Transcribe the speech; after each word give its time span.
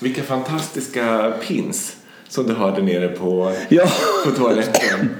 Vilka 0.00 0.22
fantastiska 0.22 1.32
pins 1.48 1.96
som 2.28 2.46
du 2.46 2.54
har 2.54 2.72
där 2.72 2.82
nere 2.82 3.08
på, 3.08 3.52
Ja. 3.68 3.84
på 4.24 4.30
toaletten. 4.30 5.08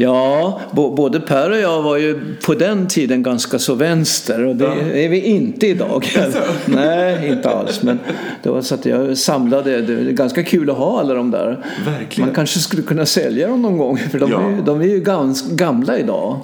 Ja, 0.00 0.60
både 0.72 1.20
Per 1.20 1.50
och 1.50 1.58
jag 1.58 1.82
var 1.82 1.96
ju 1.96 2.20
på 2.46 2.54
den 2.54 2.88
tiden 2.88 3.22
ganska 3.22 3.58
så 3.58 3.74
vänster 3.74 4.44
och 4.46 4.56
det 4.56 4.64
Ja. 4.64 4.74
är 4.74 5.08
vi 5.08 5.20
inte 5.20 5.66
idag. 5.66 6.06
Nej, 6.66 7.28
inte 7.28 7.50
alls. 7.50 7.82
Men 7.82 7.98
det 8.42 8.50
var 8.50 8.62
så 8.62 8.74
att 8.74 8.86
jag 8.86 9.18
samlade, 9.18 9.80
det 9.82 9.92
är 9.92 10.12
ganska 10.12 10.42
kul 10.42 10.70
att 10.70 10.76
ha 10.76 11.00
alla 11.00 11.14
de 11.14 11.30
där. 11.30 11.64
Verkligen. 11.86 12.28
Man 12.28 12.34
kanske 12.34 12.58
skulle 12.60 12.82
kunna 12.82 13.06
sälja 13.06 13.48
dem 13.48 13.62
någon 13.62 13.78
gång 13.78 13.98
för 13.98 14.18
de, 14.18 14.30
Ja. 14.30 14.42
är, 14.42 14.50
ju- 14.50 14.62
de 14.62 14.80
är 14.80 14.84
ju 14.86 15.00
gans, 15.00 15.50
gamla 15.50 15.98
idag. 15.98 16.36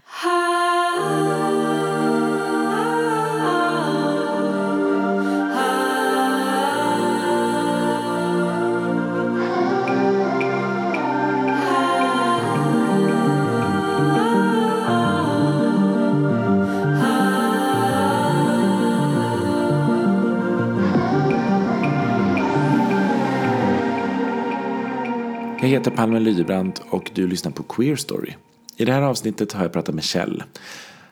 Jag 25.65 25.69
heter 25.69 25.91
Palme 25.91 26.21
Lydebrant 26.21 26.83
och 26.91 27.11
du 27.15 27.27
lyssnar 27.27 27.53
på 27.53 27.63
Queer 27.63 27.97
Story. 27.97 28.33
I 28.77 28.85
det 28.85 28.93
här 28.93 29.03
avsnittet 29.03 29.53
har 29.53 29.63
jag 29.63 29.73
pratat 29.73 29.95
med 29.95 30.05
Kjell. 30.05 30.43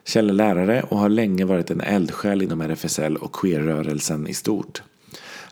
Kjell 0.05 0.31
är 0.31 0.35
lärare 0.35 0.83
och 0.83 0.99
har 0.99 1.09
länge 1.09 1.45
varit 1.45 1.71
en 1.71 1.81
eldsjäl 1.81 2.43
inom 2.43 2.61
RFSL 2.61 3.17
och 3.17 3.33
queerrörelsen 3.33 4.27
i 4.27 4.35
stort. 4.35 4.83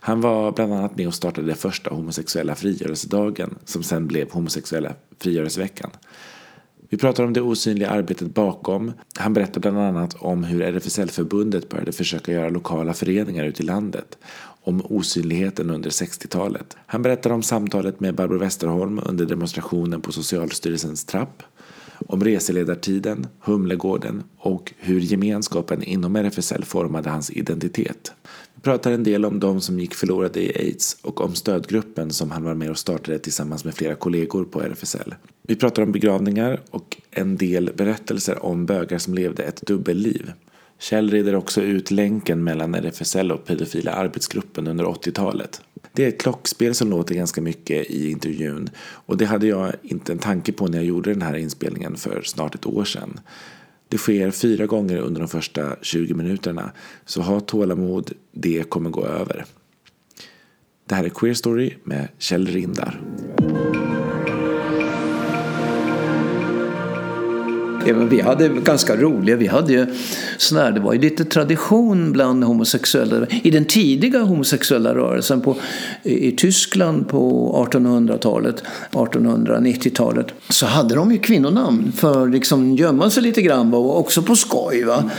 Han 0.00 0.20
var 0.20 0.52
bland 0.52 0.72
annat 0.72 0.96
med 0.96 1.06
och 1.06 1.14
startade 1.14 1.46
den 1.46 1.56
första 1.56 1.90
homosexuella 1.90 2.54
frigörelsedagen 2.54 3.58
som 3.64 3.82
sen 3.82 4.06
blev 4.06 4.30
homosexuella 4.30 4.92
frigörelseveckan. 5.18 5.90
Vi 6.88 6.96
pratar 6.98 7.24
om 7.24 7.32
det 7.32 7.40
osynliga 7.40 7.90
arbetet 7.90 8.34
bakom. 8.34 8.92
Han 9.18 9.34
berättar 9.34 9.60
bland 9.60 9.78
annat 9.78 10.14
om 10.18 10.44
hur 10.44 10.62
RFSL-förbundet 10.62 11.68
började 11.68 11.92
försöka 11.92 12.32
göra 12.32 12.48
lokala 12.48 12.94
föreningar 12.94 13.44
ute 13.44 13.62
i 13.62 13.66
landet. 13.66 14.18
Om 14.62 14.82
osynligheten 14.84 15.70
under 15.70 15.90
60-talet. 15.90 16.76
Han 16.86 17.02
berättar 17.02 17.30
om 17.30 17.42
samtalet 17.42 18.00
med 18.00 18.14
Barbro 18.14 18.38
Westerholm 18.38 19.00
under 19.06 19.26
demonstrationen 19.26 20.00
på 20.00 20.12
Socialstyrelsens 20.12 21.04
trapp. 21.04 21.42
Om 22.06 22.24
reseledartiden, 22.24 23.26
Humlegården 23.40 24.22
och 24.38 24.72
hur 24.78 25.00
gemenskapen 25.00 25.82
inom 25.82 26.16
RFSL 26.16 26.64
formade 26.64 27.10
hans 27.10 27.30
identitet. 27.30 28.12
Vi 28.54 28.62
pratar 28.62 28.92
en 28.92 29.04
del 29.04 29.24
om 29.24 29.40
de 29.40 29.60
som 29.60 29.80
gick 29.80 29.94
förlorade 29.94 30.40
i 30.40 30.58
aids 30.58 30.96
och 31.02 31.20
om 31.20 31.34
stödgruppen 31.34 32.10
som 32.10 32.30
han 32.30 32.44
var 32.44 32.54
med 32.54 32.70
och 32.70 32.78
startade 32.78 33.18
tillsammans 33.18 33.64
med 33.64 33.74
flera 33.74 33.94
kollegor 33.94 34.44
på 34.44 34.60
RFSL. 34.60 35.14
Vi 35.42 35.56
pratar 35.56 35.82
om 35.82 35.92
begravningar 35.92 36.60
och 36.70 36.96
en 37.10 37.36
del 37.36 37.70
berättelser 37.76 38.44
om 38.44 38.66
bögar 38.66 38.98
som 38.98 39.14
levde 39.14 39.42
ett 39.42 39.66
dubbelliv. 39.66 40.32
Kjell 40.80 41.10
reder 41.10 41.34
också 41.34 41.62
ut 41.62 41.90
länken 41.90 42.44
mellan 42.44 42.74
RFSL 42.74 43.32
och 43.32 43.44
pedofila 43.44 43.92
arbetsgruppen 43.92 44.66
under 44.66 44.84
80-talet. 44.84 45.62
Det 45.92 46.04
är 46.04 46.08
ett 46.08 46.20
klockspel 46.20 46.74
som 46.74 46.90
låter 46.90 47.14
ganska 47.14 47.40
mycket 47.40 47.90
i 47.90 48.10
intervjun 48.10 48.70
och 48.80 49.16
det 49.16 49.24
hade 49.24 49.46
jag 49.46 49.72
inte 49.82 50.12
en 50.12 50.18
tanke 50.18 50.52
på 50.52 50.66
när 50.66 50.78
jag 50.78 50.84
gjorde 50.84 51.12
den 51.12 51.22
här 51.22 51.36
inspelningen 51.36 51.96
för 51.96 52.22
snart 52.22 52.54
ett 52.54 52.66
år 52.66 52.84
sedan. 52.84 53.20
Det 53.88 53.98
sker 53.98 54.30
fyra 54.30 54.66
gånger 54.66 54.98
under 54.98 55.20
de 55.20 55.28
första 55.28 55.76
20 55.82 56.14
minuterna 56.14 56.72
så 57.04 57.20
ha 57.20 57.40
tålamod, 57.40 58.12
det 58.32 58.70
kommer 58.70 58.90
gå 58.90 59.06
över. 59.06 59.44
Det 60.88 60.94
här 60.94 61.04
är 61.04 61.08
Queer 61.08 61.34
Story 61.34 61.74
med 61.84 62.08
Kjell 62.18 62.46
Rindar. 62.46 63.00
Även 67.90 68.08
vi 68.08 68.20
hade 68.20 68.48
ganska 68.48 68.96
roliga, 68.96 69.36
vi 69.36 69.46
hade 69.46 69.72
ju 69.72 69.86
sån 70.36 70.58
här, 70.58 70.72
det 70.72 70.80
var 70.80 70.92
ju 70.92 71.00
lite 71.00 71.24
tradition 71.24 72.12
bland 72.12 72.44
homosexuella. 72.44 73.26
I 73.42 73.50
den 73.50 73.64
tidiga 73.64 74.22
homosexuella 74.22 74.94
rörelsen 74.94 75.40
på, 75.40 75.56
i 76.02 76.32
Tyskland 76.32 77.08
på 77.08 77.52
1800-talet, 77.70 78.62
1890-talet, 78.92 80.26
så 80.48 80.66
hade 80.66 80.94
de 80.94 81.12
ju 81.12 81.18
kvinnonamn 81.18 81.92
för 81.96 82.22
att 82.22 82.30
liksom 82.30 82.76
gömma 82.76 83.10
sig 83.10 83.22
lite 83.22 83.42
grann 83.42 83.74
och 83.74 83.98
också 83.98 84.22
på 84.22 84.36
skoj. 84.36 84.84
Va? 84.84 85.10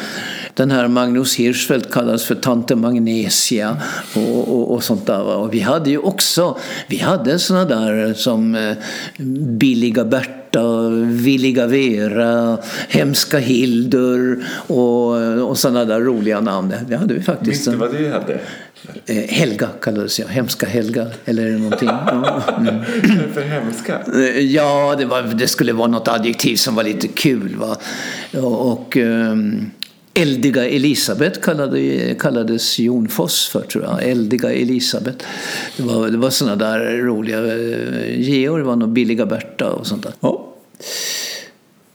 Den 0.54 0.72
här 0.72 0.88
Magnus 0.88 1.36
Hirschfeldt 1.36 1.92
kallades 1.92 2.26
för 2.26 2.36
Tante 2.36 2.76
Magnesia 2.76 3.78
och, 4.16 4.56
och, 4.56 4.74
och 4.74 4.84
sånt 4.84 5.06
där. 5.06 5.24
Va? 5.24 5.36
Och 5.36 5.54
vi 5.54 5.60
hade 5.60 5.90
ju 5.90 5.98
också, 5.98 6.58
vi 6.88 6.98
hade 6.98 7.40
såna 7.40 7.66
där 7.66 8.14
som 8.14 8.56
eh, 8.56 8.78
Billiga 9.58 10.06
Berta 10.06 10.41
Berta, 10.52 10.90
Villiga 11.24 11.68
Vera, 11.68 12.58
Hemska 12.90 13.38
Hildur 13.38 14.44
och, 14.68 15.48
och 15.50 15.58
sådana 15.58 15.86
där 15.86 16.00
roliga 16.00 16.42
namn. 16.42 16.74
Det 16.88 16.96
hade 16.96 17.14
vi 17.14 17.22
faktiskt. 17.22 17.68
vad 17.68 17.92
du 17.92 18.12
hade? 18.12 18.40
Eh, 19.06 19.16
Helga 19.16 19.70
kallades 19.82 20.20
jag, 20.20 20.28
Hemska 20.28 20.68
Helga 20.68 21.08
eller 21.26 21.50
någonting. 21.50 21.90
Ja, 22.08 22.44
mm. 22.58 22.84
för 23.34 23.42
hemska? 23.42 24.00
Eh, 24.16 24.40
Ja, 24.40 24.96
det, 24.98 25.06
var, 25.06 25.22
det 25.22 25.48
skulle 25.48 25.74
vara 25.74 25.88
något 25.88 26.08
adjektiv 26.08 26.56
som 26.56 26.76
var 26.76 26.84
lite 26.84 27.08
kul. 27.08 27.56
Va? 27.56 27.78
Och, 28.34 28.72
och 28.72 28.98
ehm, 28.98 29.72
Eldiga 30.14 30.70
Elisabet 30.70 31.42
kallade, 31.42 32.16
kallades 32.20 32.80
Jon 32.80 33.08
Foss 33.08 33.48
för, 33.48 33.62
tror 33.62 33.84
jag. 33.84 34.04
Eldiga 34.04 34.54
Elisabet. 34.54 35.24
Det 35.78 35.84
var, 35.84 36.10
det 36.10 36.18
var 36.18 36.30
såna 36.30 36.56
där 36.56 36.98
roliga... 36.98 37.38
Eh, 37.38 38.20
Georg 38.20 38.64
var 38.64 38.76
nog 38.76 38.90
Billiga 38.90 39.26
Berta 39.26 39.72
och 39.72 39.88
sånt 39.88 40.04
där. 40.04 40.14
Ja. 40.20 40.48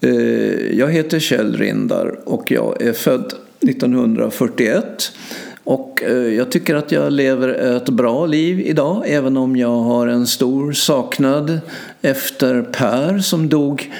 Eh, 0.00 0.78
jag 0.78 0.92
heter 0.92 1.18
Kjell 1.18 1.56
Rindar 1.56 2.18
och 2.24 2.50
jag 2.50 2.82
är 2.82 2.92
född 2.92 3.32
1941. 3.60 5.12
Och 5.64 6.02
eh, 6.02 6.12
jag 6.12 6.50
tycker 6.50 6.74
att 6.74 6.92
jag 6.92 7.12
lever 7.12 7.48
ett 7.48 7.88
bra 7.88 8.26
liv 8.26 8.60
idag 8.60 9.04
även 9.06 9.36
om 9.36 9.56
jag 9.56 9.78
har 9.80 10.06
en 10.06 10.26
stor 10.26 10.72
saknad 10.72 11.60
efter 12.02 12.62
Per 12.62 13.18
som 13.18 13.48
dog 13.48 13.92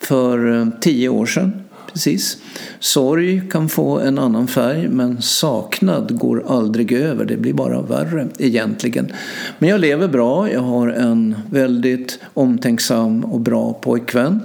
för 0.00 0.70
tio 0.80 1.08
år 1.08 1.26
sedan. 1.26 1.63
Precis. 1.94 2.38
Sorg 2.80 3.42
kan 3.50 3.68
få 3.68 3.98
en 3.98 4.18
annan 4.18 4.48
färg 4.48 4.88
men 4.88 5.22
saknad 5.22 6.18
går 6.18 6.44
aldrig 6.48 6.92
över. 6.92 7.24
Det 7.24 7.36
blir 7.36 7.52
bara 7.52 7.82
värre 7.82 8.28
egentligen. 8.38 9.12
Men 9.58 9.68
jag 9.68 9.80
lever 9.80 10.08
bra. 10.08 10.50
Jag 10.50 10.60
har 10.60 10.88
en 10.88 11.36
väldigt 11.50 12.18
omtänksam 12.34 13.24
och 13.24 13.40
bra 13.40 13.72
pojkvän. 13.72 14.40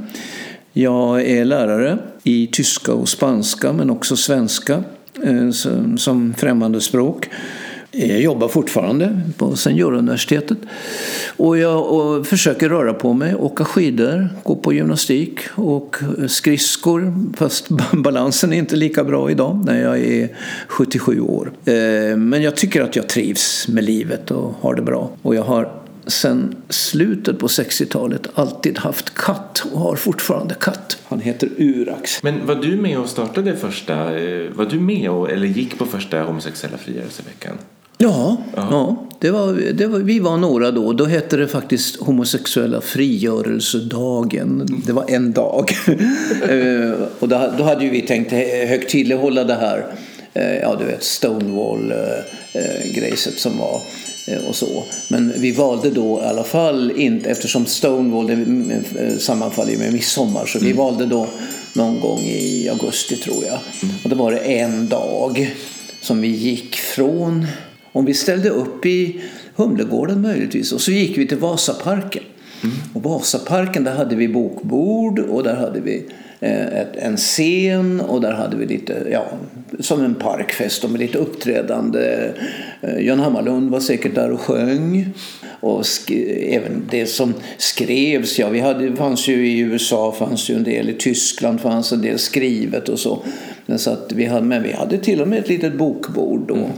Jag 0.74 1.22
är 1.22 1.46
lärare 1.46 1.98
i 2.24 2.48
tyska 2.48 2.94
och 2.94 3.10
spanska 3.10 3.74
men 3.74 3.90
också 3.90 4.16
svenska 4.16 4.84
eh, 5.24 5.50
som 5.98 6.34
främmande 6.38 6.81
språk. 6.81 7.30
Jag 7.91 8.22
jobbar 8.22 8.47
fortfarande 8.47 9.22
på 9.38 9.55
Senioruniversitetet. 9.55 10.57
Och 11.38 11.57
jag 11.57 11.91
och 11.91 12.27
försöker 12.27 12.69
röra 12.69 12.94
på 12.94 13.13
mig, 13.13 13.35
åka 13.35 13.66
skidor, 13.66 14.29
gå 14.44 14.55
på 14.55 14.73
gymnastik 14.73 15.39
och 15.55 15.97
skridskor. 16.27 17.13
Fast 17.38 17.67
balansen 17.94 18.53
är 18.53 18.57
inte 18.57 18.75
lika 18.75 19.03
bra 19.03 19.31
idag 19.31 19.63
när 19.66 19.81
jag 19.81 20.00
är 20.00 20.29
77 20.67 21.22
år. 21.22 21.51
Eh, 21.66 21.73
Men 22.17 22.41
jag 22.41 22.55
tycker 22.55 22.81
att 22.81 22.95
jag 22.95 23.09
trivs 23.09 23.67
med 23.67 23.83
livet 23.83 24.31
och 24.31 24.53
har 24.61 24.75
det 24.75 24.81
bra. 24.81 25.09
Och 25.21 25.35
jag 25.35 25.44
har 25.44 25.71
sen 26.07 26.56
slutet 26.69 27.39
på 27.39 27.47
60-talet 27.47 28.27
alltid 28.33 28.77
haft 28.77 29.13
katt 29.13 29.63
och 29.73 29.79
har 29.79 29.95
fortfarande 29.95 30.56
katt. 30.56 30.97
Han 31.07 31.19
heter 31.19 31.50
Urax. 31.57 32.23
Men 32.23 32.45
var 32.45 32.56
du 32.56 32.75
med 32.75 33.00
och 33.00 33.09
startade 33.09 33.56
första, 33.56 34.19
eh, 34.19 34.51
var 34.51 34.66
du 34.66 34.79
med 34.79 35.09
och, 35.09 35.31
eller 35.31 35.47
gick 35.47 35.77
på 35.77 35.85
första 35.85 36.21
homosexuella 36.21 36.77
frigörelseveckan? 36.77 37.57
Ja, 38.02 38.38
ja 38.56 38.96
det 39.20 39.32
var, 39.32 39.54
det 39.74 39.88
var, 39.88 40.00
vi 40.00 40.19
var 40.19 40.38
några 40.38 40.72
då. 40.72 40.94
Då 40.94 41.06
hette 41.06 41.38
det 41.38 41.48
faktiskt 41.48 42.00
homosexuella 42.00 42.81
frigörelsedagen. 42.81 44.81
Det 44.86 44.94
var 44.94 45.06
en 45.07 45.31
dag. 45.31 45.72
Eh, 46.50 46.92
och 47.19 47.30
då, 47.30 47.54
då 47.57 47.63
hade 47.63 47.84
ju 47.84 47.90
vi 47.90 48.01
tänkt 48.01 48.31
högtidlighålla 48.31 49.44
det 49.44 49.56
här, 49.56 49.86
eh, 50.34 50.57
ja 50.57 50.75
du 50.80 50.86
vet 50.86 51.04
Stonewall-grejset 51.04 53.40
som 53.40 53.57
var 53.57 53.81
eh, 54.28 54.48
och 54.50 54.56
så. 54.56 54.84
Men 55.07 55.34
vi 55.38 55.52
valde 55.52 55.90
då 55.90 56.22
i 56.24 56.25
alla 56.25 56.44
fall 56.44 56.92
inte, 56.95 57.30
eftersom 57.30 57.66
Stonewall 57.66 58.28
det 58.28 58.34
eh, 58.34 59.18
sammanfaller 59.18 59.78
med 59.78 59.94
midsommar, 59.94 60.45
så 60.45 60.60
vi 60.60 60.74
valde 60.74 61.06
då 61.06 61.28
någon 61.74 62.00
gång 62.00 62.19
i 62.19 62.69
augusti 62.69 63.16
tror 63.16 63.45
jag. 63.45 63.60
Och 64.04 64.10
då 64.10 64.16
var 64.16 64.31
det 64.31 64.38
en 64.38 64.90
dag 64.90 65.56
som 66.02 66.22
vi 66.22 66.28
gick 66.28 66.75
från, 66.75 67.48
om 67.91 68.06
vi 68.06 68.13
ställde 68.13 68.50
upp 68.50 68.86
i 68.86 69.21
Humlegården 69.56 70.21
möjligtvis, 70.21 70.71
och 70.71 70.81
så 70.81 70.91
gick 70.91 71.18
vi 71.18 71.27
till 71.27 71.38
Vasaparken. 71.38 72.24
Och 72.94 73.03
Vasaparken, 73.03 73.83
där 73.83 73.95
hade 73.95 74.15
vi 74.15 74.27
bokbord 74.27 75.19
och 75.19 75.44
där 75.44 75.56
hade 75.56 75.80
vi 75.80 76.06
eh, 76.39 77.06
en 77.06 77.18
scen 77.18 78.01
och 78.01 78.21
där 78.21 78.33
hade 78.33 78.57
vi 78.57 78.65
lite, 78.65 79.07
ja, 79.12 79.25
som 79.80 80.06
en 80.06 80.15
parkfest 80.15 80.89
med 80.89 81.00
lite 81.00 81.18
uppträdande. 81.18 82.31
Eh, 82.81 83.00
Jan 83.00 83.19
Hammarlund 83.19 83.71
var 83.71 83.80
säkert 83.80 84.15
där 84.15 84.31
och 84.31 84.42
sjöng. 84.42 85.13
Och 85.62 85.85
även 86.42 86.88
det 86.92 87.06
som 87.06 87.33
skrevs, 87.57 88.39
ja 88.39 88.50
vi 88.50 88.59
hade, 88.59 88.95
fanns 88.95 89.27
ju 89.27 89.47
i 89.47 89.59
USA, 89.59 90.12
fanns 90.12 90.50
ju 90.50 90.56
en 90.56 90.63
del 90.63 90.89
i 90.89 90.94
Tyskland, 90.94 91.62
fanns 91.62 91.92
en 91.92 92.01
del 92.01 92.19
skrivet 92.19 92.89
och 92.89 93.00
så. 93.00 93.24
Men, 93.65 93.80
så 93.80 93.92
att 93.92 94.12
vi 94.12 94.25
hade, 94.25 94.45
men 94.45 94.63
vi 94.63 94.71
hade 94.71 94.97
till 94.97 95.21
och 95.21 95.27
med 95.27 95.39
ett 95.39 95.50
litet 95.50 95.77
bokbord 95.77 96.47
då. 96.47 96.56
Mm. 96.56 96.69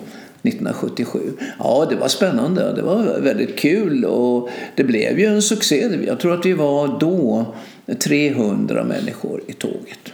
1977. 0.43 1.19
Ja, 1.59 1.87
det 1.89 1.95
var 1.95 2.07
spännande. 2.07 2.73
Det 2.73 2.81
var 2.81 3.19
väldigt 3.19 3.59
kul 3.59 4.05
och 4.05 4.49
det 4.75 4.83
blev 4.83 5.19
ju 5.19 5.25
en 5.25 5.41
succé. 5.41 5.89
Jag 6.07 6.19
tror 6.19 6.33
att 6.33 6.45
vi 6.45 6.53
var 6.53 6.99
då 6.99 7.45
300 7.99 8.83
människor 8.83 9.41
i 9.47 9.53
tåget. 9.53 10.13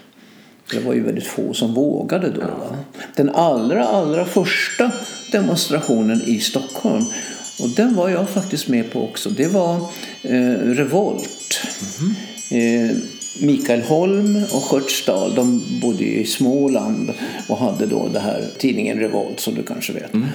Det 0.72 0.80
var 0.80 0.94
ju 0.94 1.04
väldigt 1.04 1.28
få 1.28 1.54
som 1.54 1.74
vågade 1.74 2.30
då. 2.30 2.42
Va? 2.42 2.78
Den 3.16 3.30
allra, 3.30 3.86
allra 3.86 4.26
första 4.26 4.92
demonstrationen 5.32 6.22
i 6.26 6.40
Stockholm 6.40 7.06
och 7.60 7.70
den 7.70 7.96
var 7.96 8.10
jag 8.10 8.30
faktiskt 8.30 8.68
med 8.68 8.92
på 8.92 9.04
också. 9.04 9.30
Det 9.30 9.48
var 9.48 9.76
eh, 10.22 10.52
Revolt. 10.64 11.62
Mm 12.00 12.14
-hmm. 12.50 12.92
eh, 12.92 12.98
Mikael 13.42 13.82
Holm 13.82 14.44
och 14.54 14.64
Skörtsdal, 14.64 15.36
de 15.36 15.64
bodde 15.82 16.04
i 16.04 16.26
Småland 16.26 17.14
och 17.50 17.58
hade 17.58 17.86
då 17.86 18.08
det 18.14 18.20
här 18.20 18.48
tidningen 18.58 19.00
Revolt 19.00 19.40
som 19.40 19.56
du 19.56 19.64
kanske 19.64 19.94
vet. 19.94 20.14
Mm. 20.14 20.28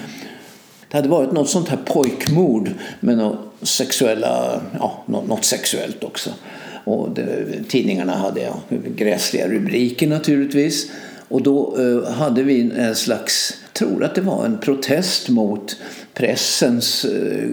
Det 0.89 0.97
hade 0.97 1.09
varit 1.09 1.33
något 1.33 1.49
sånt 1.49 1.69
här 1.69 1.79
pojkmord 1.85 2.71
med 3.01 3.17
något 3.17 3.39
sexuella, 3.63 4.61
ja, 4.79 5.05
något 5.07 5.45
sexuellt 5.45 6.05
också. 6.05 6.31
Och 6.85 7.11
det, 7.11 7.47
tidningarna 7.69 8.17
hade 8.17 8.41
ja, 8.41 8.61
gräsliga 8.97 9.49
rubriker 9.49 10.07
naturligtvis. 10.07 10.91
Och 11.33 11.43
då 11.43 11.77
eh, 11.79 12.13
hade 12.13 12.43
vi 12.43 12.71
en 12.77 12.97
slags, 12.97 13.57
tror 13.73 14.05
att 14.05 14.15
det 14.15 14.21
var 14.21 14.45
en 14.45 14.59
protest 14.59 15.29
mot 15.29 15.77
pressens 16.15 17.05
eh, 17.05 17.49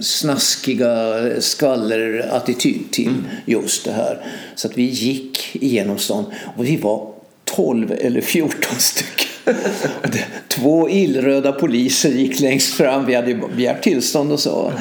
snaskiga 0.00 1.14
skvallerattityd 1.40 2.90
till 2.90 3.08
mm. 3.08 3.24
just 3.46 3.84
det 3.84 3.92
här. 3.92 4.26
Så 4.54 4.68
att 4.68 4.78
vi 4.78 4.82
gick 4.82 5.56
igenom 5.56 5.98
stan 5.98 6.24
och 6.56 6.64
vi 6.66 6.76
var 6.76 7.12
12 7.44 7.92
eller 7.92 8.20
14 8.20 8.78
stycken. 8.78 9.54
Två 10.48 10.90
illröda 10.90 11.52
poliser 11.52 12.10
gick 12.10 12.40
längst 12.40 12.74
fram. 12.74 13.06
Vi 13.06 13.14
hade 13.14 13.34
begärt 13.56 13.82
tillstånd 13.82 14.32
och 14.32 14.40
så. 14.40 14.72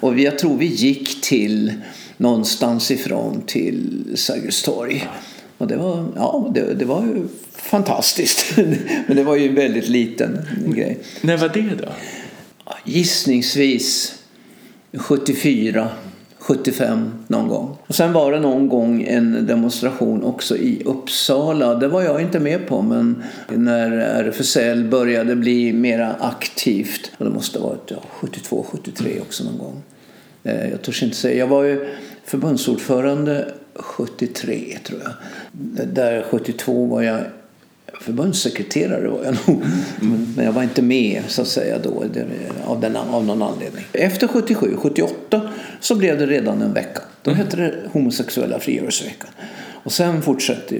Och 0.00 0.18
jag 0.18 0.38
tror 0.38 0.56
vi 0.56 0.66
gick 0.66 1.20
till 1.20 1.72
någonstans 2.16 2.90
ifrån 2.90 3.42
till 3.46 4.04
Sergels 4.14 4.62
torg. 4.62 5.08
Och 5.64 5.70
det 5.70 5.76
var, 5.76 6.04
ja, 6.16 6.50
det, 6.54 6.74
det 6.74 6.84
var 6.84 7.02
ju 7.02 7.28
fantastiskt. 7.52 8.56
Men 9.06 9.16
det 9.16 9.24
var 9.24 9.36
ju 9.36 9.48
en 9.48 9.54
väldigt 9.54 9.88
liten 9.88 10.38
grej. 10.66 10.98
När 11.20 11.36
var 11.36 11.48
det 11.48 11.70
då? 11.82 11.88
Gissningsvis 12.84 14.18
74, 14.92 15.88
75 16.38 17.12
någon 17.28 17.48
gång. 17.48 17.76
Och 17.86 17.94
sen 17.94 18.12
var 18.12 18.32
det 18.32 18.40
någon 18.40 18.68
gång 18.68 19.02
en 19.02 19.46
demonstration 19.46 20.22
också 20.22 20.56
i 20.56 20.82
Uppsala. 20.84 21.74
Det 21.74 21.88
var 21.88 22.02
jag 22.02 22.20
inte 22.20 22.40
med 22.40 22.66
på 22.66 22.82
men 22.82 23.22
när 23.48 23.90
RFSL 23.90 24.84
började 24.84 25.36
bli 25.36 25.72
mera 25.72 26.14
aktivt. 26.20 27.10
Och 27.18 27.24
det 27.24 27.30
måste 27.30 27.58
ha 27.58 27.68
varit 27.68 27.90
ja, 27.90 28.02
72, 28.10 28.66
73 28.70 29.20
också 29.20 29.44
någon 29.44 29.58
gång. 29.58 29.82
Eh, 30.42 30.70
jag 30.70 30.82
törs 30.82 31.02
inte 31.02 31.16
säga. 31.16 31.38
Jag 31.38 31.46
var 31.46 31.62
ju 31.62 31.88
förbundsordförande 32.24 33.54
73 33.74 34.78
tror 34.84 35.00
jag. 35.02 35.12
Där 35.88 36.22
72 36.30 36.86
var 36.86 37.02
jag 37.02 37.20
förbundssekreterare 38.00 39.08
var 39.08 39.24
jag 39.24 39.36
nog. 39.48 39.62
Men 40.36 40.44
jag 40.44 40.52
var 40.52 40.62
inte 40.62 40.82
med 40.82 41.22
så 41.28 41.42
att 41.42 41.48
säga 41.48 41.78
då 41.78 42.04
av, 42.64 42.80
den, 42.80 42.96
av 42.96 43.24
någon 43.24 43.42
anledning. 43.42 43.84
Efter 43.92 44.26
77, 44.26 44.76
78 44.76 45.50
så 45.80 45.94
blev 45.94 46.18
det 46.18 46.26
redan 46.26 46.62
en 46.62 46.72
vecka. 46.72 47.00
Då 47.22 47.30
mm. 47.30 47.44
hette 47.44 47.56
det 47.56 47.74
homosexuella 47.92 48.58
frigörelseveckan. 48.58 49.30
Och 49.84 49.92
sen 49.92 50.22
fortsatte 50.22 50.74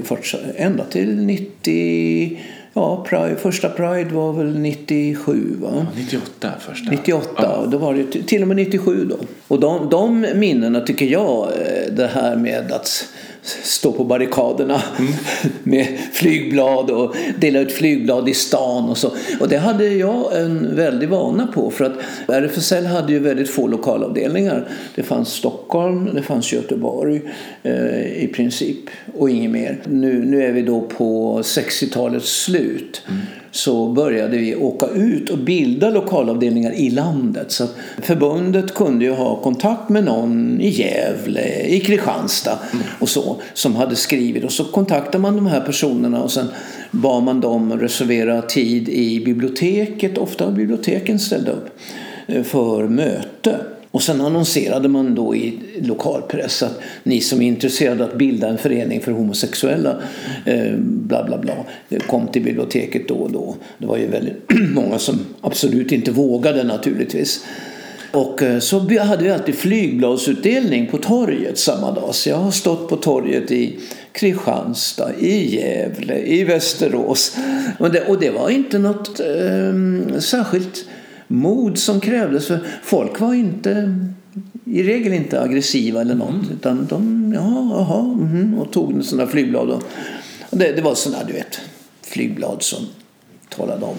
det 0.47 0.53
ända 0.57 0.85
till 0.85 1.17
90 1.17 2.41
Ja, 2.75 3.05
Pride, 3.09 3.37
första 3.37 3.69
Pride 3.69 4.15
var 4.15 4.33
väl 4.33 4.59
97 4.59 5.57
va? 5.63 5.71
Ja, 5.75 5.87
98 5.97 6.53
första. 6.61 6.91
98, 6.91 7.31
ja. 7.37 7.67
då 7.71 7.79
var 7.79 7.95
det 7.95 8.05
till 8.27 8.43
och 8.43 8.49
med 8.49 8.57
97 8.57 9.05
då. 9.05 9.17
Och 9.49 9.61
de, 9.61 9.89
de 9.91 10.27
minnena 10.35 10.81
tycker 10.81 11.07
jag, 11.07 11.49
eh, 11.49 11.93
det 11.93 12.07
här 12.07 12.37
med 12.37 12.73
att 12.73 13.09
stå 13.47 13.93
på 13.93 14.05
barrikaderna 14.05 14.83
mm. 14.99 15.13
med 15.63 15.99
flygblad 16.13 16.91
och 16.91 17.17
dela 17.39 17.61
ut 17.61 17.73
flygblad 17.73 18.29
i 18.29 18.35
stan 18.35 18.89
och 18.89 18.99
så. 18.99 19.11
Och 19.41 19.49
det 19.49 19.59
hade 19.59 19.89
jag 19.89 20.41
en 20.41 20.77
väldig 20.77 21.09
vana 21.09 21.47
på 21.47 21.71
för 21.71 21.85
att 21.85 21.93
RFSL 22.29 22.87
hade 22.87 23.13
ju 23.13 23.19
väldigt 23.19 23.51
få 23.51 23.67
lokalavdelningar. 23.67 24.69
Det 24.95 25.03
fanns 25.03 25.33
Stockholm, 25.33 26.11
det 26.15 26.23
fanns 26.23 26.53
Göteborg 26.53 27.21
eh, 27.63 28.25
i 28.25 28.31
princip 28.35 28.91
och 29.19 29.31
inget 29.31 29.51
mer. 29.51 29.81
Nu, 29.85 30.25
nu 30.25 30.45
är 30.45 30.53
vi 30.53 30.63
då 30.63 30.81
på 30.81 31.41
60-talets 31.43 32.45
slut. 32.45 33.03
Mm 33.09 33.21
så 33.55 33.89
började 33.89 34.39
vi 34.39 34.57
åka 34.57 34.87
ut 34.87 35.31
och 35.31 35.39
bilda 35.39 35.91
lokalavdelningar 35.91 36.73
i 36.73 36.91
landet. 36.91 37.53
Så 37.53 37.67
förbundet 38.03 38.75
kunde 38.75 39.05
ju 39.05 39.11
ha 39.11 39.37
kontakt 39.37 39.89
med 39.89 40.05
någon 40.05 40.61
i 40.61 40.69
Gävle, 40.69 41.67
i 41.67 41.81
Kristianstad 41.81 42.59
och 43.01 43.09
så 43.09 43.37
som 43.53 43.77
hade 43.77 43.97
skrivit 43.97 44.45
och 44.45 44.53
så 44.53 44.65
kontaktade 44.65 45.19
man 45.19 45.37
de 45.37 45.47
här 45.47 45.61
personerna 45.61 46.23
och 46.23 46.31
sen 46.31 46.47
bad 46.91 47.23
man 47.23 47.41
dem 47.41 47.79
reservera 47.81 48.43
tid 48.43 48.89
i 48.89 49.25
biblioteket. 49.25 50.19
Ofta 50.19 50.45
har 50.45 50.53
biblioteken 50.53 51.19
ställt 51.19 51.49
upp 51.49 51.79
eh, 52.27 52.43
för 52.43 52.89
möte. 52.89 53.57
Och 53.95 54.03
sen 54.03 54.21
annonserade 54.21 54.89
man 54.89 55.15
då 55.15 55.37
i 55.37 55.59
lokalpress 55.83 56.63
att 56.63 56.81
ni 57.03 57.21
som 57.21 57.43
är 57.43 57.47
intresserade 57.47 58.05
att 58.05 58.19
bilda 58.19 58.49
en 58.49 58.59
förening 58.59 59.01
för 59.01 59.13
homosexuella 59.13 59.97
eh, 60.45 60.73
bla 60.79 61.25
bla 61.25 61.39
bla 61.39 61.55
kom 62.07 62.29
till 62.29 62.43
biblioteket 62.43 63.09
då 63.09 63.15
och 63.15 63.33
då. 63.33 63.57
Det 63.79 63.87
var 63.87 63.97
ju 63.97 64.07
väldigt 64.07 64.51
många 64.75 64.99
som 64.99 65.19
absolut 65.41 65.93
inte 65.93 66.11
vågade 66.11 66.65
naturligtvis. 66.65 67.45
Och 68.13 68.43
eh, 68.43 68.59
så 68.59 68.79
hade 69.01 69.25
vi 69.25 69.31
alltid 69.31 69.55
flygbladsutdelning 69.55 70.87
på 70.87 70.99
torget 70.99 71.59
samma 71.59 71.93
dag. 71.93 72.15
Så 72.15 72.29
jag 72.29 72.37
har 72.37 72.51
stått 72.51 72.89
på 72.89 72.97
torget 72.97 73.51
i 73.51 73.79
Kristianstad, 74.13 75.11
i 75.19 75.57
Gävle, 75.57 76.19
i 76.19 76.45
Västerås. 76.45 77.37
Och 77.79 77.91
det, 77.91 78.01
och 78.01 78.21
det 78.21 78.31
var 78.31 78.51
inte 78.51 78.79
något 78.79 79.21
eh, 79.21 80.19
särskilt 80.19 80.87
mod 81.35 81.79
som 81.79 82.01
krävdes. 82.01 82.47
För 82.47 82.67
folk 82.83 83.21
var 83.21 83.35
inte 83.35 83.99
i 84.65 84.83
regel 84.83 85.13
inte 85.13 85.41
aggressiva 85.41 86.01
eller 86.01 86.15
något. 86.15 86.31
Mm. 86.31 86.51
Utan 86.53 86.87
de, 86.87 87.33
ja, 87.33 87.77
aha, 87.81 88.01
mm, 88.01 88.59
och 88.59 88.73
tog 88.73 89.05
sådana 89.05 89.31
flygblad. 89.31 89.71
Och, 89.71 89.83
och 90.51 90.59
det, 90.59 90.73
det 90.73 90.83
var 90.83 90.95
sådana, 90.95 91.25
du 91.25 91.33
vet, 91.33 91.61
flygblad 92.03 92.63
som 92.63 92.87
talade 93.49 93.85
om 93.85 93.97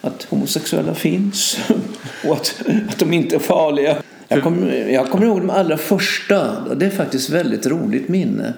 att 0.00 0.22
homosexuella 0.24 0.94
finns 0.94 1.58
och 2.24 2.32
att, 2.32 2.62
att 2.88 2.98
de 2.98 3.12
inte 3.12 3.36
är 3.36 3.40
farliga. 3.40 3.96
Jag 4.28 4.42
kommer, 4.42 4.88
jag 4.88 5.10
kommer 5.10 5.26
ihåg 5.26 5.40
de 5.40 5.50
allra 5.50 5.76
första, 5.76 6.62
och 6.62 6.76
det 6.76 6.86
är 6.86 6.90
faktiskt 6.90 7.30
väldigt 7.30 7.66
roligt 7.66 8.08
minne. 8.08 8.54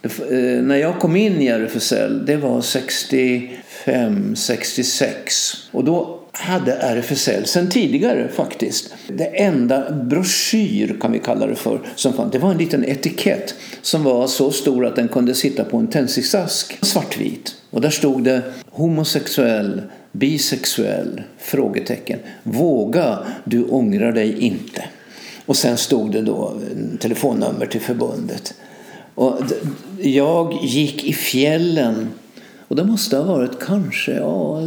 Det, 0.00 0.08
eh, 0.08 0.62
när 0.62 0.76
jag 0.76 1.00
kom 1.00 1.16
in 1.16 1.40
i 1.40 1.48
RFSL, 1.48 2.26
det 2.26 2.36
var 2.36 2.60
65, 2.60 4.36
66. 4.36 5.54
Och 5.70 5.84
då 5.84 6.17
hade 6.38 6.72
RFSL 6.72 7.46
sen 7.46 7.68
tidigare 7.68 8.28
faktiskt. 8.28 8.94
Det 9.08 9.24
enda 9.24 9.90
broschyr 9.90 10.96
kan 11.00 11.12
vi 11.12 11.18
kalla 11.18 11.46
det 11.46 11.54
för 11.54 11.80
som 11.94 12.12
fanns. 12.12 12.32
Det 12.32 12.38
var 12.38 12.50
en 12.50 12.58
liten 12.58 12.84
etikett 12.84 13.54
som 13.82 14.02
var 14.02 14.26
så 14.26 14.50
stor 14.50 14.86
att 14.86 14.96
den 14.96 15.08
kunde 15.08 15.34
sitta 15.34 15.64
på 15.64 15.76
en 15.76 15.86
tändsticksask. 15.86 16.78
Svartvit. 16.84 17.54
Och 17.70 17.80
där 17.80 17.90
stod 17.90 18.24
det 18.24 18.42
homosexuell, 18.70 19.82
bisexuell? 20.12 21.22
Frågetecken. 21.38 22.18
Våga, 22.42 23.18
du 23.44 23.64
ångrar 23.64 24.12
dig 24.12 24.38
inte. 24.38 24.84
Och 25.46 25.56
sen 25.56 25.76
stod 25.76 26.12
det 26.12 26.22
då 26.22 26.60
telefonnummer 27.00 27.66
till 27.66 27.80
förbundet. 27.80 28.54
Och 29.14 29.38
jag 30.00 30.58
gick 30.62 31.04
i 31.04 31.12
fjällen 31.12 32.08
och 32.68 32.76
det 32.76 32.84
måste 32.84 33.16
ha 33.16 33.24
varit 33.24 33.58
kanske, 33.60 34.12
ja, 34.12 34.62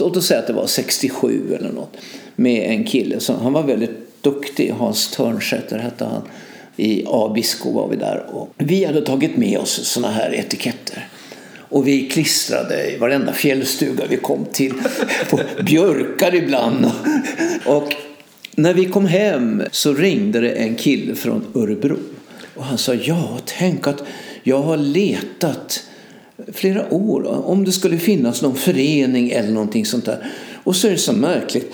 låt 0.00 0.16
oss 0.16 0.26
säga 0.26 0.40
att 0.40 0.46
det 0.46 0.52
var 0.52 0.66
67 0.66 1.54
eller 1.58 1.72
något. 1.72 1.96
Med 2.36 2.70
en 2.70 2.84
kille, 2.84 3.20
som, 3.20 3.36
han 3.40 3.52
var 3.52 3.62
väldigt 3.62 4.22
duktig, 4.22 4.70
Hans 4.70 5.10
Törnsäter 5.10 5.78
hette 5.78 6.04
han. 6.04 6.22
I 6.76 7.04
Abisko 7.06 7.72
var 7.72 7.88
vi 7.88 7.96
där. 7.96 8.26
Och 8.32 8.48
vi 8.56 8.84
hade 8.84 9.00
tagit 9.00 9.36
med 9.36 9.58
oss 9.58 9.88
såna 9.88 10.10
här 10.10 10.34
etiketter. 10.34 11.08
Och 11.68 11.86
vi 11.88 12.08
klistrade 12.08 12.94
i 12.94 12.98
varenda 12.98 13.32
fjällstuga 13.32 14.04
vi 14.08 14.16
kom 14.16 14.44
till. 14.52 14.72
På 15.30 15.40
björkar 15.64 16.34
ibland. 16.34 16.90
Och 17.66 17.94
när 18.56 18.74
vi 18.74 18.84
kom 18.84 19.06
hem 19.06 19.62
så 19.70 19.94
ringde 19.94 20.40
det 20.40 20.50
en 20.50 20.74
kille 20.74 21.14
från 21.14 21.44
Örebro. 21.54 21.96
Och 22.54 22.64
han 22.64 22.78
sa, 22.78 22.94
ja 22.94 23.38
tänk 23.44 23.86
att 23.86 24.02
Jag 24.42 24.62
har 24.62 24.76
letat 24.76 25.84
flera 26.52 26.94
år 26.94 27.46
om 27.46 27.64
det 27.64 27.72
skulle 27.72 27.98
finnas 27.98 28.42
någon 28.42 28.56
förening 28.56 29.30
eller 29.30 29.52
någonting 29.52 29.86
sånt 29.86 30.04
där. 30.04 30.32
Och 30.64 30.76
så 30.76 30.86
är 30.86 30.90
det 30.90 30.98
så 30.98 31.12
märkligt. 31.12 31.72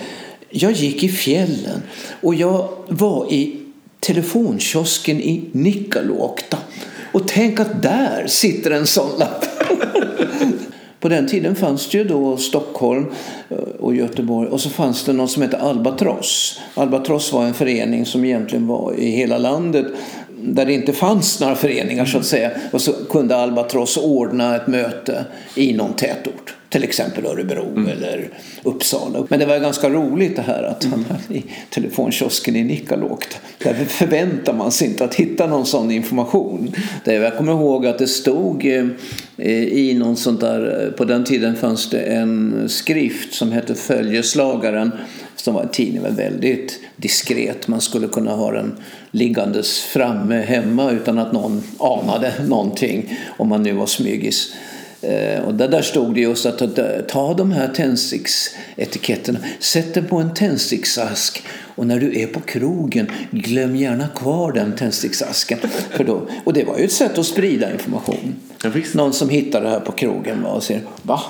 Jag 0.49 0.71
gick 0.71 1.03
i 1.03 1.09
fjällen 1.09 1.81
och 2.21 2.35
jag 2.35 2.69
var 2.87 3.33
i 3.33 3.59
telefonkiosken 3.99 5.21
i 5.21 5.43
Nikkaluokta. 5.51 6.57
Och 7.11 7.27
tänk 7.27 7.59
att 7.59 7.81
där 7.81 8.27
sitter 8.27 8.71
en 8.71 8.87
sån 8.87 9.19
lapp. 9.19 9.45
På 10.99 11.09
den 11.09 11.27
tiden 11.27 11.55
fanns 11.55 11.89
det 11.89 11.97
ju 11.97 12.03
då 12.03 12.37
Stockholm 12.37 13.05
eh, 13.49 13.57
och 13.57 13.95
Göteborg 13.95 14.49
och 14.49 14.61
så 14.61 14.69
fanns 14.69 15.03
det 15.03 15.13
något 15.13 15.31
som 15.31 15.41
hette 15.41 15.57
Albatross. 15.57 16.59
Albatross 16.73 17.33
var 17.33 17.45
en 17.45 17.53
förening 17.53 18.05
som 18.05 18.25
egentligen 18.25 18.67
var 18.67 18.93
i 18.97 19.11
hela 19.11 19.37
landet 19.37 19.85
där 20.43 20.65
det 20.65 20.73
inte 20.73 20.93
fanns 20.93 21.39
några 21.39 21.55
föreningar 21.55 22.05
så 22.05 22.17
att 22.17 22.25
säga. 22.25 22.51
Och 22.71 22.81
så 22.81 22.93
kunde 22.93 23.35
Albatross 23.35 23.97
ordna 23.97 24.55
ett 24.55 24.67
möte 24.67 25.25
i 25.55 25.73
någon 25.73 25.93
tätort. 25.93 26.55
Till 26.73 26.83
exempel 26.83 27.25
Örebro 27.25 27.69
mm. 27.69 27.87
eller 27.87 28.29
Uppsala. 28.63 29.25
Men 29.29 29.39
det 29.39 29.45
var 29.45 29.59
ganska 29.59 29.89
roligt 29.89 30.35
det 30.35 30.41
här 30.41 30.63
att 30.63 30.83
han 30.83 31.05
mm. 31.09 31.21
i 31.29 31.43
telefonkiosken 31.69 32.55
i 32.55 32.63
Nikkaluokta. 32.63 33.37
Där 33.57 33.73
förväntar 33.73 34.53
man 34.53 34.71
sig 34.71 34.87
inte 34.87 35.05
att 35.05 35.15
hitta 35.15 35.47
någon 35.47 35.65
sån 35.65 35.91
information. 35.91 36.75
Jag 37.03 37.37
kommer 37.37 37.51
ihåg 37.51 37.87
att 37.87 37.99
det 37.99 38.07
stod 38.07 38.65
eh, 38.65 39.63
i 39.63 39.93
någon 39.99 40.17
sånt 40.17 40.41
där, 40.41 40.93
på 40.97 41.05
den 41.05 41.23
tiden 41.23 41.55
fanns 41.55 41.89
det 41.89 42.01
en 42.01 42.63
skrift 42.69 43.33
som 43.33 43.51
hette 43.51 43.75
Följeslagaren 43.75 44.91
som 45.35 45.53
var 45.53 45.61
en 45.61 45.69
tidning 45.69 46.01
var 46.01 46.09
väldigt 46.09 46.79
diskret. 46.95 47.67
Man 47.67 47.81
skulle 47.81 48.07
kunna 48.07 48.31
ha 48.31 48.51
den 48.51 48.75
liggandes 49.11 49.81
framme 49.81 50.41
hemma 50.41 50.91
utan 50.91 51.19
att 51.19 51.33
någon 51.33 51.63
anade 51.79 52.33
någonting 52.47 53.19
om 53.37 53.49
man 53.49 53.63
nu 53.63 53.73
var 53.73 53.85
smygis. 53.85 54.53
Eh, 55.03 55.43
och 55.43 55.53
där 55.53 55.81
stod 55.81 56.15
det 56.15 56.21
just 56.21 56.45
att 56.45 56.61
ta 57.07 57.33
de 57.33 57.51
här 57.51 57.67
tändsticksetiketterna, 57.67 59.39
sätt 59.59 59.93
dem 59.93 60.05
på 60.05 60.17
en 60.17 60.33
tändsticksask 60.33 61.43
och 61.75 61.87
när 61.87 61.99
du 61.99 62.19
är 62.19 62.27
på 62.27 62.39
krogen, 62.39 63.11
glöm 63.31 63.75
gärna 63.75 64.07
kvar 64.07 64.51
den 64.51 64.75
tändsticksasken. 64.75 65.57
För 65.89 66.03
då, 66.03 66.27
och 66.43 66.53
det 66.53 66.63
var 66.63 66.77
ju 66.77 66.85
ett 66.85 66.91
sätt 66.91 67.17
att 67.17 67.25
sprida 67.25 67.71
information. 67.71 68.35
Någon 68.93 69.13
som 69.13 69.29
hittar 69.29 69.61
det 69.61 69.69
här 69.69 69.79
på 69.79 69.91
krogen 69.91 70.45
och 70.45 70.63
säger 70.63 70.81
va? 71.01 71.21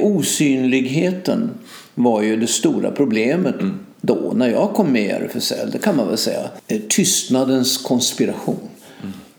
Osynligheten 0.00 1.50
var 1.94 2.22
ju 2.22 2.36
det 2.36 2.46
stora 2.46 2.90
problemet 2.90 3.60
mm. 3.60 3.78
då 4.00 4.32
när 4.36 4.48
jag 4.48 4.72
kom 4.72 4.92
med 4.92 5.02
i 5.02 5.08
RFSL. 5.08 5.70
Det 5.72 5.78
kan 5.78 5.96
man 5.96 6.08
väl 6.08 6.18
säga. 6.18 6.50
Eh, 6.68 6.80
tystnadens 6.88 7.78
konspiration. 7.78 8.68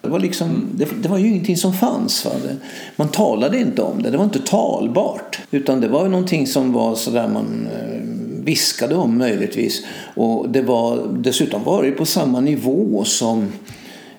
Det 0.06 0.12
var, 0.12 0.20
liksom, 0.20 0.68
det, 0.74 0.88
det, 1.02 1.10
var 1.10 1.18
ju 1.18 1.28
ingenting 1.28 1.58
som 1.58 1.74
fanns. 1.74 2.26
Va? 2.26 2.32
Det, 2.44 2.56
man 2.96 3.08
talade 3.08 3.60
inte 3.60 3.82
om 3.82 4.04
det, 4.04 4.10
det 4.10 4.18
var 4.18 4.26
inte 4.26 4.40
talbart. 4.40 5.40
Utan 5.52 5.82
det 5.82 5.88
var 5.88 6.08
någonting 6.10 6.48
som 6.48 6.74
var 6.74 6.96
sådär 6.96 7.28
man 7.28 7.68
eh, 7.74 8.00
viskade 8.46 8.96
om 8.96 9.18
möjligtvis. 9.18 9.86
Och 10.16 10.50
det 10.50 10.62
var, 10.62 11.00
dessutom 11.18 11.64
var 11.64 11.84
det 11.84 11.92
på 11.92 12.06
samma 12.06 12.40
nivå 12.40 13.04
som 13.04 13.52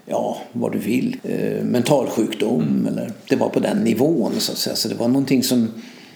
ja, 0.06 0.36
vad 0.52 0.72
du 0.72 0.78
vill, 0.78 1.16
eh, 1.22 1.64
mentalsjukdom. 1.64 2.62
Mm. 2.62 2.86
Eller, 2.86 3.12
det 3.28 3.36
var 3.36 3.48
på 3.48 3.60
den 3.60 3.78
nivån 3.78 4.32
så 4.38 4.52
att 4.52 4.58
säga. 4.58 4.76
Så 4.76 4.88
det 4.88 4.94
var 4.94 5.08
någonting 5.08 5.42
som 5.42 5.68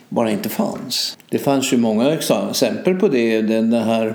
bara 0.09 0.31
inte 0.31 0.49
fanns. 0.49 1.19
Det 1.29 1.39
fanns 1.39 1.73
ju 1.73 1.77
många 1.77 2.13
exempel 2.13 2.95
på 2.95 3.09
det. 3.09 3.43
Den 3.43 3.73
här 3.73 4.15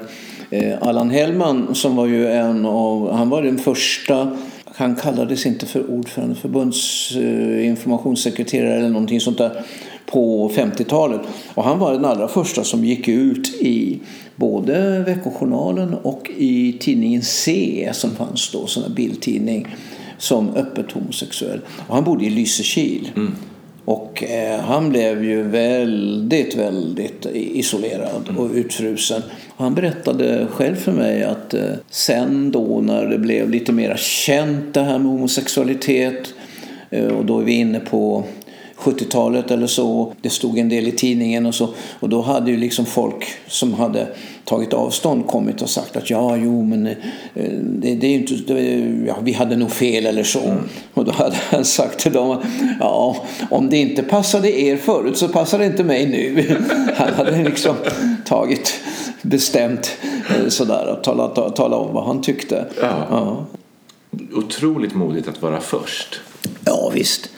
eh, 0.50 0.76
Allan 0.82 1.10
Hellman 1.10 1.76
som 1.76 1.96
var 1.96 2.06
ju 2.06 2.28
en 2.28 2.66
av, 2.66 3.12
han 3.12 3.30
var 3.30 3.42
den 3.42 3.58
första 3.58 4.38
han 4.76 4.96
kallades 4.96 5.46
inte 5.46 5.66
för 5.66 5.90
ordförande, 5.90 6.36
förbundsinformationssekreterare 6.36 8.76
eller 8.76 8.90
någonting 8.90 9.22
sånt 9.22 9.38
där 9.38 9.66
på 10.06 10.50
50-talet. 10.50 11.22
Och 11.54 11.64
han 11.64 11.80
var 11.80 11.94
den 11.94 12.06
allra 12.06 12.28
första 12.28 12.64
som 12.64 12.86
gick 12.86 13.08
ut 13.08 13.62
i 13.62 14.00
både 14.36 15.00
Veckojournalen 15.00 15.94
och 15.94 16.32
i 16.38 16.78
tidningen 16.80 17.22
C 17.22 17.90
som 17.94 18.12
fanns 18.12 18.52
då, 18.52 18.68
sån 18.68 18.94
bildtidning, 18.94 19.68
som 20.18 20.56
öppet 20.56 20.92
homosexuell. 20.92 21.62
Och 21.88 21.96
han 21.96 22.04
bodde 22.04 22.26
i 22.26 22.30
Lysekil. 22.30 23.12
Mm. 23.16 23.36
Och 23.86 24.24
eh, 24.24 24.60
han 24.60 24.90
blev 24.90 25.24
ju 25.24 25.44
väldigt, 25.44 26.56
väldigt 26.56 27.26
isolerad 27.34 28.30
och 28.38 28.50
utfrusen. 28.54 29.22
Han 29.58 29.76
berättade 29.76 30.48
själv 30.52 30.76
för 30.76 30.92
mig 30.92 31.24
att 31.24 31.54
eh, 31.54 31.62
sen 31.90 32.52
då 32.52 32.82
när 32.82 33.06
det 33.06 33.18
blev 33.18 33.50
lite 33.50 33.72
mer 33.72 33.96
känt 33.98 34.74
det 34.74 34.82
här 34.82 35.00
med 35.00 35.12
homosexualitet 35.12 36.34
eh, 36.90 37.08
och 37.08 37.26
då 37.26 37.40
är 37.40 37.44
vi 37.44 37.54
inne 37.54 37.80
på 37.80 38.24
70-talet 38.78 39.52
eller 39.52 39.68
så. 39.68 40.14
Det 40.22 40.30
stod 40.30 40.58
en 40.58 40.70
del 40.70 40.88
i 40.88 40.92
tidningen 40.92 41.46
och 41.46 41.56
så. 41.56 41.70
Och 42.00 42.10
då 42.10 42.22
hade 42.22 42.52
ju 42.52 42.58
liksom 42.58 42.86
folk 42.86 43.26
som 43.48 43.74
hade 43.74 44.08
tagit 44.44 44.74
avstånd 44.74 45.28
kommit 45.28 45.62
och 45.62 45.70
sagt 45.70 45.96
att 45.96 46.10
ja, 46.10 46.38
jo, 46.38 46.64
men 46.64 46.88
eh, 46.88 46.94
det, 47.62 47.96
det 47.96 48.08
är 48.08 48.14
inte, 48.16 48.34
det, 48.54 48.92
ja, 49.08 49.16
vi 49.24 49.34
hade 49.34 49.56
nog 49.56 49.72
fel 49.72 50.06
eller 50.06 50.24
så. 50.24 50.42
Mm. 50.42 50.64
Och 50.94 51.06
då 51.06 51.12
hade 51.12 51.36
han 51.50 51.66
sagt 51.66 52.00
till 52.00 52.14
dem 52.14 52.42
ja, 52.80 53.16
om 53.50 53.70
det 53.70 53.78
inte 53.78 54.04
passade 54.04 54.62
er 54.62 54.78
förut 54.78 55.18
så 55.18 55.28
passar 55.28 55.60
det 55.60 55.66
inte 55.66 55.84
mig 55.84 56.06
nu. 56.06 56.58
Han 56.96 57.14
hade 57.14 57.44
liksom 57.44 57.76
tagit 58.26 58.74
bestämt 59.26 59.98
eh, 60.30 60.48
sådär 60.48 60.88
och 60.88 61.04
talat, 61.04 61.56
talat 61.56 61.80
om 61.80 61.94
vad 61.94 62.06
han 62.06 62.22
tyckte. 62.22 62.66
Ja. 62.82 63.08
Ja. 63.10 63.46
Otroligt 64.34 64.96
modigt 64.96 65.28
att 65.28 65.42
vara 65.42 65.62
först. 65.62 66.20
Ja, 66.66 66.92
visst. 66.94 67.30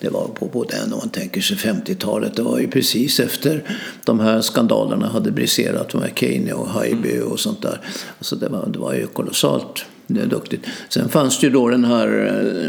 Det 0.00 0.08
var 0.08 0.28
på 0.28 0.46
både 0.46 0.74
om 0.84 0.90
man 0.90 1.08
tänker 1.08 1.40
sig 1.40 1.56
50-talet. 1.56 2.36
Det 2.36 2.42
var 2.42 2.58
ju 2.58 2.68
precis 2.68 3.20
efter 3.20 3.78
de 4.04 4.20
här 4.20 4.40
skandalerna 4.40 5.08
hade 5.08 5.30
briserat 5.30 5.94
med 5.94 6.10
Keynes 6.14 6.54
och 6.54 6.68
Haijby 6.68 7.20
och 7.20 7.40
sånt 7.40 7.62
där. 7.62 7.80
Alltså 8.18 8.36
det, 8.36 8.48
var, 8.48 8.66
det 8.66 8.78
var 8.78 8.94
ju 8.94 9.06
kolossalt 9.06 9.84
duktigt. 10.06 10.66
Sen 10.88 11.08
fanns 11.08 11.38
det 11.40 11.46
ju 11.46 11.52
då 11.52 11.68
den 11.68 11.84
här, 11.84 12.08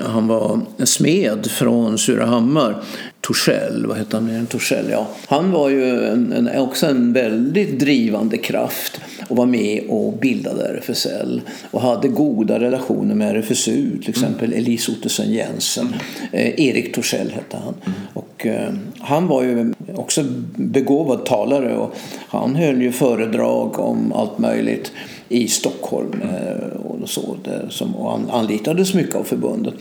eh, 0.04 0.12
han 0.12 0.28
var 0.28 0.60
smed 0.86 1.52
från 1.52 1.98
Surahammar, 1.98 2.84
Torssell, 3.22 3.86
vad 3.86 3.98
hette 3.98 4.18
han? 4.18 4.46
Torssell, 4.46 4.86
ja. 4.92 5.08
Han 5.28 5.52
var 5.52 5.70
ju 5.70 6.06
en, 6.06 6.34
en, 6.34 6.60
också 6.60 6.86
en 6.86 7.14
väldigt 7.14 7.80
drivande 7.80 8.38
kraft 8.38 9.02
och 9.28 9.38
var 9.38 9.46
med 9.46 9.84
och 9.90 10.14
bildade 10.14 10.64
RFSL 10.64 11.42
och 11.72 11.82
hade 11.82 12.08
goda 12.08 12.60
relationer 12.60 13.16
med 13.16 13.36
RFSU, 13.36 14.00
till 14.02 14.10
exempel 14.10 14.46
mm. 14.46 14.60
Elise 14.60 14.92
Ottesen 14.92 15.34
Jensen. 15.34 15.96
Eh, 16.32 16.60
Erik 16.60 16.96
Torssell 16.96 17.32
hette 17.32 17.58
han. 17.58 17.74
Mm. 17.86 18.00
Och, 18.14 18.46
eh, 18.46 18.74
han 19.00 19.28
var 19.28 19.44
ju 19.44 19.74
också 19.96 20.24
begåvad 20.56 21.26
talare 21.26 21.78
och 21.78 21.96
han 22.28 22.56
höll 22.56 22.82
ju 22.82 22.92
föredrag 22.92 23.80
om 23.80 24.14
allt 24.14 24.38
möjligt 24.38 24.92
i 25.34 25.48
Stockholm 25.48 26.22
eh, 26.22 26.82
och 26.82 27.10
så, 27.10 27.36
där, 27.44 27.68
som 27.70 27.96
anlitades 28.32 28.94
mycket 28.94 29.16
av 29.16 29.24
förbundet. 29.24 29.74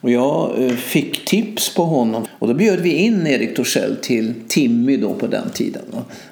Och 0.00 0.10
jag 0.10 0.64
eh, 0.64 0.70
fick 0.70 1.24
tips 1.24 1.74
på 1.74 1.84
honom 1.84 2.26
och 2.38 2.48
då 2.48 2.54
bjöd 2.54 2.80
vi 2.80 2.92
in 2.92 3.26
Erik 3.26 3.56
Torssell 3.56 3.96
till 4.02 4.34
Timmy 4.48 4.96
då 4.96 5.14
på 5.14 5.26
den 5.26 5.50
tiden. 5.50 5.82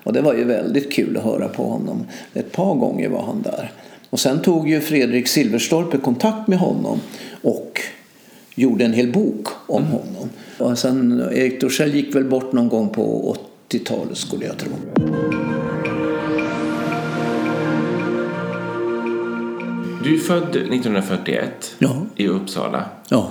Och 0.04 0.12
det 0.12 0.20
var 0.20 0.34
ju 0.34 0.44
väldigt 0.44 0.92
kul 0.92 1.16
att 1.16 1.24
höra 1.24 1.48
på 1.48 1.62
honom. 1.62 2.06
Ett 2.34 2.52
par 2.52 2.74
gånger 2.74 3.08
var 3.08 3.22
han 3.22 3.42
där. 3.42 3.72
Och 4.10 4.20
sen 4.20 4.42
tog 4.42 4.68
ju 4.68 4.80
Fredrik 4.80 5.28
Silverstolpe 5.28 5.98
kontakt 5.98 6.48
med 6.48 6.58
honom 6.58 7.00
och 7.42 7.80
gjorde 8.54 8.84
en 8.84 8.92
hel 8.92 9.12
bok 9.12 9.46
om 9.66 9.82
mm. 9.82 9.92
honom. 9.92 10.30
Och 10.58 10.78
sen 10.78 11.22
Erik 11.32 11.60
Torssell 11.60 11.94
gick 11.94 12.14
väl 12.14 12.24
bort 12.24 12.52
någon 12.52 12.68
gång 12.68 12.88
på 12.88 13.36
80-talet 13.70 14.16
skulle 14.16 14.46
jag 14.46 14.58
tro. 14.58 14.70
Du 20.06 20.14
är 20.14 20.18
född 20.18 20.48
1941 20.48 21.74
ja. 21.78 22.06
i 22.16 22.28
Uppsala. 22.28 22.84
Ja. 23.08 23.28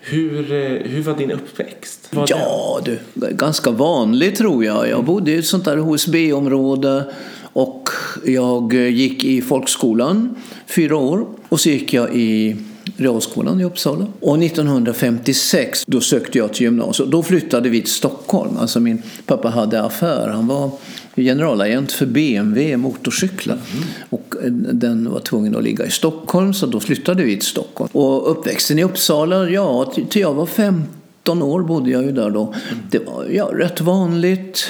Hur, 0.00 0.52
eh, 0.52 0.90
hur 0.90 1.02
var 1.02 1.16
din 1.16 1.30
uppväxt? 1.30 2.08
Var 2.10 2.26
ja, 2.28 2.80
du, 2.84 2.98
ganska 3.14 3.70
vanlig 3.70 4.36
tror 4.36 4.64
jag. 4.64 4.88
Jag 4.88 5.04
bodde 5.04 5.30
i 5.30 5.38
ett 5.38 5.46
sånt 5.46 5.64
där 5.64 5.76
HSB-område 5.76 7.04
och 7.42 7.88
jag 8.24 8.74
gick 8.74 9.24
i 9.24 9.42
folkskolan 9.42 10.34
fyra 10.66 10.96
år 10.96 11.26
och 11.48 11.60
så 11.60 11.68
gick 11.68 11.92
jag 11.92 12.16
i 12.16 12.56
realskolan 12.98 13.60
i 13.60 13.64
Uppsala. 13.64 14.06
Och 14.20 14.42
1956 14.42 15.84
då 15.86 16.00
sökte 16.00 16.38
jag 16.38 16.52
till 16.52 16.62
gymnasiet. 16.62 17.10
Då 17.10 17.22
flyttade 17.22 17.68
vi 17.68 17.80
till 17.80 17.92
Stockholm. 17.92 18.56
Alltså 18.58 18.80
min 18.80 19.02
pappa 19.26 19.48
hade 19.48 19.82
affär. 19.82 20.28
Han 20.28 20.46
var 20.46 20.70
generalagent 21.16 21.92
för 21.92 22.06
BMW 22.06 22.76
motorcyklar. 22.76 23.54
Mm. 23.54 23.84
Och 24.10 24.34
eh, 24.44 24.50
den 24.52 25.10
var 25.10 25.20
tvungen 25.20 25.56
att 25.56 25.62
ligga 25.62 25.86
i 25.86 25.90
Stockholm 25.90 26.54
så 26.54 26.66
då 26.66 26.80
flyttade 26.80 27.22
vi 27.22 27.36
till 27.36 27.48
Stockholm. 27.48 27.90
Och 27.92 28.30
uppväxten 28.30 28.78
i 28.78 28.84
Uppsala, 28.84 29.48
ja 29.48 29.92
till 30.10 30.22
jag 30.22 30.34
var 30.34 30.46
15 30.46 31.42
år 31.42 31.62
bodde 31.62 31.90
jag 31.90 32.02
ju 32.02 32.12
där 32.12 32.30
då. 32.30 32.42
Mm. 32.42 32.84
Det 32.90 32.98
var 32.98 33.26
ja, 33.32 33.50
rätt 33.54 33.80
vanligt 33.80 34.68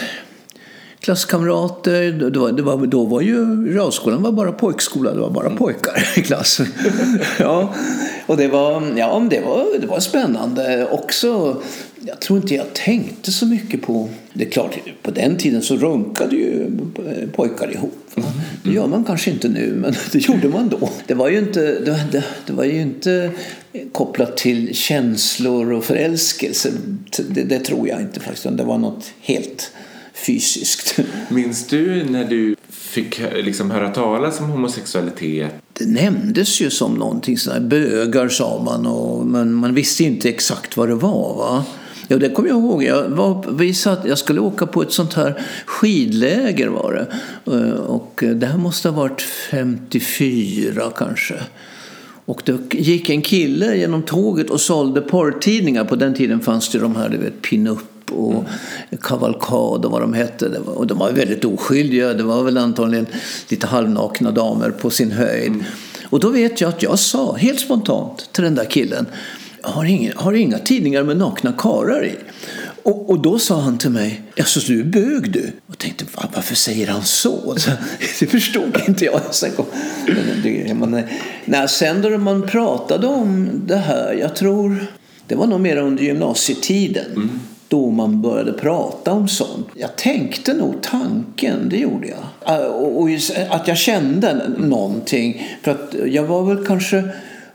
klasskamrater. 1.00 2.12
Det 2.30 2.38
var, 2.38 2.52
det 2.52 2.62
var, 2.62 2.87
då 2.87 3.04
var 3.04 3.20
ju 3.20 3.66
realskolan 3.75 4.23
var 4.23 4.32
bara 4.32 4.52
pojkskola, 4.52 5.14
det 5.14 5.20
var 5.20 5.30
bara 5.30 5.50
pojkar 5.50 6.18
i 6.18 6.23
klassen. 6.23 6.66
ja. 7.38 7.75
Och 8.28 8.37
det 8.37 8.49
var, 8.49 8.92
ja, 8.97 9.26
det 9.30 9.40
var, 9.40 9.80
det 9.80 9.87
var 9.87 10.00
spännande 10.00 10.88
också. 10.90 11.62
Jag 12.00 12.20
tror 12.20 12.38
inte 12.38 12.54
jag 12.54 12.75
tänkte 12.75 13.32
så 13.32 13.47
mycket 13.47 13.82
på... 13.82 14.08
Det 14.32 14.44
är 14.44 14.50
klart, 14.50 14.78
på 15.02 15.11
den 15.11 15.37
tiden 15.37 15.62
så 15.62 15.76
runkade 15.76 16.37
ju 16.37 16.70
pojkar 17.32 17.73
ihop. 17.73 18.04
Mm. 18.16 18.28
Det 18.62 18.70
gör 18.70 18.87
man 18.87 19.04
kanske 19.04 19.30
inte 19.30 19.49
nu, 19.49 19.73
men 19.76 19.94
det 20.12 20.18
gjorde 20.18 20.49
man 20.49 20.68
då. 20.68 20.90
Det 21.06 21.14
var 21.14 21.28
ju 21.28 21.38
inte, 21.38 21.61
det, 21.61 22.06
det, 22.12 22.25
det 22.47 22.52
var 22.52 22.64
ju 22.64 22.80
inte 22.80 23.30
kopplat 23.92 24.37
till 24.37 24.75
känslor 24.75 25.73
och 25.73 25.85
förälskelse. 25.85 26.73
Det, 27.28 27.42
det 27.42 27.58
tror 27.58 27.88
jag 27.88 28.00
inte 28.00 28.20
faktiskt. 28.20 28.56
Det 28.56 28.64
var 28.64 28.78
något 28.78 29.12
helt 29.20 29.73
fysiskt. 30.14 30.99
Minns 31.28 31.66
du 31.66 32.04
när 32.04 32.25
du 32.25 32.56
fick 32.68 33.20
liksom 33.35 33.70
höra 33.70 33.88
talas 33.88 34.40
om 34.40 34.50
homosexualitet? 34.50 35.52
Det 35.78 35.87
nämndes 35.87 36.61
ju 36.61 36.70
som 36.70 36.94
någonting 36.94 37.38
sådär, 37.38 37.61
bögar 37.61 38.28
sa 38.28 38.62
man, 38.62 38.87
och, 38.87 39.26
men 39.26 39.54
man 39.54 39.75
visste 39.75 40.04
inte 40.04 40.28
exakt 40.28 40.76
vad 40.76 40.88
det 40.88 40.94
var. 40.94 41.37
Va? 41.37 41.64
Ja, 42.08 42.16
det 42.16 42.30
kommer 42.30 42.49
jag 42.49 42.58
ihåg. 42.58 42.85
Jag, 42.85 43.08
var, 43.08 43.44
vi 43.52 43.75
satt, 43.75 44.04
jag 44.04 44.18
skulle 44.18 44.40
åka 44.40 44.66
på 44.66 44.82
ett 44.82 44.92
sånt 44.92 45.14
här 45.14 45.42
skidläger 45.66 46.68
var 46.68 46.92
det. 46.92 47.06
Eh, 47.56 47.73
och 47.73 48.25
det 48.35 48.47
här 48.47 48.58
måste 48.58 48.88
ha 48.88 49.02
varit 49.02 49.20
54 49.50 50.92
kanske. 50.97 51.35
Och 52.25 52.42
då 52.44 52.58
gick 52.70 53.11
en 53.11 53.23
kille 53.23 53.76
genom 53.76 54.02
tåget 54.02 54.50
och 54.50 54.61
sålde 54.61 55.00
porrtidningar. 55.00 55.85
På 55.85 55.97
den 55.97 56.14
tiden 56.14 56.40
fanns 56.40 56.68
det 56.68 56.78
de 56.78 56.97
här, 56.97 57.08
du 57.08 57.16
vet, 57.16 57.42
pinup 57.42 57.78
och 58.10 58.32
mm. 58.32 58.44
kavalkad 59.00 59.84
och 59.84 59.90
vad 59.90 60.00
de 60.00 60.14
hette. 60.14 60.46
Och 60.58 60.86
de 60.86 60.98
var 60.98 61.12
väldigt 61.12 61.44
oskyldiga. 61.44 62.14
Det 62.14 62.22
var 62.22 62.42
väl 62.42 62.58
antagligen 62.58 63.06
lite 63.48 63.66
halvnakna 63.66 64.30
damer 64.30 64.70
på 64.70 64.90
sin 64.90 65.12
höjd. 65.12 65.48
Mm. 65.48 65.64
Och 66.10 66.20
då 66.20 66.30
vet 66.30 66.60
jag 66.60 66.68
att 66.68 66.82
jag 66.82 66.98
sa 66.98 67.36
helt 67.36 67.60
spontant 67.60 68.32
till 68.32 68.44
den 68.44 68.54
där 68.54 68.64
killen. 68.64 69.06
Har 69.62 69.84
inga, 69.84 70.12
har 70.16 70.32
inga 70.32 70.58
tidningar 70.58 71.02
med 71.02 71.16
nakna 71.16 71.52
karar 71.52 72.04
i? 72.04 72.16
Och, 72.82 73.10
och, 73.10 73.22
då 73.22 73.38
sa 73.38 73.60
han 73.60 73.78
till 73.78 73.90
mig, 73.90 74.22
alltså 74.38 74.60
du 74.60 74.80
är 74.80 74.84
bög 74.84 75.32
du? 75.32 75.52
Och 75.66 75.78
tänkte, 75.78 76.04
varför 76.34 76.54
säger 76.54 76.86
han 76.86 77.02
så? 77.02 77.54
så 77.56 77.70
det 78.20 78.26
förstod 78.26 78.82
inte 78.88 79.04
jag. 79.04 79.20
Sen, 79.30 79.50
kom, 79.52 79.66
man, 80.78 81.02
nej, 81.44 81.68
sen 81.68 82.02
då 82.02 82.18
man 82.18 82.42
pratade 82.42 83.06
om 83.06 83.50
det 83.66 83.76
här, 83.76 84.12
jag 84.12 84.36
tror 84.36 84.86
det 85.26 85.34
var 85.34 85.46
nog 85.46 85.60
mer 85.60 85.76
under 85.76 86.02
gymnasietiden. 86.02 87.12
Mm 87.16 87.40
då 87.68 87.90
man 87.90 88.22
började 88.22 88.52
prata 88.52 89.12
om 89.12 89.28
sånt. 89.28 89.68
Jag 89.75 89.96
tänkte 89.96 90.54
nog 90.54 90.82
tanken, 90.82 91.68
det 91.68 91.76
gjorde 91.76 92.08
jag. 92.08 92.60
Eh, 92.60 92.66
och 92.66 93.10
att 93.50 93.68
jag 93.68 93.76
kände 93.76 94.48
någonting. 94.58 95.48
För 95.62 95.70
att 95.70 95.94
jag 96.06 96.22
var 96.22 96.42
väl 96.42 96.66
kanske 96.66 97.04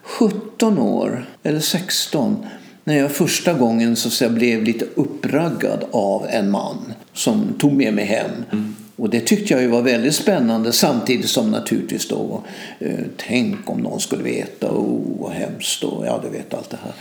17 0.03 0.79
år, 0.79 1.25
eller 1.43 1.59
16, 1.59 2.45
när 2.83 2.97
jag 2.97 3.11
första 3.11 3.53
gången 3.53 3.95
så 3.95 4.09
att 4.09 4.31
blev 4.31 4.63
lite 4.63 4.85
uppraggad 4.95 5.85
av 5.91 6.27
en 6.29 6.51
man 6.51 6.93
som 7.13 7.53
tog 7.59 7.73
med 7.73 7.93
mig 7.93 8.05
hem. 8.05 8.31
Mm. 8.51 8.75
Och 8.95 9.09
det 9.09 9.19
tyckte 9.19 9.53
jag 9.53 9.61
ju 9.61 9.67
var 9.67 9.81
väldigt 9.81 10.15
spännande 10.15 10.71
samtidigt 10.71 11.29
som 11.29 11.51
naturligtvis 11.51 12.07
då, 12.07 12.43
eh, 12.79 12.99
tänk 13.17 13.69
om 13.69 13.79
någon 13.79 13.99
skulle 13.99 14.23
veta, 14.23 14.71
oh 14.71 15.19
vad 15.19 15.31
hemskt 15.31 15.83
och 15.83 16.05
ja 16.05 16.19
du 16.23 16.29
vet 16.29 16.53
allt 16.53 16.69
det 16.69 16.77
här. 16.83 16.93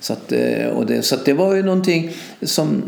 Så, 0.00 0.12
att, 0.12 0.32
eh, 0.32 0.66
och 0.66 0.86
det, 0.86 1.02
så 1.02 1.16
det 1.24 1.32
var 1.32 1.54
ju 1.54 1.62
någonting 1.62 2.10
som 2.42 2.82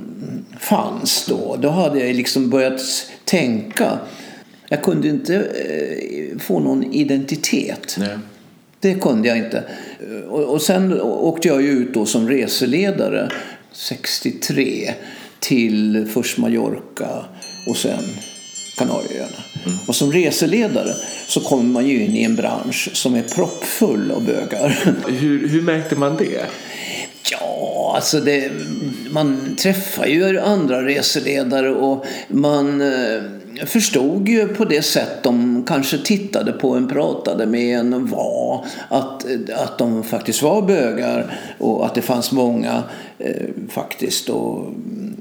fanns 0.60 1.26
då. 1.26 1.56
Då 1.56 1.68
hade 1.68 2.06
jag 2.06 2.16
liksom 2.16 2.50
börjat 2.50 2.80
tänka. 3.24 3.98
Jag 4.68 4.82
kunde 4.82 5.08
inte 5.08 5.34
eh, 5.36 6.38
få 6.38 6.60
någon 6.60 6.92
identitet. 6.92 7.96
Nej. 7.98 8.18
Det 8.80 8.94
kunde 8.94 9.28
jag 9.28 9.38
inte. 9.38 9.64
Och, 10.28 10.42
och 10.42 10.62
sen 10.62 11.00
åkte 11.00 11.48
jag 11.48 11.62
ju 11.62 11.68
ut 11.68 11.94
då 11.94 12.06
som 12.06 12.28
reseledare 12.28 13.30
63 13.72 14.94
till 15.40 16.08
först 16.12 16.38
Mallorca 16.38 17.24
och 17.66 17.76
sen 17.76 18.04
Kanarieöarna. 18.78 19.42
Mm. 19.66 19.78
Och 19.87 19.94
som 19.94 20.12
reseledare 20.12 20.94
så 21.26 21.40
kommer 21.40 21.64
man 21.64 21.87
ju 21.87 22.04
in 22.04 22.16
i 22.16 22.23
en 22.23 22.37
bransch 22.37 22.90
som 22.92 23.14
är 23.14 23.23
proppfull 23.23 24.11
av 24.11 24.25
bögar. 24.25 24.78
Hur, 25.08 25.49
hur 25.49 25.62
märkte 25.62 25.97
man 25.97 26.16
det? 26.16 26.47
Ja, 27.30 27.93
alltså 27.95 28.21
det, 28.21 28.50
man 29.10 29.56
träffar 29.56 30.06
ju 30.06 30.41
andra 30.41 30.84
reseledare 30.84 31.71
och 31.71 32.04
man 32.28 32.80
eh, 32.80 33.23
förstod 33.67 34.28
ju 34.28 34.49
på 34.49 34.64
det 34.64 34.82
sätt 34.82 35.23
de 35.23 35.64
kanske 35.67 35.99
tittade 35.99 36.52
på 36.52 36.75
en, 36.75 36.88
pratade 36.88 37.47
med 37.47 37.78
en 37.78 38.06
var 38.06 38.64
att, 38.88 39.26
att 39.54 39.78
de 39.78 40.04
faktiskt 40.04 40.43
var 40.43 40.62
bögar 40.62 41.38
och 41.58 41.86
att 41.86 41.95
det 41.95 42.02
fanns 42.02 42.32
många 42.32 42.82
eh, 43.19 43.47
faktiskt 43.69 44.28
och, 44.28 44.73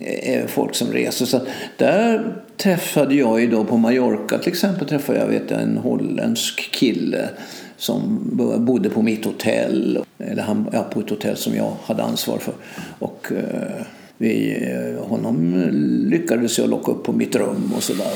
eh, 0.01 0.47
folk 0.47 0.75
som 0.75 0.87
reser. 0.93 1.25
Så 1.25 1.39
där 1.77 2.35
träffade 2.57 3.15
jag 3.15 3.41
ju 3.41 3.47
då 3.47 3.63
på 3.63 3.77
Mallorca 3.77 4.37
till 4.37 4.51
exempel 4.51 4.87
träffade 4.87 5.19
jag 5.19 5.27
vet 5.27 5.51
jag, 5.51 5.61
en 5.61 5.77
holländsk 5.77 6.71
kille 6.71 7.29
som 7.77 8.19
bodde 8.59 8.89
på 8.89 9.01
mitt 9.01 9.25
hotell. 9.25 9.99
Eller 10.19 10.43
han, 10.43 10.67
ja, 10.73 10.83
på 10.83 10.99
ett 10.99 11.09
hotell 11.09 11.37
som 11.37 11.55
jag 11.55 11.73
hade 11.85 12.03
ansvar 12.03 12.37
för. 12.37 12.53
Och, 12.99 13.31
eh, 13.31 13.85
vi, 14.17 14.57
eh, 14.71 15.07
honom 15.07 15.63
lyckades 16.09 16.57
jag 16.57 16.69
locka 16.69 16.91
upp 16.91 17.03
på 17.03 17.13
mitt 17.13 17.35
rum 17.35 17.73
och 17.75 17.83
sådär. 17.83 18.11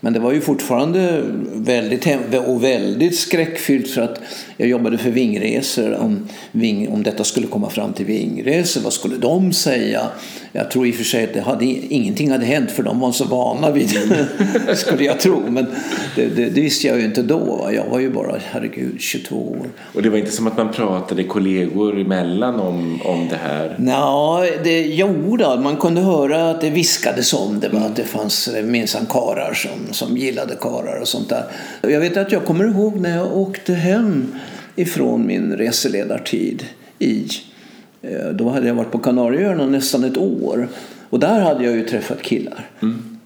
Men 0.00 0.12
det 0.12 0.18
var 0.18 0.32
ju 0.32 0.40
fortfarande 0.40 1.22
väldigt, 1.54 2.06
och 2.46 2.64
väldigt 2.64 3.18
skräckfyllt 3.18 3.88
för 3.88 4.02
att 4.02 4.20
jag 4.56 4.68
jobbade 4.68 4.98
för 4.98 5.10
Vingresor. 5.10 5.94
Om, 5.94 6.28
Ving, 6.52 6.88
om 6.88 7.02
detta 7.02 7.24
skulle 7.24 7.46
komma 7.46 7.70
fram 7.70 7.92
till 7.92 8.06
Vingresor, 8.06 8.80
vad 8.80 8.92
skulle 8.92 9.16
de 9.16 9.52
säga? 9.52 10.06
Jag 10.56 10.70
tror 10.70 10.86
i 10.86 10.90
och 10.90 10.94
för 10.94 11.04
sig 11.04 11.24
att 11.24 11.34
det 11.34 11.40
hade, 11.40 11.64
ingenting 11.64 12.30
hade 12.30 12.44
hänt 12.46 12.70
för 12.70 12.82
de 12.82 13.00
var 13.00 13.12
så 13.12 13.24
vana 13.24 13.70
vid 13.70 13.88
det, 13.88 14.76
skulle 14.76 15.04
jag 15.04 15.20
tro. 15.20 15.42
Men 15.50 15.66
det, 16.16 16.26
det, 16.26 16.44
det, 16.44 16.60
visste 16.60 16.86
jag 16.86 16.98
ju 16.98 17.04
inte 17.04 17.22
då. 17.22 17.70
Jag 17.74 17.84
var 17.84 17.98
ju 17.98 18.10
bara, 18.10 18.36
herregud, 18.50 19.00
22 19.00 19.36
år. 19.36 19.66
Och 19.94 20.02
det 20.02 20.10
var 20.10 20.18
inte 20.18 20.30
som 20.30 20.46
att 20.46 20.56
man 20.56 20.72
pratade 20.72 21.24
kollegor 21.24 22.00
emellan 22.00 22.60
om, 22.60 23.00
om 23.04 23.28
det 23.30 23.36
här? 23.36 23.76
Nå, 23.78 24.44
det, 24.64 24.80
jo 24.80 25.36
då, 25.36 25.56
man 25.56 25.76
kunde 25.76 26.00
höra 26.00 26.50
att 26.50 26.60
det 26.60 26.70
viskades 26.70 27.32
om 27.32 27.60
det. 27.60 27.66
Mm. 27.66 27.82
Att 27.82 27.96
det 27.96 28.04
fanns 28.04 28.50
minsann 28.64 29.06
karar 29.06 29.54
som, 29.54 29.94
som 29.94 30.16
gillade 30.16 30.54
karar 30.60 31.00
och 31.00 31.08
sånt 31.08 31.28
där. 31.28 31.44
Jag 31.82 32.00
vet 32.00 32.16
att 32.16 32.32
jag 32.32 32.44
kommer 32.44 32.64
ihåg 32.64 33.00
när 33.00 33.16
jag 33.16 33.36
åkte 33.36 33.74
hem 33.74 34.34
ifrån 34.76 35.26
min 35.26 35.52
reseledartid 35.52 36.64
i 36.98 37.28
Eh, 37.28 37.55
då 38.34 38.48
hade 38.48 38.66
jag 38.66 38.74
varit 38.74 38.90
på 38.90 38.98
Kanarieöarna 38.98 39.66
nästan 39.66 40.04
ett 40.04 40.16
år. 40.16 40.68
Och 41.10 41.20
där 41.20 41.40
hade 41.40 41.64
jag 41.64 41.76
ju 41.76 41.84
träffat 41.84 42.22
killar. 42.22 42.70
Mm. 42.82 43.16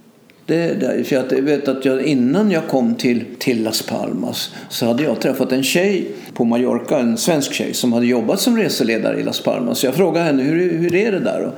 Det, 0.46 1.06
för 1.06 1.16
jag 1.16 1.42
vet 1.42 1.68
att 1.68 1.84
jag, 1.84 2.02
innan 2.02 2.50
jag 2.50 2.68
kom 2.68 2.94
till, 2.94 3.24
till 3.38 3.62
Las 3.62 3.82
Palmas 3.82 4.54
så 4.68 4.86
hade 4.86 5.02
jag 5.02 5.20
träffat 5.20 5.52
en 5.52 5.62
tjej 5.62 6.08
på 6.34 6.44
Mallorca, 6.44 6.98
en 6.98 7.16
svensk 7.16 7.52
tjej 7.52 7.74
som 7.74 7.92
hade 7.92 8.06
jobbat 8.06 8.40
som 8.40 8.56
reseledare 8.56 9.20
i 9.20 9.22
Las 9.22 9.40
Palmas. 9.40 9.78
Så 9.78 9.86
jag 9.86 9.94
frågade 9.94 10.26
henne 10.26 10.42
hur, 10.42 10.78
hur 10.78 10.94
är 10.94 11.12
det 11.12 11.18
där? 11.18 11.50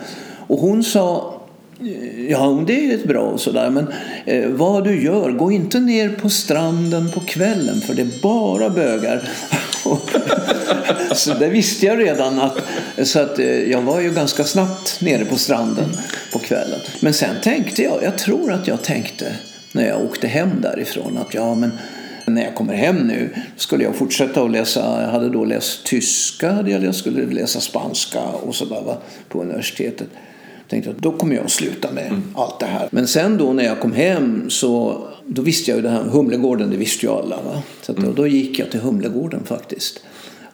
Och 0.47 0.59
hon 0.59 0.85
sa 0.85 1.39
Ja, 2.29 2.65
det 2.67 2.93
är 2.93 3.07
bra 3.07 3.23
och 3.23 3.41
sådär. 3.41 3.71
Men 3.71 3.87
eh, 4.25 4.49
vad 4.49 4.85
du 4.85 5.03
gör, 5.03 5.31
gå 5.31 5.53
inte 5.53 5.81
ner 5.81 6.09
på 6.09 6.29
stranden 6.29 7.11
på 7.11 7.21
kvällen 7.21 7.81
för 7.81 7.95
det 7.95 8.03
är 8.03 8.23
bara 8.23 8.71
bögar. 8.71 9.29
så 11.15 11.35
det 11.35 11.49
visste 11.49 11.87
jag 11.87 11.99
redan. 11.99 12.41
Att, 12.41 12.59
så 13.03 13.19
att 13.19 13.39
eh, 13.39 13.71
jag 13.71 13.83
var 13.83 14.01
ju 14.01 14.11
ganska 14.11 14.45
snabbt 14.45 15.01
nere 15.01 15.25
på 15.25 15.37
stranden 15.37 15.89
på 16.33 16.39
kvällen. 16.39 16.81
Men 17.01 17.15
sen 17.15 17.37
tänkte 17.43 17.83
jag, 17.83 18.03
jag 18.03 18.19
tror 18.19 18.53
att 18.53 18.69
jag 18.69 18.83
tänkte 18.83 19.37
när 19.73 19.89
jag 19.89 20.05
åkte 20.05 20.27
hem 20.27 20.51
därifrån 20.61 21.19
att 21.19 21.35
ja 21.35 21.55
men 21.55 21.73
när 22.27 22.45
jag 22.45 22.55
kommer 22.55 22.75
hem 22.75 22.97
nu 22.97 23.35
skulle 23.57 23.85
jag 23.85 23.95
fortsätta 23.97 24.43
att 24.43 24.51
läsa, 24.51 25.03
jag 25.03 25.09
hade 25.09 25.29
då 25.29 25.45
läst 25.45 25.85
tyska, 25.85 26.65
jag 26.69 26.95
skulle 26.95 27.27
läsa 27.27 27.61
spanska 27.61 28.21
och 28.21 28.55
sådär 28.55 28.97
på 29.29 29.43
universitetet 29.43 30.09
tänkte 30.73 30.91
att 30.91 30.99
då 30.99 31.13
kommer 31.13 31.37
jag 31.37 31.45
att 31.45 31.51
sluta 31.51 31.93
med 31.93 32.07
mm. 32.07 32.23
allt 32.35 32.61
det 32.61 32.67
här. 32.67 32.89
Men 32.91 33.07
sen 33.07 33.39
då 33.39 33.53
när 33.53 33.65
jag 33.65 33.81
kom 33.81 33.93
hem 33.93 34.51
så 34.51 35.05
då 35.27 35.43
visste 35.43 35.71
jag 35.71 35.77
ju 35.77 35.83
det 35.83 35.91
här 35.91 36.03
Humlegården, 36.03 36.71
det 36.71 36.77
visste 36.77 37.07
ju 37.07 37.13
alla. 37.13 37.37
Va? 37.37 37.63
Så 37.83 37.93
mm. 37.93 38.15
då 38.15 38.27
gick 38.27 38.59
jag 38.59 38.71
till 38.71 38.81
Humlegården 38.81 39.45
faktiskt. 39.45 40.01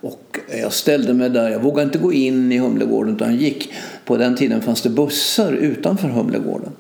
Och 0.00 0.38
jag 0.60 0.72
ställde 0.72 1.14
mig 1.14 1.30
där, 1.30 1.50
jag 1.50 1.60
vågade 1.62 1.86
inte 1.86 1.98
gå 1.98 2.12
in 2.12 2.52
i 2.52 2.58
Humlegården 2.58 3.14
utan 3.14 3.36
gick. 3.36 3.72
På 4.04 4.16
den 4.16 4.36
tiden 4.36 4.62
fanns 4.62 4.82
det 4.82 4.90
bussar 4.90 5.52
utanför 5.52 6.08
Humlegården 6.08 6.72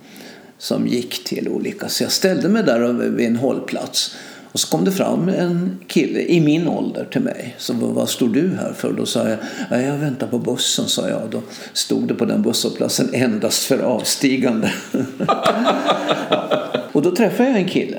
som 0.58 0.86
gick 0.86 1.24
till 1.24 1.48
olika. 1.48 1.88
Så 1.88 2.02
jag 2.02 2.12
ställde 2.12 2.48
mig 2.48 2.62
där 2.62 2.92
vid 2.92 3.26
en 3.26 3.36
hållplats 3.36 4.16
och 4.58 4.62
så 4.62 4.70
kom 4.70 4.84
det 4.84 4.92
fram 4.92 5.28
en 5.28 5.78
kille 5.86 6.20
i 6.20 6.40
min 6.40 6.68
ålder 6.68 7.04
till 7.04 7.20
mig. 7.20 7.54
Så 7.58 7.74
vad 7.74 8.08
står 8.08 8.28
du 8.28 8.56
här 8.60 8.72
för? 8.72 8.92
Då 8.92 9.06
sa 9.06 9.28
jag, 9.28 9.38
jag 9.82 9.98
väntar 9.98 10.26
på 10.26 10.38
bussen, 10.38 10.88
sa 10.88 11.08
jag. 11.08 11.20
Då 11.30 11.42
stod 11.72 12.08
det 12.08 12.14
på 12.14 12.24
den 12.24 12.42
busshållplatsen 12.42 13.10
endast 13.12 13.64
för 13.64 13.78
avstigande. 13.78 14.72
och 16.92 17.02
då 17.02 17.16
träffade 17.16 17.48
jag 17.48 17.58
en 17.58 17.68
kille 17.68 17.98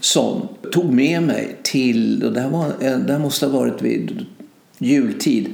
som 0.00 0.48
tog 0.72 0.92
med 0.92 1.22
mig 1.22 1.56
till, 1.62 2.24
och 2.24 2.32
det 2.32 2.40
här, 2.40 2.50
var, 2.50 2.72
det 2.80 3.12
här 3.12 3.18
måste 3.18 3.46
ha 3.46 3.58
varit 3.58 3.82
vid 3.82 4.26
jultid. 4.78 5.48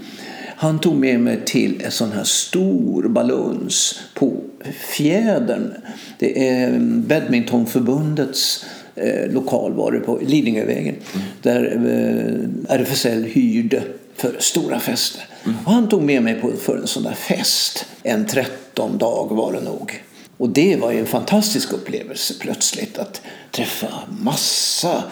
Han 0.57 0.79
tog 0.79 0.97
med 0.97 1.21
mig 1.21 1.41
till 1.45 1.83
en 1.85 1.91
sån 1.91 2.13
här 2.13 2.25
stor 2.25 3.09
baluns 3.09 4.01
på 4.15 4.37
Fjädern. 4.97 5.73
Det 6.19 6.49
är 6.49 6.79
Badmintonförbundets 6.81 8.65
eh, 8.97 9.33
lokal 9.33 9.73
var 9.73 9.93
det 9.93 10.01
på 10.01 10.19
Lidingövägen. 10.23 10.95
Mm. 11.15 11.27
Där 11.43 11.65
eh, 12.69 12.75
RFSL 12.75 13.25
hyrde 13.25 13.83
för 14.15 14.37
stora 14.39 14.81
fester. 14.81 15.25
Mm. 15.45 15.57
Och 15.65 15.73
han 15.73 15.89
tog 15.89 16.03
med 16.03 16.23
mig 16.23 16.35
på, 16.35 16.53
för 16.53 16.77
en 16.77 16.87
sån 16.87 17.03
där 17.03 17.15
fest. 17.15 17.87
En 18.03 18.27
tretton 18.27 18.99
dag 18.99 19.27
var 19.31 19.53
det 19.53 19.61
nog. 19.61 20.03
Och 20.37 20.49
det 20.49 20.77
var 20.77 20.93
en 20.93 21.07
fantastisk 21.07 21.73
upplevelse 21.73 22.35
plötsligt 22.41 22.99
att 22.99 23.23
träffa 23.51 23.89
massa 24.09 25.03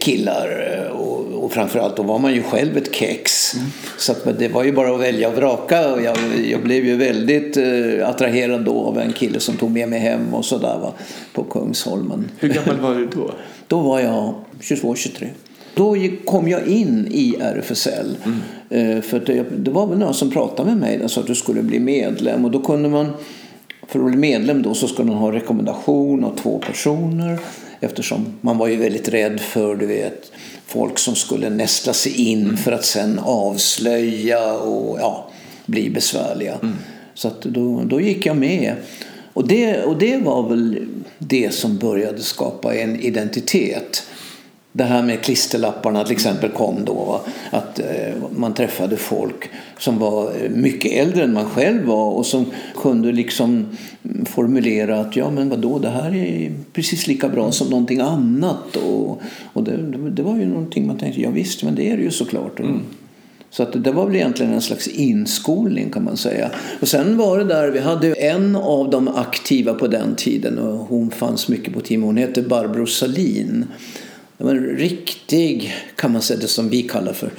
killar 0.00 0.48
och, 0.92 1.44
och 1.44 1.52
framförallt 1.52 1.96
då 1.96 2.02
var 2.02 2.18
man 2.18 2.34
ju 2.34 2.42
själv 2.42 2.76
ett 2.76 2.94
kex. 2.94 3.54
Mm. 3.54 3.66
Så 3.98 4.12
att 4.12 4.38
det 4.38 4.48
var 4.48 4.64
ju 4.64 4.72
bara 4.72 4.94
att 4.94 5.00
välja 5.00 5.28
och 5.28 5.34
vraka 5.34 5.92
och 5.92 6.02
jag, 6.02 6.16
jag 6.50 6.62
blev 6.62 6.86
ju 6.86 6.96
väldigt 6.96 7.56
eh, 7.56 8.08
attraherad 8.08 8.64
då 8.64 8.80
av 8.80 8.98
en 8.98 9.12
kille 9.12 9.40
som 9.40 9.56
tog 9.56 9.70
med 9.70 9.88
mig 9.88 9.98
hem 9.98 10.34
och 10.34 10.44
sådär 10.44 10.90
på 11.32 11.44
Kungsholmen. 11.44 12.30
Hur 12.38 12.48
gammal 12.48 12.80
var 12.80 12.94
du 12.94 13.06
då? 13.06 13.30
Då 13.66 13.80
var 13.80 14.00
jag 14.00 14.34
22-23. 14.60 15.26
Då 15.74 15.96
kom 16.24 16.48
jag 16.48 16.66
in 16.66 17.08
i 17.10 17.36
RFSL. 17.40 18.16
Mm. 18.24 18.96
Eh, 18.96 19.02
för 19.02 19.20
det, 19.20 19.42
det, 19.42 19.70
var 19.70 19.86
väl 19.86 19.98
någon 19.98 20.14
som 20.14 20.30
pratade 20.30 20.68
med 20.70 20.78
mig 20.78 21.04
och 21.04 21.10
sa 21.10 21.20
att 21.20 21.26
du 21.26 21.34
skulle 21.34 21.62
bli 21.62 21.80
medlem 21.80 22.44
och 22.44 22.50
då 22.50 22.62
kunde 22.62 22.88
man 22.88 23.10
för 23.88 23.98
att 23.98 24.06
bli 24.06 24.16
medlem 24.16 24.62
då 24.62 24.74
så 24.74 24.88
ska 24.88 25.04
man 25.04 25.16
ha 25.16 25.32
rekommendation 25.32 26.24
av 26.24 26.36
två 26.36 26.58
personer 26.58 27.38
eftersom 27.82 28.38
man 28.40 28.58
var 28.58 28.68
ju 28.68 28.76
väldigt 28.76 29.08
rädd 29.08 29.40
för 29.40 29.76
du 29.76 29.86
vet, 29.86 30.32
folk 30.66 30.98
som 30.98 31.14
skulle 31.14 31.50
nästla 31.50 31.92
sig 31.92 32.30
in 32.30 32.42
mm. 32.42 32.56
för 32.56 32.72
att 32.72 32.84
sen 32.84 33.18
avslöja 33.18 34.52
och 34.52 34.98
ja, 35.00 35.30
bli 35.66 35.90
besvärliga. 35.90 36.58
Mm. 36.62 36.74
Så 37.14 37.30
då, 37.42 37.82
då 37.84 38.00
gick 38.00 38.26
jag 38.26 38.36
med. 38.36 38.74
Och 39.32 39.48
det, 39.48 39.82
och 39.82 39.98
det 39.98 40.16
var 40.16 40.48
väl 40.48 40.86
det 41.18 41.54
som 41.54 41.78
började 41.78 42.22
skapa 42.22 42.74
en 42.74 43.00
identitet 43.00 44.06
det 44.72 44.84
här 44.84 45.02
med 45.02 45.20
klisterlapparna 45.20 46.04
till 46.04 46.12
exempel 46.12 46.50
kom 46.50 46.84
då. 46.84 46.94
Va? 46.94 47.20
Att 47.50 47.78
eh, 47.78 48.14
man 48.36 48.54
träffade 48.54 48.96
folk 48.96 49.50
som 49.78 49.98
var 49.98 50.32
mycket 50.48 50.92
äldre 50.92 51.24
än 51.24 51.32
man 51.32 51.50
själv 51.50 51.84
var 51.84 52.10
och 52.10 52.26
som 52.26 52.46
kunde 52.76 53.12
liksom 53.12 53.66
formulera 54.24 55.00
att 55.00 55.16
ja 55.16 55.30
men 55.30 55.48
vadå 55.48 55.78
det 55.78 55.88
här 55.88 56.14
är 56.14 56.52
precis 56.72 57.06
lika 57.06 57.28
bra 57.28 57.52
som 57.52 57.70
någonting 57.70 58.00
annat. 58.00 58.76
Och, 58.76 59.20
och 59.52 59.64
det, 59.64 59.76
det 60.10 60.22
var 60.22 60.36
ju 60.36 60.46
någonting 60.46 60.86
man 60.86 60.98
tänkte 60.98 61.20
ja 61.20 61.30
visst 61.30 61.62
men 61.62 61.74
det 61.74 61.90
är 61.90 61.96
det 61.96 62.02
ju 62.02 62.10
såklart. 62.10 62.60
Mm. 62.60 62.80
Så 63.50 63.62
att 63.62 63.84
det 63.84 63.92
var 63.92 64.06
väl 64.06 64.16
egentligen 64.16 64.52
en 64.52 64.60
slags 64.60 64.88
inskolning 64.88 65.90
kan 65.90 66.04
man 66.04 66.16
säga. 66.16 66.50
Och 66.80 66.88
sen 66.88 67.16
var 67.16 67.38
det 67.38 67.44
där, 67.44 67.70
vi 67.70 67.80
hade 67.80 68.12
en 68.12 68.56
av 68.56 68.90
de 68.90 69.08
aktiva 69.08 69.74
på 69.74 69.86
den 69.86 70.14
tiden 70.16 70.58
och 70.58 70.78
hon 70.78 71.10
fanns 71.10 71.48
mycket 71.48 71.74
på 71.74 71.80
teamet. 71.80 72.06
Hon 72.06 72.16
hette 72.16 72.42
Barbro 72.42 72.86
Salin. 72.86 73.66
En 74.50 74.76
riktig, 74.76 75.74
kan 75.96 76.12
man 76.12 76.22
säga 76.22 76.40
det 76.40 76.48
som 76.48 76.68
vi 76.68 76.82
kallar 76.82 77.12
för 77.12 77.30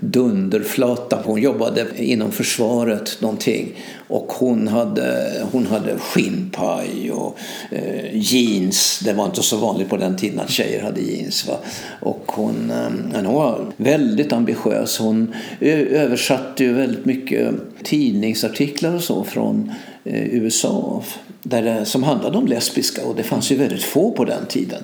dunderflata. 0.00 1.22
Hon 1.24 1.40
jobbade 1.40 1.86
inom 1.96 2.32
försvaret 2.32 3.18
någonting 3.20 3.72
och 4.08 4.32
hon 4.32 4.68
hade, 4.68 5.32
hon 5.52 5.66
hade 5.66 5.98
skinnpaj 5.98 7.12
och 7.12 7.38
eh, 7.70 8.16
jeans. 8.16 9.00
Det 9.04 9.12
var 9.12 9.26
inte 9.26 9.42
så 9.42 9.56
vanligt 9.56 9.88
på 9.88 9.96
den 9.96 10.16
tiden 10.16 10.40
att 10.40 10.50
tjejer 10.50 10.82
hade 10.82 11.00
jeans. 11.00 11.48
Va? 11.48 11.56
Och 12.00 12.32
hon, 12.32 12.70
eh, 12.70 13.22
hon 13.24 13.34
var 13.34 13.72
väldigt 13.76 14.32
ambitiös. 14.32 14.98
Hon 14.98 15.34
eh, 15.60 15.78
översatte 15.78 16.64
ju 16.64 16.72
väldigt 16.72 17.04
mycket 17.04 17.54
tidningsartiklar 17.82 18.94
och 18.94 19.02
så 19.02 19.24
från 19.24 19.72
eh, 20.04 20.34
USA 20.34 21.02
där, 21.42 21.84
som 21.84 22.02
handlade 22.02 22.38
om 22.38 22.46
lesbiska 22.46 23.04
och 23.04 23.16
det 23.16 23.22
fanns 23.22 23.52
ju 23.52 23.56
väldigt 23.56 23.82
få 23.82 24.10
på 24.10 24.24
den 24.24 24.46
tiden. 24.46 24.82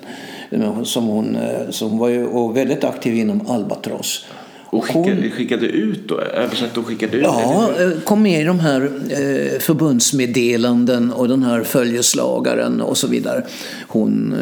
Som 0.83 1.07
hon, 1.07 1.35
eh, 1.35 1.79
hon 1.81 1.97
var 1.97 2.09
ju 2.09 2.53
väldigt 2.53 2.83
aktiv 2.83 3.15
inom 3.15 3.47
Albatross. 3.47 4.25
Och 4.69 4.85
skickade, 4.85 5.21
hon, 5.21 5.31
skickade 5.31 5.65
ut 5.65 6.07
då? 6.07 6.19
Översatte 6.19 6.79
och 6.79 6.87
skickade 6.87 7.17
ut? 7.17 7.23
Ja, 7.23 7.69
eh, 7.79 7.99
kom 8.03 8.23
med 8.23 8.41
i 8.41 8.43
de 8.43 8.59
här 8.59 8.81
eh, 9.09 9.59
förbundsmeddelanden 9.59 11.11
och 11.11 11.27
den 11.27 11.43
här 11.43 11.63
följeslagaren 11.63 12.81
och 12.81 12.97
så 12.97 13.07
vidare. 13.07 13.43
Hon, 13.87 14.35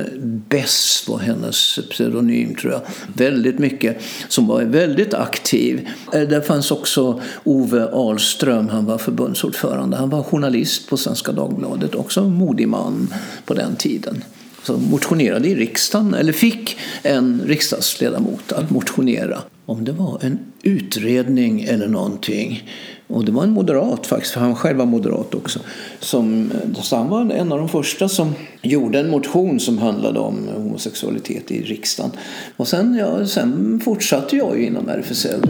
Bess 0.50 1.06
var 1.08 1.20
hennes 1.20 1.80
pseudonym 1.90 2.56
tror 2.56 2.74
jag. 2.74 2.82
Väldigt 3.14 3.60
mycket. 3.60 4.02
Som 4.28 4.48
var 4.48 4.62
väldigt 4.62 5.14
aktiv. 5.14 5.88
Där 6.12 6.42
fanns 6.42 6.72
också 6.72 7.22
Ove 7.44 7.88
Ahlström, 7.94 8.70
han 8.70 8.86
var 8.86 8.98
förbundsordförande. 8.98 9.98
Han 9.98 10.10
var 10.10 10.24
journalist 10.24 10.90
på 10.90 10.98
Svenska 10.98 11.32
Dagbladet, 11.32 11.96
också 11.96 12.22
en 12.22 12.34
modig 12.34 12.68
man 12.68 13.14
på 13.46 13.54
den 13.54 13.76
tiden 13.76 14.24
som 14.66 14.90
motionerade 14.90 15.48
i 15.48 15.56
riksdagen, 15.56 16.14
eller 16.14 16.34
fick 16.34 16.78
en 17.04 17.42
riksdagsledamot 17.46 18.52
att 18.52 18.70
motionera 18.70 19.42
om 19.66 19.86
det 19.86 19.92
var 19.92 20.20
en 20.22 20.40
utredning 20.62 21.64
eller 21.64 21.88
någonting. 21.88 22.70
Och 23.08 23.26
det 23.26 23.32
var 23.32 23.44
en 23.44 23.52
moderat 23.52 24.08
faktiskt, 24.08 24.34
för 24.34 24.40
han 24.40 24.56
själv 24.56 24.78
var 24.78 24.86
moderat 24.86 25.36
också. 25.36 25.60
Som, 26.00 26.52
så 26.82 26.96
han 26.96 27.10
var 27.10 27.32
en 27.32 27.52
av 27.52 27.58
de 27.58 27.70
första 27.70 28.10
som 28.10 28.34
gjorde 28.62 29.00
en 29.00 29.10
motion 29.10 29.60
som 29.60 29.78
handlade 29.78 30.20
om 30.20 30.48
homosexualitet 30.56 31.52
i 31.52 31.62
riksdagen. 31.62 32.12
Och 32.58 32.68
sen, 32.68 32.96
ja, 33.00 33.26
sen 33.26 33.82
fortsatte 33.84 34.38
jag 34.38 34.60
ju 34.60 34.66
inom 34.66 34.90
RFSL. 34.90 35.42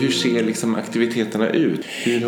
Hur 0.00 0.10
ser 0.10 0.42
liksom 0.42 0.74
aktiviteterna 0.74 1.50
ut? 1.50 1.80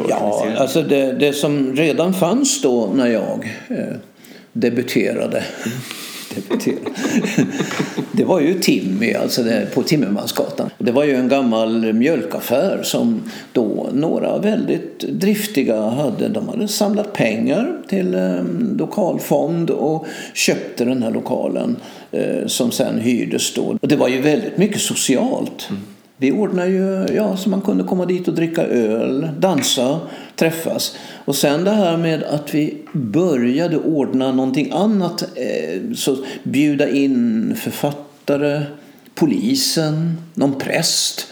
ja, 0.08 0.46
alltså 0.56 0.82
det, 0.82 1.12
det, 1.12 1.32
som 1.32 1.76
redan 1.76 2.14
fanns 2.14 2.62
då 2.62 2.92
när 2.94 3.06
jag 3.06 3.56
eh, 3.68 3.96
debuterade 4.52 5.44
det 8.12 8.24
var 8.24 8.40
ju 8.40 8.54
Timmy, 8.54 9.14
alltså 9.14 9.42
det, 9.42 9.74
på 9.74 9.82
Timmermansgatan. 9.82 10.70
Det 10.78 10.92
var 10.92 11.04
ju 11.04 11.14
en 11.14 11.28
gammal 11.28 11.92
mjölkaffär 11.92 12.80
som 12.82 13.22
då 13.52 13.88
några 13.92 14.38
väldigt 14.38 14.98
driftiga 14.98 15.80
hade. 15.80 16.28
De 16.28 16.48
hade 16.48 16.68
samlat 16.68 17.12
pengar 17.12 17.76
till 17.88 18.16
lokalfond 18.78 19.70
och 19.70 20.06
köpte 20.34 20.84
den 20.84 21.02
här 21.02 21.10
lokalen 21.10 21.76
eh, 22.10 22.46
som 22.46 22.70
sen 22.70 22.98
hyrdes 22.98 23.54
då. 23.54 23.78
Och 23.82 23.88
det 23.88 23.96
var 23.96 24.08
ju 24.08 24.20
väldigt 24.20 24.58
mycket 24.58 24.80
socialt. 24.80 25.66
Mm. 25.70 25.82
Vi 26.20 26.32
ordnade 26.32 26.70
ju 26.70 27.06
ja, 27.14 27.36
så 27.36 27.48
man 27.48 27.60
kunde 27.60 27.84
komma 27.84 28.06
dit 28.06 28.28
och 28.28 28.34
dricka 28.34 28.62
öl, 28.62 29.28
dansa, 29.38 30.00
träffas. 30.36 30.96
Och 31.24 31.36
sen 31.36 31.64
det 31.64 31.70
här 31.70 31.96
med 31.96 32.22
att 32.22 32.54
vi 32.54 32.76
började 32.92 33.78
ordna 33.78 34.32
någonting 34.32 34.70
annat. 34.72 35.22
Eh, 35.22 35.94
så 35.94 36.16
bjuda 36.42 36.88
in 36.90 37.54
författare, 37.56 38.62
polisen, 39.14 40.16
någon 40.34 40.58
präst. 40.58 41.26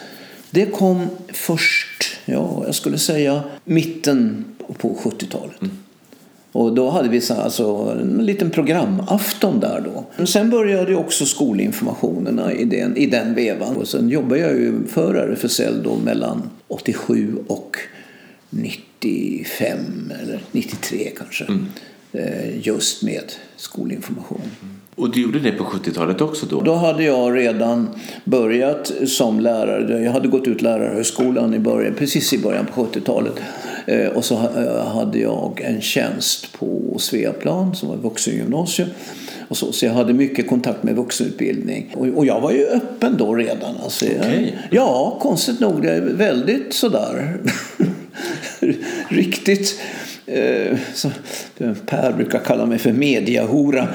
Det 0.49 0.65
kom 0.65 1.07
först, 1.27 2.17
ja, 2.25 2.63
jag 2.65 2.75
skulle 2.75 2.97
säga 2.97 3.43
mitten 3.63 4.45
på 4.77 4.97
70-talet. 5.03 5.61
Mm. 5.61 5.77
Och 6.57 6.73
då 6.73 6.89
hade 6.89 7.09
vi 7.09 7.21
så, 7.21 7.33
alltså, 7.33 7.97
en 8.01 8.25
liten 8.25 8.49
programafton 8.49 9.59
där 9.59 9.81
då. 9.85 10.05
Men 10.17 10.27
sen 10.27 10.49
började 10.49 10.95
också 10.95 11.25
skolinformationerna 11.25 12.53
i 12.53 12.65
den, 12.65 12.97
i 12.97 13.05
den 13.05 13.33
vevan. 13.33 13.75
Och 13.75 13.87
sen 13.87 14.09
jobbade 14.09 14.41
jag 14.41 14.51
ju 14.51 14.73
för 14.87 15.13
RFSL 15.15 15.83
då 15.83 15.95
mellan 15.95 16.49
87 16.67 17.37
och 17.47 17.77
95 18.49 19.77
eller 20.21 20.39
93 20.51 21.11
kanske. 21.17 21.43
Mm. 21.43 21.65
Eh, 22.11 22.67
just 22.67 23.03
med 23.03 23.31
skolinformation. 23.55 24.41
Och 24.95 25.11
du 25.11 25.21
gjorde 25.21 25.39
det 25.39 25.51
på 25.51 25.63
70-talet 25.63 26.21
också 26.21 26.45
då? 26.45 26.61
Då 26.61 26.73
hade 26.73 27.03
jag 27.03 27.35
redan 27.35 27.89
börjat 28.23 28.91
som 29.07 29.39
lärare. 29.39 30.03
Jag 30.03 30.11
hade 30.11 30.27
gått 30.27 30.47
ut 30.47 30.61
lärarhögskolan 30.61 31.53
i 31.53 31.59
början, 31.59 31.93
precis 31.97 32.33
i 32.33 32.37
början 32.37 32.65
på 32.65 32.85
70-talet. 32.85 33.35
Eh, 33.87 34.07
och 34.07 34.25
så 34.25 34.35
eh, 34.35 34.87
hade 34.87 35.19
jag 35.19 35.61
en 35.63 35.81
tjänst 35.81 36.53
på 36.53 36.95
Sveaplan 36.99 37.75
som 37.75 37.89
var 37.89 37.97
vuxengymnasium. 37.97 38.89
Och 39.47 39.57
så, 39.57 39.71
så 39.71 39.85
jag 39.85 39.93
hade 39.93 40.13
mycket 40.13 40.47
kontakt 40.47 40.83
med 40.83 40.95
vuxenutbildning. 40.95 41.91
Och, 41.93 42.07
och 42.07 42.25
jag 42.25 42.41
var 42.41 42.51
ju 42.51 42.67
öppen 42.67 43.17
då 43.17 43.35
redan. 43.35 43.75
Alltså, 43.83 44.05
okay. 44.05 44.51
Ja, 44.71 45.17
konstigt 45.21 45.59
nog. 45.59 45.81
Det 45.81 45.91
är 45.91 46.01
väldigt 46.01 46.73
sådär. 46.73 47.37
Riktigt. 49.09 49.79
Eh, 50.25 50.77
så, 50.93 51.11
per 51.85 52.13
brukar 52.13 52.39
kalla 52.39 52.65
mig 52.65 52.77
för 52.77 52.91
mediahora. 52.91 53.87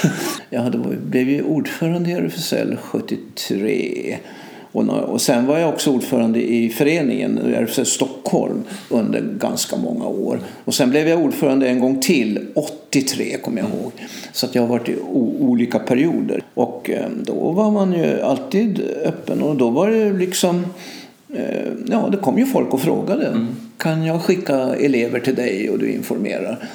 jag 0.50 0.60
hade, 0.60 0.78
blev 0.96 1.28
ju 1.28 1.42
ordförande 1.42 2.10
i 2.10 2.12
RFSL 2.12 2.76
73. 2.76 4.18
Och, 4.72 5.20
sen 5.20 5.46
var 5.46 5.58
jag 5.58 5.68
också 5.68 5.90
ordförande 5.90 6.52
i 6.52 6.68
föreningen 6.68 7.38
RFSL 7.38 7.86
Stockholm 7.86 8.62
under 8.88 9.20
ganska 9.20 9.76
många 9.76 10.06
år. 10.06 10.40
Och 10.64 10.74
sen 10.74 10.90
blev 10.90 11.08
jag 11.08 11.20
ordförande 11.20 11.68
en 11.68 11.80
gång 11.80 12.00
till, 12.00 12.46
83 12.54 13.36
kommer 13.36 13.60
jag 13.60 13.70
ihåg. 13.70 13.92
Så 14.32 14.46
att 14.46 14.54
jag 14.54 14.62
har 14.62 14.68
varit 14.68 14.88
i 14.88 14.96
olika 15.40 15.78
perioder. 15.78 16.42
Och 16.54 16.90
eh, 16.90 17.08
då 17.22 17.50
var 17.50 17.70
man 17.70 17.92
ju 17.92 18.20
alltid 18.20 18.82
öppen 19.04 19.42
och 19.42 19.56
då 19.56 19.70
var 19.70 19.90
det 19.90 20.12
liksom 20.12 20.66
eh, 21.34 21.72
Ja, 21.86 22.08
det 22.12 22.16
kom 22.16 22.38
ju 22.38 22.46
folk 22.46 22.74
och 22.74 22.80
frågade. 22.80 23.26
Mm. 23.26 23.46
Kan 23.76 24.04
jag 24.04 24.22
skicka 24.22 24.74
elever 24.74 25.20
till 25.20 25.34
dig 25.34 25.70
och 25.70 25.78
du 25.78 25.92
informerar? 25.92 26.68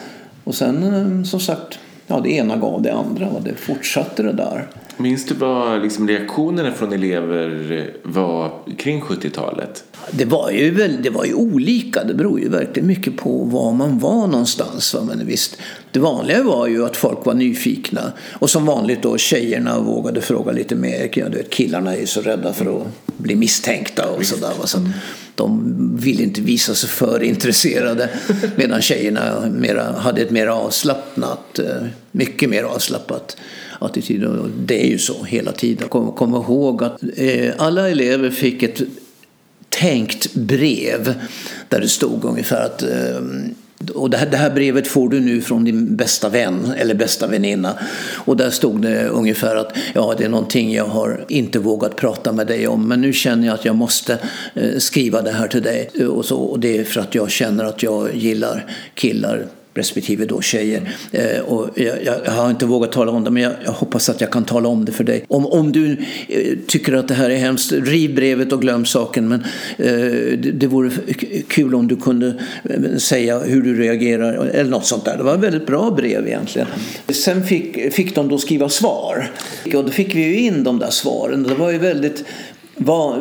Och 0.44 0.56
sen 0.56 0.84
eh, 0.84 1.24
som 1.24 1.40
sagt, 1.40 1.80
ja, 2.08 2.20
det 2.20 2.32
ena 2.32 2.58
gav 2.58 2.82
det 2.82 2.94
andra 2.94 3.28
och 3.28 3.42
det 3.42 3.56
fortsatte 3.56 4.24
det 4.24 4.34
där. 4.34 4.68
Minns 4.98 5.26
du 5.26 5.34
vad 5.34 5.82
liksom 5.82 6.08
reaktionerna 6.08 6.72
från 6.72 6.94
elever 6.94 7.72
eh, 7.72 8.12
var 8.12 8.52
kring 8.78 9.02
70-talet? 9.02 9.84
Det 10.12 10.26
var, 10.26 10.52
ju 10.52 10.72
väl, 10.72 10.98
det 11.04 11.10
var 11.10 11.26
ju 11.26 11.34
olika. 11.34 12.04
Det 12.04 12.14
beror 12.14 12.40
ju 12.40 12.50
verkligen 12.50 12.88
mycket 12.88 13.18
på 13.18 13.44
var 13.44 13.74
man 13.74 14.00
var 14.00 14.28
någonstans. 14.28 14.96
Men 15.08 15.26
visst, 15.26 15.58
det 15.92 16.00
vanliga 16.00 16.44
var 16.44 16.68
ju 16.68 16.86
att 16.86 16.98
folk 16.98 17.26
var 17.26 17.34
nyfikna. 17.34 18.12
Och 18.34 18.50
som 18.50 18.66
vanligt 18.66 19.02
då 19.02 19.18
tjejerna 19.18 19.80
vågade 19.80 20.22
fråga 20.22 20.52
lite 20.52 20.76
mer. 20.76 21.10
Ja, 21.14 21.30
du 21.30 21.38
vet, 21.38 21.50
killarna 21.50 21.96
är 21.96 22.00
ju 22.00 22.08
så 22.08 22.22
rädda 22.22 22.54
för 22.54 22.82
att 22.82 22.88
bli 23.18 23.36
misstänkta 23.36 24.10
och 24.10 24.26
sådär. 24.26 24.54
Så 24.66 24.78
de 25.36 25.62
ville 25.98 26.24
inte 26.24 26.42
visa 26.42 26.76
sig 26.76 26.90
för 26.90 27.24
intresserade. 27.24 28.10
Medan 28.56 28.82
tjejerna 28.82 29.50
mera, 29.52 29.84
hade 29.84 30.22
ett 30.22 30.32
mer 30.32 30.48
avslappnat, 30.48 31.60
eh, 31.60 31.88
mycket 32.12 32.50
mer 32.50 32.64
avslappnat 32.64 33.38
attityd. 33.80 34.24
Och 34.24 34.50
det 34.50 34.86
är 34.86 34.88
ju 34.88 34.98
så 34.98 35.24
hela 35.24 35.52
tiden. 35.52 35.90
Kom, 35.90 36.12
kom 36.12 36.36
ihåg 36.36 36.84
att 36.84 37.04
eh, 37.18 37.54
alla 37.58 37.90
elever 37.90 38.30
fick 38.30 38.64
ett 38.64 38.82
tänkt 39.70 40.34
brev 40.34 41.14
där 41.70 41.80
det 41.80 41.88
stod 41.88 42.26
ungefär 42.26 42.66
att 42.66 42.84
eh, 42.84 43.22
och 43.94 44.10
det 44.10 44.18
här, 44.18 44.26
det 44.26 44.38
här, 44.38 44.50
brevet 44.50 44.88
får 44.88 45.10
du 45.10 45.20
nu 45.20 45.42
från 45.42 45.64
din 45.64 45.96
bästa 45.96 46.30
vän 46.30 46.74
eller 46.78 46.96
bästa 46.96 47.28
väninna. 47.28 47.80
Och 48.14 48.38
där 48.38 48.50
stod 48.50 48.82
det 48.82 49.08
ungefär 49.08 49.56
att 49.56 49.78
ja, 49.94 50.16
det 50.18 50.24
är 50.24 50.30
någonting 50.30 50.74
jag 50.74 50.86
har 50.86 51.26
inte 51.28 51.60
vågat 51.60 51.96
prata 51.96 52.32
med 52.32 52.48
dig 52.48 52.68
om. 52.68 52.88
Men 52.88 53.02
nu 53.02 53.14
känner 53.14 53.48
jag 53.48 53.54
att 53.54 53.66
jag 53.66 53.76
måste 53.76 54.18
eh, 54.54 54.78
skriva 54.78 55.22
det 55.22 55.32
här 55.32 55.48
till 55.48 55.62
dig. 55.62 55.90
Och, 56.08 56.26
så, 56.26 56.38
och 56.38 56.60
det 56.60 56.78
är 56.78 56.84
för 56.84 57.02
att 57.02 57.16
jag 57.16 57.30
känner 57.30 57.64
att 57.64 57.84
jag 57.84 58.16
gillar 58.16 58.66
killar 58.94 59.48
respektive 59.76 60.26
då 60.26 60.42
tjejer. 60.42 60.96
Eh, 61.12 61.40
och 61.40 61.70
jag, 61.76 62.04
jag, 62.26 62.32
har 62.32 62.50
inte 62.50 62.66
vågat 62.66 62.92
tala 62.92 63.12
om 63.12 63.24
det 63.24 63.32
men 63.32 63.44
jag, 63.44 63.52
jag, 63.66 63.72
hoppas 63.72 64.10
att 64.10 64.22
jag 64.22 64.32
kan 64.32 64.46
tala 64.46 64.70
om 64.70 64.86
det 64.86 64.92
för 64.92 65.04
dig. 65.04 65.26
Om, 65.28 65.46
om 65.46 65.72
du 65.72 65.92
eh, 66.28 66.58
tycker 66.68 66.94
att 66.94 67.08
det 67.08 67.14
här 67.14 67.30
är 67.30 67.38
hemskt, 67.38 67.72
riv 67.72 68.16
brevet 68.16 68.52
och 68.52 68.62
glöm 68.62 68.86
saken 68.86 69.28
men 69.28 69.44
eh, 69.78 69.86
det, 70.38 70.52
det 70.52 70.68
vore 70.68 70.92
kul 71.48 71.76
om 71.76 71.88
du 71.88 71.96
kunde 71.96 72.28
eh, 72.64 72.98
säga 72.98 73.40
hur 73.40 73.62
du 73.62 73.82
reagerar 73.82 74.34
eller 74.34 74.72
något 74.72 74.86
sånt 74.86 75.06
där. 75.06 75.18
Det 75.18 75.24
var 75.24 75.36
ett 75.36 75.44
väldigt 75.44 75.68
bra 75.68 75.92
brev 75.92 76.28
egentligen. 76.28 76.68
Sen 77.10 77.44
fick, 77.44 77.94
fick 77.94 78.16
de 78.16 78.28
då 78.28 78.38
skriva 78.38 78.70
svar 78.70 79.32
och 79.66 79.84
då 79.84 79.90
fick 79.90 80.16
vi 80.16 80.24
ju 80.24 80.40
in 80.40 80.64
de 80.64 80.80
där 80.80 80.90
svaren. 80.90 81.44
Det 81.44 81.56
var 81.56 81.72
ju 81.72 81.78
väldigt 81.78 82.24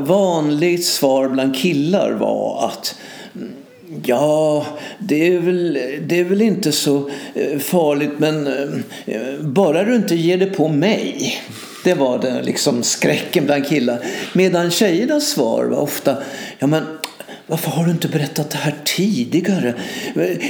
vanligt 0.06 0.84
svar 0.84 1.28
bland 1.28 1.56
killar 1.56 2.12
var 2.12 2.66
att 2.66 2.96
Ja, 4.04 4.66
det 4.98 5.26
är, 5.34 5.38
väl, 5.38 5.78
det 6.06 6.20
är 6.20 6.24
väl 6.24 6.42
inte 6.42 6.72
så 6.72 7.10
eh, 7.34 7.58
farligt 7.58 8.18
men 8.18 8.46
eh, 9.06 9.20
bara 9.40 9.84
du 9.84 9.94
inte 9.94 10.14
ger 10.14 10.38
det 10.38 10.46
på 10.46 10.68
mig. 10.68 11.36
Det 11.84 11.94
var 11.94 12.18
det 12.18 12.42
liksom 12.42 12.82
skräcken 12.82 13.46
bland 13.46 13.66
killar. 13.66 13.98
Medan 14.32 14.70
tjejernas 14.70 15.28
svar 15.28 15.64
var 15.64 15.78
ofta, 15.78 16.16
ja 16.58 16.66
men 16.66 16.82
varför 17.46 17.70
har 17.70 17.84
du 17.84 17.90
inte 17.90 18.08
berättat 18.08 18.50
det 18.50 18.58
här 18.58 18.74
tidigare? 18.84 19.74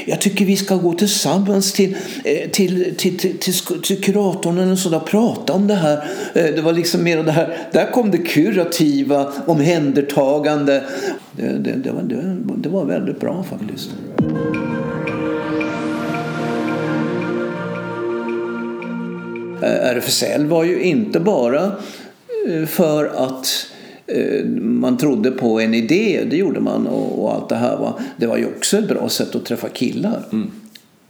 Jag 0.07 0.20
tycker 0.20 0.44
vi 0.44 0.57
ska 0.57 0.76
gå 0.76 0.92
tillsammans 0.92 1.72
till, 1.72 1.96
eh, 2.24 2.50
till, 2.50 2.94
till, 2.96 3.18
till, 3.18 3.38
till, 3.38 3.83
till 3.83 4.02
kuratorn 4.02 4.59
eller 4.59 4.76
sådär 4.76 4.96
och 4.96 5.07
prata 5.07 5.52
om 5.52 5.66
det 5.66 5.74
här. 5.74 6.04
Eh, 6.35 6.44
det 6.44 6.62
var 6.62 6.72
liksom 6.72 7.02
mer 7.02 7.22
det 7.22 7.33
här, 7.33 7.59
där 7.72 7.90
kom 7.90 8.11
det 8.11 8.18
kurativa, 8.18 9.33
omhändertagande. 9.46 10.85
Det, 11.33 11.59
det, 11.59 11.72
det, 11.72 11.90
var, 11.90 12.02
det, 12.02 12.37
det 12.57 12.68
var 12.68 12.85
väldigt 12.85 13.20
bra 13.20 13.44
faktiskt. 13.50 13.90
Eh, 19.62 19.96
RFSL 19.96 20.46
var 20.46 20.64
ju 20.64 20.83
inte 20.83 21.20
bara 21.20 21.72
för 22.66 23.04
att 23.04 23.73
man 24.60 24.96
trodde 24.96 25.30
på 25.30 25.60
en 25.60 25.74
idé, 25.74 26.24
det 26.30 26.36
gjorde 26.36 26.60
man 26.60 26.86
och, 26.86 27.34
allt 27.34 27.48
det 27.48 27.54
här. 27.54 27.76
Va? 27.76 27.98
Det 28.16 28.26
var 28.26 28.36
ju 28.36 28.46
också 28.46 28.78
ett 28.78 28.88
bra 28.88 29.08
sätt 29.08 29.34
att 29.34 29.44
träffa 29.44 29.68
killar. 29.68 30.22
Mm. 30.32 30.50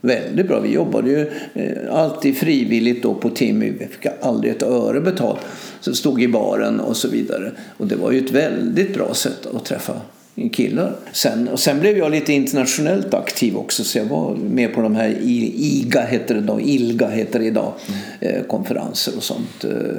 Väldigt 0.01 0.47
bra. 0.47 0.59
Vi 0.59 0.71
jobbade 0.71 1.09
ju 1.09 1.31
eh, 1.53 1.95
alltid 1.95 2.37
frivilligt 2.37 3.03
då 3.03 3.13
på 3.13 3.29
Timmy. 3.29 3.69
Vi 3.79 3.87
fick 3.87 4.05
aldrig 4.21 4.53
ett 4.53 4.63
öre 4.63 5.01
betalt. 5.01 5.39
Så 5.79 5.93
stod 5.93 6.21
i 6.21 6.27
baren 6.27 6.79
och 6.79 6.97
så 6.97 7.07
vidare. 7.07 7.51
Och 7.77 7.87
det 7.87 7.95
var 7.95 8.11
ju 8.11 8.19
ett 8.19 8.31
väldigt 8.31 8.93
bra 8.93 9.13
sätt 9.13 9.47
att 9.55 9.65
träffa 9.65 9.93
killar. 10.53 10.95
Sen, 11.11 11.47
och 11.47 11.59
sen 11.59 11.79
blev 11.79 11.97
jag 11.97 12.11
lite 12.11 12.33
internationellt 12.33 13.13
aktiv 13.13 13.57
också 13.57 13.83
så 13.83 13.97
jag 13.97 14.05
var 14.05 14.35
med 14.35 14.73
på 14.73 14.81
de 14.81 14.95
här 14.95 15.17
IGA 15.21 16.01
heter 16.01 16.35
det 16.35 16.41
då, 16.41 16.61
ILGA 16.61 17.09
heter 17.09 17.39
det 17.39 17.45
idag, 17.45 17.73
mm. 17.87 18.35
eh, 18.35 18.43
konferenser 18.43 19.17
och 19.17 19.23
sånt 19.23 19.63
eh, 19.63 19.97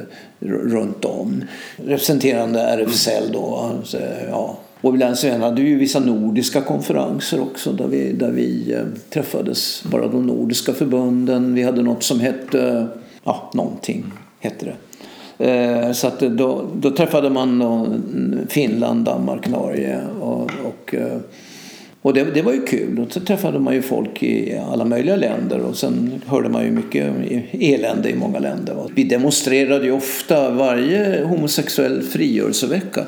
runt 0.49 1.05
om. 1.05 1.45
Representerande 1.77 2.61
RFSL 2.61 3.33
då. 3.33 3.71
Så, 3.85 3.99
ja. 4.29 4.59
Och 4.81 4.95
vi 5.01 5.31
hade 5.31 5.63
ju 5.63 5.79
vissa 5.79 6.01
nordiska 6.01 6.61
konferenser 6.61 7.41
också 7.43 7.73
där 7.73 7.87
vi, 7.87 8.13
där 8.13 8.31
vi 8.31 8.73
eh, 8.73 8.85
träffades, 9.11 9.83
bara 9.85 10.09
de 10.09 10.27
nordiska 10.27 10.73
förbunden. 10.73 11.55
Vi 11.55 11.63
hade 11.63 11.83
något 11.83 12.03
som 12.03 12.21
hette, 12.21 12.89
ja 13.25 13.51
någonting 13.55 14.05
hette 14.41 14.65
det. 14.65 14.75
Eh, 15.39 15.93
så 15.93 16.07
att 16.07 16.21
då, 16.21 16.65
då 16.75 16.91
träffade 16.91 17.31
man 17.31 18.47
Finland, 18.49 19.05
Danmark, 19.05 19.49
Norge 19.49 20.01
och, 20.21 20.51
och, 20.65 20.95
eh, 20.95 21.19
och 22.03 22.15
det, 22.15 22.25
det, 22.25 22.43
var 22.43 22.53
ju 22.53 22.63
kul. 22.63 23.01
Och 23.01 23.13
så 23.13 23.21
träffade 23.21 23.59
man 23.59 23.75
ju 23.75 23.83
folk 23.83 24.23
i 24.23 24.59
alla 24.73 24.85
möjliga 24.85 25.17
länder 25.17 25.61
och 25.61 25.77
sen 25.77 26.21
hörde 26.27 26.49
man 26.49 26.65
ju 26.65 26.71
mycket 26.71 27.15
elände 27.53 28.11
i 28.11 28.15
många 28.15 28.39
länder. 28.39 28.77
Vi 28.95 29.05
demonstrerade 29.05 29.85
ju 29.85 29.93
ofta 29.93 30.51
varje 30.51 31.25
homosexuell 31.25 32.03
frigörelsevecka 32.03 33.05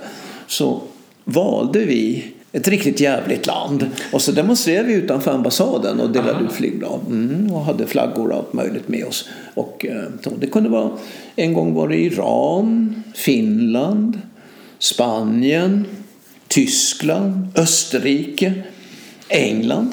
så 0.47 0.81
valde 1.25 1.79
vi 1.79 2.25
ett 2.53 2.69
riktigt 2.69 3.01
jävligt 3.01 3.47
land. 3.47 3.87
Och 4.13 4.23
så 4.23 4.33
demonstrerade 4.33 4.89
vi 4.89 4.95
utanför 4.95 5.31
ambassaden 5.31 6.01
och 6.01 6.11
delade 6.11 6.33
Aha. 6.33 6.45
ut 6.45 6.53
flygblad. 6.53 7.01
Mm, 7.07 7.53
och 7.53 7.65
hade 7.65 7.87
flaggor 7.87 8.31
och 8.31 8.37
allt 8.37 8.53
möjligt 8.53 8.89
med 8.89 9.05
oss. 9.05 9.29
Och, 9.55 9.87
eh, 9.87 10.31
det 10.41 10.47
kunde 10.47 10.69
vara, 10.69 10.91
en 11.37 11.53
gång 11.53 11.75
var 11.75 11.89
det 11.89 11.97
Iran, 11.97 13.03
Finland, 13.15 14.21
Spanien, 14.79 15.87
Tyskland, 16.49 17.49
Österrike, 17.55 18.53
England. 19.29 19.93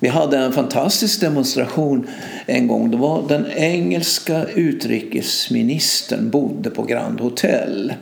Vi 0.00 0.08
hade 0.08 0.38
en 0.38 0.52
fantastisk 0.52 1.20
demonstration 1.20 2.06
en 2.46 2.66
gång. 2.66 2.90
Det 2.90 2.96
var 2.96 3.28
den 3.28 3.46
engelska 3.56 4.44
utrikesministern 4.44 6.30
bodde 6.30 6.70
på 6.70 6.82
Grand 6.82 7.20
Hotel. 7.20 7.92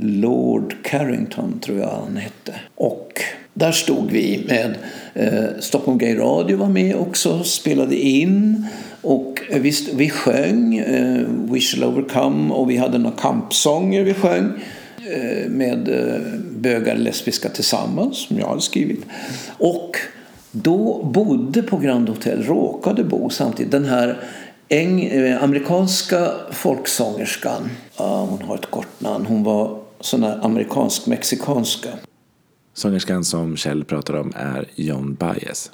Lord 0.00 0.74
Carrington 0.82 1.60
tror 1.60 1.78
jag 1.78 1.88
han 1.88 2.16
hette. 2.16 2.54
Och 2.74 3.20
där 3.54 3.72
stod 3.72 4.10
vi 4.10 4.44
med 4.48 4.74
eh, 5.14 5.60
Stockholm 5.60 5.98
Gay 5.98 6.18
Radio 6.18 6.56
var 6.56 6.68
med 6.68 6.96
också, 6.96 7.42
spelade 7.42 7.96
in. 7.96 8.66
Och 9.02 9.40
eh, 9.50 9.60
visst 9.60 9.94
vi 9.94 10.10
sjöng 10.10 10.78
eh, 10.78 11.24
We 11.28 11.60
shall 11.60 11.84
overcome 11.84 12.54
och 12.54 12.70
vi 12.70 12.76
hade 12.76 12.98
några 12.98 13.16
kampsånger 13.16 14.04
vi 14.04 14.14
sjöng 14.14 14.52
eh, 15.10 15.50
med 15.50 15.88
eh, 15.88 16.20
bögar 16.50 16.94
och 16.94 17.00
lesbiska 17.00 17.48
tillsammans 17.48 18.26
som 18.26 18.38
jag 18.38 18.48
hade 18.48 18.60
skrivit. 18.60 19.04
Och 19.58 19.96
då 20.50 21.02
bodde 21.14 21.62
på 21.62 21.76
Grand 21.76 22.08
Hotel, 22.08 22.42
råkade 22.42 23.04
bo 23.04 23.30
samtidigt, 23.30 23.72
den 23.72 23.84
här 23.84 24.18
eng, 24.68 25.04
eh, 25.04 25.42
amerikanska 25.42 26.30
folksångerskan. 26.50 27.70
Ja, 27.96 28.26
hon 28.30 28.48
har 28.48 28.54
ett 28.54 28.70
kort 28.70 29.00
namn. 29.00 29.26
Hon 29.26 29.42
var 29.42 29.87
här 30.22 30.44
amerikansk-mexikanska. 30.44 31.88
Sångerskan 32.72 33.24
som 33.24 33.56
Kjell 33.56 33.84
pratar 33.84 34.14
om 34.14 34.32
är 34.36 34.70
John 34.74 35.14
Baez. 35.14 35.70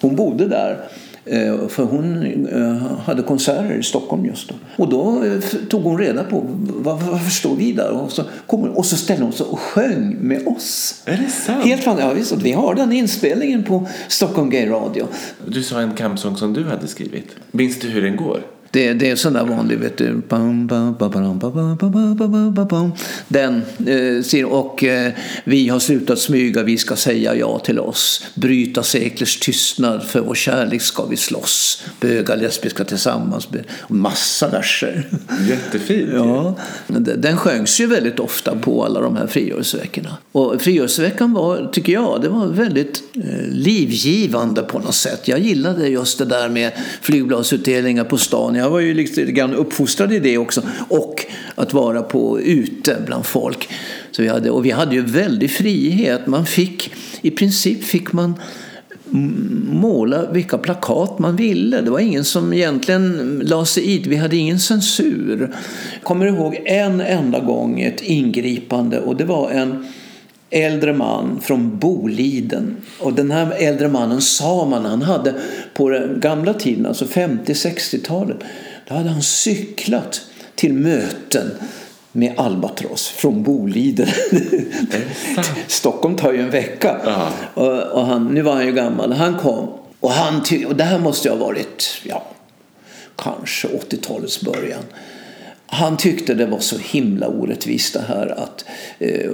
Hon 0.00 0.16
bodde 0.16 0.48
där 0.48 0.88
för 1.68 1.84
hon 1.84 2.46
eh, 2.46 2.98
hade 2.98 3.22
konserter 3.22 3.74
i 3.74 3.82
Stockholm 3.82 4.26
just 4.26 4.48
då. 4.48 4.54
Och 4.76 4.88
då 4.88 5.24
eh, 5.24 5.40
tog 5.68 5.82
hon 5.82 5.98
reda 5.98 6.24
på 6.24 6.46
varför 6.76 7.30
står 7.30 7.56
vi 7.56 7.72
där? 7.72 7.90
Och 7.90 8.12
så, 8.12 8.24
kom 8.46 8.60
hon, 8.60 8.70
och 8.70 8.86
så 8.86 8.96
ställde 8.96 9.24
hon 9.24 9.32
sig 9.32 9.46
och 9.46 9.60
sjöng 9.60 10.16
med 10.20 10.46
oss. 10.46 11.02
Är 11.04 11.16
det 11.16 11.30
sant? 11.30 11.64
Helt 11.64 11.84
fantastiskt. 11.84 12.30
Ja, 12.30 12.38
vi 12.42 12.52
har 12.52 12.74
den 12.74 12.92
inspelningen 12.92 13.64
på 13.64 13.88
Stockholm 14.08 14.50
Gay 14.50 14.70
Radio. 14.70 15.06
Du 15.46 15.62
sa 15.62 15.80
en 15.80 15.94
kampsång 15.94 16.36
som 16.36 16.52
du 16.52 16.64
hade 16.64 16.86
skrivit. 16.86 17.36
Minns 17.50 17.78
du 17.78 17.88
hur 17.88 18.02
den 18.02 18.16
går? 18.16 18.42
Det, 18.72 18.92
det 18.92 19.10
är 19.10 19.16
sån 19.16 19.32
där 19.32 19.44
vanlig, 19.44 19.78
vet 19.78 19.96
du. 19.96 20.22
Den, 23.28 23.62
eh, 24.32 24.46
och 24.46 24.84
eh, 24.84 25.12
vi 25.44 25.68
har 25.68 25.78
slutat 25.78 26.18
smyga, 26.18 26.62
vi 26.62 26.78
ska 26.78 26.96
säga 26.96 27.34
ja 27.34 27.58
till 27.58 27.78
oss. 27.78 28.26
Bryta 28.34 28.82
seklers 28.82 29.38
tystnad, 29.38 30.02
för 30.02 30.20
vår 30.20 30.34
kärlek 30.34 30.82
ska 30.82 31.06
vi 31.06 31.16
slåss. 31.16 31.82
Böga, 32.00 32.34
lesbiska 32.34 32.84
tillsammans. 32.84 33.48
Massa 33.88 34.48
verser. 34.48 35.08
Jättefint. 35.48 36.10
Ja, 36.14 36.54
den 37.16 37.36
sjöngs 37.36 37.80
ju 37.80 37.86
väldigt 37.86 38.20
ofta 38.20 38.56
på 38.56 38.84
alla 38.84 39.00
de 39.00 39.16
här 39.16 39.26
frigörelseveckorna. 39.26 40.16
Och 40.32 40.62
frigörelseveckan 40.62 41.32
var, 41.32 41.70
tycker 41.72 41.92
jag, 41.92 42.22
det 42.22 42.28
var 42.28 42.46
väldigt 42.46 43.02
eh, 43.14 43.48
livgivande 43.48 44.62
på 44.62 44.78
något 44.78 44.94
sätt. 44.94 45.28
Jag 45.28 45.38
gillade 45.38 45.88
just 45.88 46.18
det 46.18 46.24
där 46.24 46.48
med 46.48 46.72
flygbladsutdelningar 47.00 48.04
på 48.04 48.18
stan. 48.18 48.59
Jag 48.60 48.70
var 48.70 48.80
ju 48.80 48.94
liksom 48.94 49.20
lite 49.20 49.32
grann 49.32 49.54
uppfostrad 49.54 50.12
i 50.12 50.18
det 50.18 50.38
också. 50.38 50.62
Och 50.88 51.26
att 51.54 51.72
vara 51.72 52.02
på 52.02 52.40
ute 52.40 52.96
bland 53.06 53.26
folk. 53.26 53.68
Så 54.10 54.22
vi 54.22 54.28
hade, 54.28 54.50
och 54.50 54.66
vi 54.66 54.70
hade 54.70 54.94
ju 54.94 55.02
väldig 55.02 55.50
frihet. 55.50 56.26
Man 56.26 56.46
fick, 56.46 56.92
i 57.22 57.30
princip 57.30 57.84
fick 57.84 58.12
man 58.12 58.34
måla 59.72 60.30
vilka 60.32 60.58
plakat 60.58 61.18
man 61.18 61.36
ville. 61.36 61.80
Det 61.80 61.90
var 61.90 62.00
ingen 62.00 62.24
som 62.24 62.52
egentligen 62.52 63.40
la 63.44 63.64
sig 63.64 63.90
i 63.90 63.98
Vi 63.98 64.16
hade 64.16 64.36
ingen 64.36 64.58
censur. 64.58 65.56
Jag 65.94 66.02
kommer 66.02 66.26
ihåg 66.26 66.62
en 66.64 67.00
enda 67.00 67.40
gång 67.40 67.80
ett 67.80 68.02
ingripande 68.02 69.00
och 69.00 69.16
det 69.16 69.24
var 69.24 69.50
en 69.50 69.86
äldre 70.50 70.92
man 70.92 71.40
från 71.40 71.78
Boliden. 71.78 72.76
Och 72.98 73.12
den 73.12 73.30
här 73.30 73.52
äldre 73.58 73.88
mannen 73.88 74.20
sa 74.20 74.64
man, 74.64 74.84
han 74.84 75.02
hade 75.02 75.34
på 75.74 75.90
den 75.90 76.20
gamla 76.20 76.54
tiden, 76.54 76.86
alltså 76.86 77.04
50-60-talet, 77.04 78.36
då 78.88 78.94
hade 78.94 79.08
han 79.08 79.22
cyklat 79.22 80.20
till 80.54 80.72
möten 80.72 81.50
med 82.12 82.34
Albatross 82.36 83.08
från 83.08 83.42
Boliden. 83.42 84.08
Stockholm 85.66 86.16
tar 86.16 86.32
ju 86.32 86.40
en 86.40 86.50
vecka. 86.50 87.00
Och, 87.54 87.82
och, 87.82 88.06
han, 88.06 88.34
nu 88.34 88.42
var 88.42 88.54
han 88.54 88.66
ju 88.66 88.72
gammal. 88.72 89.12
Han 89.12 89.38
kom 89.38 89.68
och, 90.00 90.10
han 90.10 90.42
och 90.66 90.76
det 90.76 90.84
här 90.84 90.98
måste 90.98 91.28
ju 91.28 91.34
ha 91.34 91.46
varit 91.46 92.00
ja, 92.04 92.22
kanske 93.16 93.68
80-talets 93.68 94.40
början. 94.40 94.82
Han 95.72 95.96
tyckte 95.96 96.34
det 96.34 96.46
var 96.46 96.58
så 96.58 96.78
himla 96.78 97.28
orättvist 97.28 97.94
det 97.94 98.04
här 98.08 98.26
att 98.26 98.64
eh, 98.98 99.30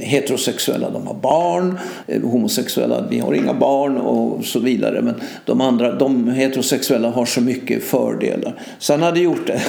heterosexuella 0.00 0.90
de 0.90 1.06
har 1.06 1.14
barn, 1.14 1.78
eh, 2.06 2.22
homosexuella 2.22 3.06
vi 3.10 3.18
har 3.18 3.34
inga 3.34 3.54
barn 3.54 3.96
och 3.96 4.44
så 4.44 4.58
vidare. 4.58 5.02
Men 5.02 5.14
de 5.44 5.60
andra, 5.60 5.92
de 5.92 6.28
heterosexuella 6.28 7.10
har 7.10 7.26
så 7.26 7.40
mycket 7.40 7.84
fördelar. 7.84 8.60
Så 8.78 8.92
han 8.92 9.02
hade 9.02 9.20
gjort 9.20 9.46
det, 9.46 9.62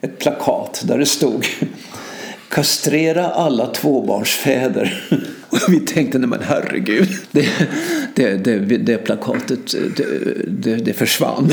ett 0.00 0.18
plakat 0.18 0.84
där 0.86 0.98
det 0.98 1.06
stod 1.06 1.46
Kastrera 2.54 3.26
alla 3.26 3.66
tvåbarnsfäder. 3.66 5.04
Och 5.54 5.60
vi 5.72 5.80
tänkte, 5.80 6.18
nej 6.18 6.28
men 6.28 6.42
herregud. 6.42 7.08
Det, 7.32 7.48
det, 8.14 8.36
det, 8.36 8.58
det 8.78 8.98
plakatet, 8.98 9.74
det, 10.46 10.76
det, 10.76 10.92
försvann. 10.92 11.52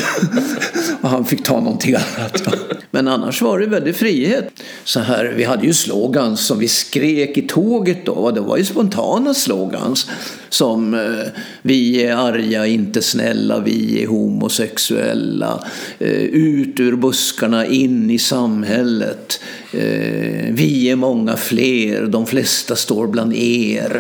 Och 1.01 1.09
han 1.09 1.25
fick 1.25 1.43
ta 1.43 1.59
någonting 1.59 1.95
annat. 1.95 2.41
Men 2.91 3.07
annars 3.07 3.41
var 3.41 3.59
det 3.59 3.65
väldigt 3.65 3.97
frihet. 3.97 4.63
Så 4.83 4.99
här, 4.99 5.33
vi 5.37 5.43
hade 5.43 5.65
ju 5.65 5.73
slogans 5.73 6.45
som 6.45 6.59
vi 6.59 6.67
skrek 6.67 7.37
i 7.37 7.41
tåget 7.41 8.05
då. 8.05 8.31
Det 8.31 8.41
var 8.41 8.57
ju 8.57 8.65
spontana 8.65 9.33
slogans. 9.33 10.09
Som 10.49 10.93
eh, 10.93 11.27
vi 11.61 12.03
är 12.03 12.15
arga, 12.15 12.65
inte 12.65 13.01
snälla, 13.01 13.59
vi 13.59 14.03
är 14.03 14.07
homosexuella. 14.07 15.63
Eh, 15.99 16.21
ut 16.21 16.79
ur 16.79 16.95
buskarna, 16.95 17.65
in 17.65 18.11
i 18.11 18.19
samhället. 18.19 19.39
Eh, 19.73 20.53
vi 20.53 20.89
är 20.89 20.95
många 20.95 21.37
fler, 21.37 22.05
de 22.05 22.25
flesta 22.25 22.75
står 22.75 23.07
bland 23.07 23.33
er. 23.35 23.90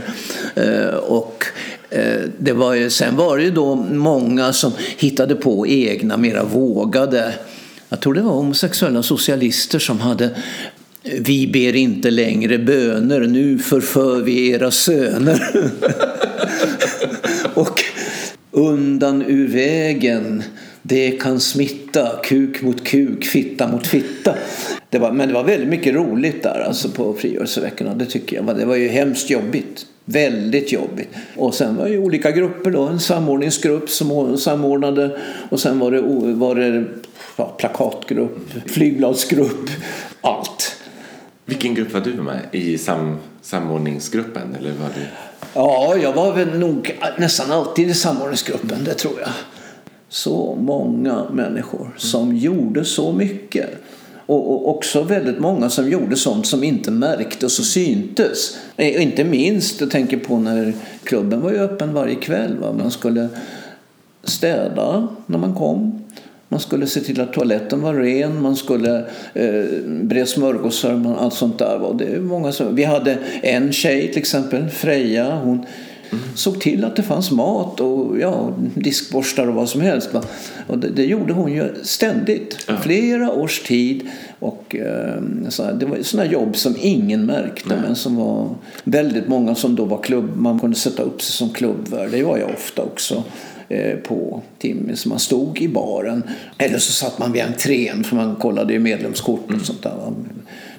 Eh, 0.55 0.95
och 0.95 1.45
eh, 1.89 2.21
det 2.37 2.53
var 2.53 2.73
ju, 2.73 2.89
sen 2.89 3.15
var 3.15 3.37
det 3.37 3.43
ju 3.43 3.51
då 3.51 3.75
många 3.75 4.53
som 4.53 4.71
hittade 4.97 5.35
på 5.35 5.67
egna, 5.67 6.17
mera 6.17 6.43
vågade 6.43 7.33
jag 7.89 7.99
tror 7.99 8.13
det 8.13 8.21
var 8.21 8.33
homosexuella 8.33 9.03
socialister 9.03 9.79
som 9.79 9.99
hade 9.99 10.29
vi 11.03 11.47
ber 11.47 11.75
inte 11.75 12.11
längre 12.11 12.57
böner, 12.57 13.19
nu 13.19 13.59
förför 13.59 14.21
vi 14.21 14.49
era 14.49 14.71
söner. 14.71 15.41
och 17.53 17.83
undan 18.51 19.21
ur 19.21 19.47
vägen, 19.47 20.43
det 20.81 21.11
kan 21.11 21.39
smitta, 21.39 22.09
kuk 22.23 22.61
mot 22.61 22.83
kuk, 22.83 23.25
fitta 23.25 23.67
mot 23.67 23.87
fitta. 23.87 24.35
Det 24.91 24.99
var, 24.99 25.11
men 25.11 25.27
det 25.27 25.33
var 25.33 25.43
väldigt 25.43 25.69
mycket 25.69 25.93
roligt 25.93 26.43
där 26.43 26.63
alltså 26.67 26.89
på 26.89 27.13
frigörelseveckorna, 27.13 27.93
det 27.93 28.05
tycker 28.05 28.35
jag. 28.35 28.57
Det 28.57 28.65
var 28.65 28.75
ju 28.75 28.87
hemskt 28.87 29.29
jobbigt. 29.29 29.85
Väldigt 30.05 30.71
jobbigt. 30.71 31.09
Och 31.37 31.53
sen 31.53 31.77
var 31.77 31.89
det 31.89 31.97
olika 31.97 32.31
grupper 32.31 32.71
då, 32.71 32.87
en 32.87 32.99
samordningsgrupp 32.99 33.89
som 33.89 34.37
samordnade 34.37 35.17
och 35.49 35.59
sen 35.59 35.79
var 35.79 35.91
det, 35.91 36.01
var 36.33 36.55
det 36.55 36.85
ja, 37.35 37.55
plakatgrupp, 37.57 38.51
flygbladsgrupp, 38.65 39.69
allt. 40.21 40.75
Vilken 41.45 41.75
grupp 41.75 41.93
var 41.93 42.01
du 42.01 42.13
med 42.13 42.39
i 42.51 42.77
sam, 42.77 43.17
samordningsgruppen? 43.41 44.55
Eller 44.59 44.71
var 44.71 44.89
du... 44.95 45.01
Ja, 45.53 45.95
jag 45.97 46.13
var 46.13 46.33
väl 46.33 46.59
nog 46.59 46.99
nästan 47.17 47.51
alltid 47.51 47.89
i 47.89 47.93
samordningsgruppen, 47.93 48.83
det 48.83 48.93
tror 48.93 49.19
jag. 49.19 49.29
Så 50.09 50.57
många 50.59 51.25
människor 51.31 51.89
som 51.97 52.23
mm. 52.23 52.37
gjorde 52.37 52.85
så 52.85 53.13
mycket. 53.13 53.69
Och, 54.25 54.69
också 54.69 55.03
väldigt 55.03 55.39
många 55.39 55.69
som 55.69 55.89
gjorde 55.89 56.15
sånt 56.15 56.47
som 56.47 56.63
inte 56.63 56.91
märktes 56.91 57.59
och 57.59 57.65
syntes. 57.65 58.57
Eh, 58.77 59.03
inte 59.03 59.23
minst, 59.23 59.81
jag 59.81 59.91
tänker 59.91 60.17
på 60.17 60.37
när 60.37 60.73
klubben 61.03 61.41
var 61.41 61.51
öppen 61.51 61.93
varje 61.93 62.15
kväll. 62.15 62.57
Va? 62.57 62.73
Man 62.73 62.91
skulle 62.91 63.29
städa 64.23 65.07
när 65.25 65.37
man 65.37 65.55
kom. 65.55 66.03
Man 66.47 66.59
skulle 66.59 66.87
se 66.87 66.99
till 66.99 67.21
att 67.21 67.33
toaletten 67.33 67.81
var 67.81 67.93
ren, 67.93 68.41
man 68.41 68.55
skulle 68.55 69.05
eh, 69.33 69.63
bre 69.85 70.25
smörgåsar, 70.25 71.07
och 71.07 71.23
allt 71.23 71.33
sånt 71.33 71.59
där. 71.59 71.81
Och 71.81 71.95
det 71.95 72.05
är 72.05 72.19
många 72.19 72.51
som, 72.51 72.75
vi 72.75 72.83
hade 72.83 73.17
en 73.41 73.71
tjej 73.71 74.07
till 74.07 74.19
exempel, 74.19 74.69
Freja, 74.69 75.35
hon 75.35 75.65
mm. 76.11 76.23
såg 76.35 76.59
till 76.59 76.85
att 76.85 76.95
det 76.95 77.03
fanns 77.03 77.31
mat 77.31 77.79
och 77.79 78.19
ja, 78.19 78.53
diskborstar 78.75 79.47
och 79.47 79.53
vad 79.53 79.69
som 79.69 79.81
helst. 79.81 80.09
Och 80.67 80.77
det, 80.77 80.89
det 80.89 81.05
gjorde 81.05 81.33
hon 81.33 81.53
ju 81.53 81.73
ständigt, 81.83 82.57
ja. 82.67 82.77
flera 82.81 83.31
års 83.31 83.59
tid. 83.59 84.09
Och, 84.39 84.75
eh, 84.75 85.21
så 85.49 85.71
det 85.71 85.85
var 85.85 85.97
sådana 86.01 86.31
jobb 86.31 86.57
som 86.57 86.75
ingen 86.81 87.25
märkte 87.25 87.69
Nej. 87.69 87.77
men 87.81 87.95
som 87.95 88.15
var 88.15 88.55
väldigt 88.83 89.27
många 89.27 89.55
som 89.55 89.75
då 89.75 89.85
var 89.85 90.01
klubb, 90.01 90.29
man 90.35 90.59
kunde 90.59 90.75
sätta 90.75 91.03
upp 91.03 91.21
sig 91.21 91.33
som 91.33 91.49
klubbvärd. 91.49 92.11
Det 92.11 92.23
var 92.23 92.37
jag 92.37 92.49
ofta 92.49 92.81
också. 92.81 93.23
Eh, 93.71 93.97
på 93.97 94.41
timmen. 94.59 94.97
Så 94.97 95.09
man 95.09 95.19
stod 95.19 95.61
i 95.61 95.67
baren. 95.67 96.23
Eller 96.57 96.77
så 96.77 96.91
satt 96.91 97.19
man 97.19 97.31
vid 97.31 97.41
entrén 97.41 98.03
för 98.03 98.15
man 98.15 98.35
kollade 98.35 98.73
ju 98.73 98.79
medlemskort 98.79 99.43
och 99.43 99.49
mm. 99.49 99.63
sånt 99.63 99.83
där. 99.83 100.13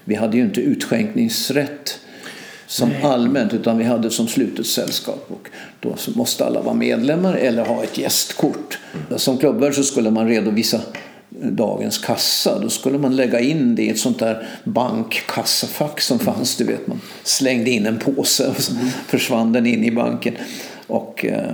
Vi 0.05 0.14
hade 0.14 0.37
ju 0.37 0.42
inte 0.42 0.61
utskänkningsrätt 0.61 1.99
som 2.72 2.88
Nej. 2.88 3.02
allmänt 3.02 3.54
utan 3.54 3.78
vi 3.78 3.85
hade 3.85 4.11
som 4.11 4.28
slutet 4.28 4.66
sällskap. 4.66 5.26
Och 5.28 5.48
då 5.80 5.96
måste 6.14 6.44
alla 6.46 6.62
vara 6.62 6.74
medlemmar 6.74 7.35
eller 7.35 7.64
ha 7.64 7.82
ett 7.82 7.98
gästkort. 7.98 8.78
Mm. 8.94 9.18
Som 9.18 9.38
klubbvärd 9.38 9.74
så 9.74 9.82
skulle 9.82 10.11
man 10.11 10.28
redovisa 10.28 10.80
dagens 11.28 11.98
kassa. 11.98 12.58
Då 12.58 12.68
skulle 12.68 12.98
man 12.98 13.16
lägga 13.16 13.40
in 13.40 13.74
det 13.74 13.82
i 13.82 13.88
ett 13.88 13.98
sånt 13.98 14.18
där 14.18 14.48
bankkassafack 14.64 16.00
som 16.00 16.18
fanns. 16.18 16.56
Du 16.56 16.64
vet, 16.64 16.87
man 16.87 17.00
slängde 17.22 17.70
in 17.70 17.87
en 17.87 17.98
påse 17.98 18.48
och 18.48 18.62
så 18.62 18.72
mm. 18.72 18.87
försvann 19.06 19.52
den 19.52 19.66
in 19.66 19.85
i 19.85 19.90
banken. 19.90 20.35
Och 20.87 21.24
eh, 21.24 21.52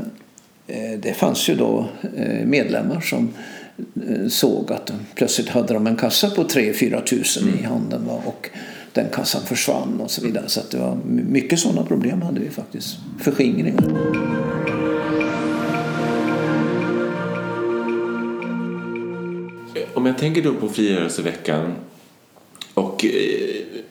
det 0.98 1.12
fanns 1.12 1.48
ju 1.48 1.54
då 1.54 1.86
eh, 2.16 2.46
medlemmar 2.46 3.00
som 3.00 3.28
eh, 4.08 4.28
såg 4.28 4.72
att 4.72 4.92
plötsligt 5.14 5.48
hade 5.48 5.74
de 5.74 5.86
en 5.86 5.96
kassa 5.96 6.30
på 6.30 6.44
3-4 6.44 7.04
tusen 7.04 7.48
i 7.48 7.58
mm. 7.58 7.64
handen 7.64 8.08
och 8.24 8.50
den 8.98 9.10
kassan 9.10 9.42
försvann 9.42 10.00
och 10.00 10.10
så 10.10 10.22
vidare. 10.22 10.48
Så 10.48 10.60
det 10.70 10.78
var 10.78 10.98
mycket 11.04 11.58
sådana 11.60 11.82
problem 11.82 12.22
hade 12.22 12.40
vi 12.40 12.50
faktiskt. 12.50 12.96
Förskingringar. 13.18 13.84
Om 19.94 20.06
jag 20.06 20.18
tänker 20.18 20.42
då 20.42 20.54
på 20.54 20.68
frigörelseveckan 20.68 21.72
och 22.74 23.04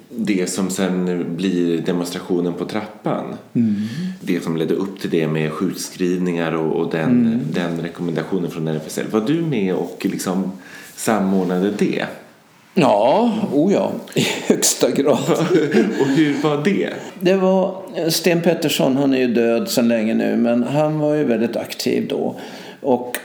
det 0.09 0.49
som 0.49 0.69
sen 0.69 1.25
blir 1.35 1.77
demonstrationen 1.77 2.53
på 2.53 2.65
trappan. 2.65 3.35
Mm. 3.53 3.75
Det 4.21 4.43
som 4.43 4.57
ledde 4.57 4.73
upp 4.73 4.99
till 4.99 5.09
det 5.09 5.27
med 5.27 5.51
sjukskrivningar 5.51 6.51
och, 6.51 6.81
och 6.81 6.91
den, 6.91 7.09
mm. 7.09 7.39
den 7.53 7.81
rekommendationen 7.81 8.51
från 8.51 8.67
RFSL. 8.67 9.05
Var 9.11 9.21
du 9.21 9.41
med 9.41 9.75
och 9.75 10.05
liksom 10.09 10.51
samordnade 10.95 11.71
det? 11.71 12.05
Ja, 12.79 13.31
oh 13.53 13.73
ja, 13.73 13.91
i 14.15 14.21
högsta 14.47 14.91
grad. 14.91 15.17
och 15.99 16.07
hur 16.07 16.41
var 16.43 16.63
det? 16.63 16.89
Det 17.19 17.35
var 17.35 17.81
Sten 18.09 18.41
Pettersson, 18.41 18.97
han 18.97 19.13
är 19.13 19.17
ju 19.17 19.27
död 19.27 19.69
sedan 19.69 19.87
länge 19.87 20.13
nu, 20.13 20.37
men 20.37 20.63
han 20.63 20.99
var 20.99 21.15
ju 21.15 21.23
väldigt 21.23 21.55
aktiv 21.55 22.07
då. 22.07 22.35
Och 22.81 23.17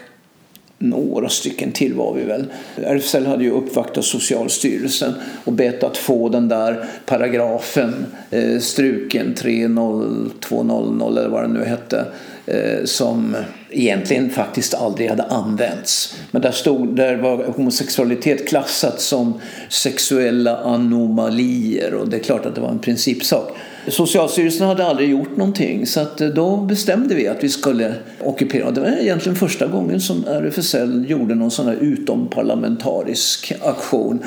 några 0.79 1.29
stycken 1.29 1.73
till 1.73 1.95
var 1.95 2.15
vi 2.15 2.25
väl. 2.25 2.45
RFSL 2.77 3.27
hade 3.27 3.45
ju 3.45 3.51
uppvaktat 3.51 4.05
Socialstyrelsen 4.05 5.15
och 5.45 5.53
bett 5.53 5.83
att 5.83 5.97
få 5.97 6.29
den 6.29 6.49
där 6.49 6.85
paragrafen 7.07 8.07
eh, 8.31 8.59
struken 8.59 9.35
30200 9.35 11.07
eller 11.07 11.29
vad 11.29 11.43
den 11.43 11.53
nu 11.53 11.65
hette 11.65 12.05
Eh, 12.53 12.85
som 12.85 13.37
egentligen 13.71 14.31
faktiskt 14.31 14.75
aldrig 14.75 15.09
hade 15.09 15.23
använts. 15.23 16.17
Men 16.31 16.43
där, 16.43 16.53
stod, 16.53 16.97
där 16.97 17.17
var 17.17 17.45
homosexualitet 17.45 18.49
klassat 18.49 19.01
som 19.01 19.41
sexuella 19.69 20.57
anomalier 20.57 21.95
och 21.95 22.09
det 22.09 22.17
är 22.17 22.21
klart 22.21 22.47
att 22.47 22.55
det 22.55 22.61
var 22.61 22.71
en 22.71 22.79
principsak. 22.79 23.57
Socialstyrelsen 23.89 24.67
hade 24.67 24.87
aldrig 24.87 25.11
gjort 25.11 25.37
någonting 25.37 25.87
så 25.87 26.01
att 26.01 26.21
eh, 26.21 26.29
då 26.29 26.57
bestämde 26.57 27.15
vi 27.15 27.29
att 27.29 27.45
vi 27.45 27.49
skulle 27.49 27.95
ockupera. 28.21 28.71
Det 28.71 28.81
var 28.81 28.89
egentligen 28.89 29.37
första 29.37 29.67
gången 29.67 30.01
som 30.01 30.25
RFSL 30.25 31.05
gjorde 31.09 31.35
någon 31.35 31.51
sån 31.51 31.67
här 31.67 31.77
utomparlamentarisk 31.81 33.53
aktion. 33.61 34.19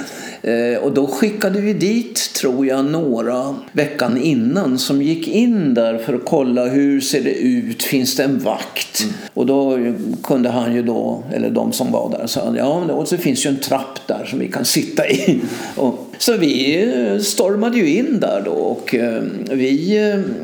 Eh, 0.42 0.84
och 0.84 0.94
då 0.94 1.08
skickade 1.08 1.62
vi 1.62 1.74
dit, 1.74 2.34
tror 2.34 2.66
jag, 2.66 2.86
några 2.86 3.56
veckan 3.72 4.18
innan 4.18 4.78
som 4.78 5.02
gick 5.02 5.28
in 5.28 5.74
där 5.74 5.98
för 5.98 6.14
att 6.14 6.26
kolla 6.26 6.66
hur 6.66 7.02
ser 7.02 7.24
det 7.24 7.34
ut, 7.34 7.84
finns 7.84 8.16
det 8.16 8.24
en 8.24 8.40
vakt? 8.40 9.04
Mm. 9.04 9.14
Och 9.34 9.46
då 9.46 9.80
kunde 10.24 10.50
han 10.50 10.76
ju 10.76 10.84
då, 10.84 11.24
eller 11.34 11.50
de 11.50 11.72
som 11.72 11.92
var 11.92 12.10
där, 12.10 12.28
sa 12.28 12.54
ja, 12.58 12.74
och 12.74 13.08
så 13.08 13.18
finns 13.18 13.46
ju 13.46 13.50
en 13.50 13.60
trapp 13.60 14.00
där 14.08 14.26
som 14.26 14.40
vi 14.40 14.48
kan 14.48 14.66
sitta 14.66 15.10
i. 15.10 15.40
Och, 15.76 16.05
så 16.18 16.38
vi 16.38 16.84
eh, 16.84 17.20
stormade 17.20 17.78
ju 17.78 17.98
in 17.98 18.20
där 18.20 18.42
då 18.46 18.52
och 18.52 18.96
eh, 18.96 19.24
vi 19.52 19.98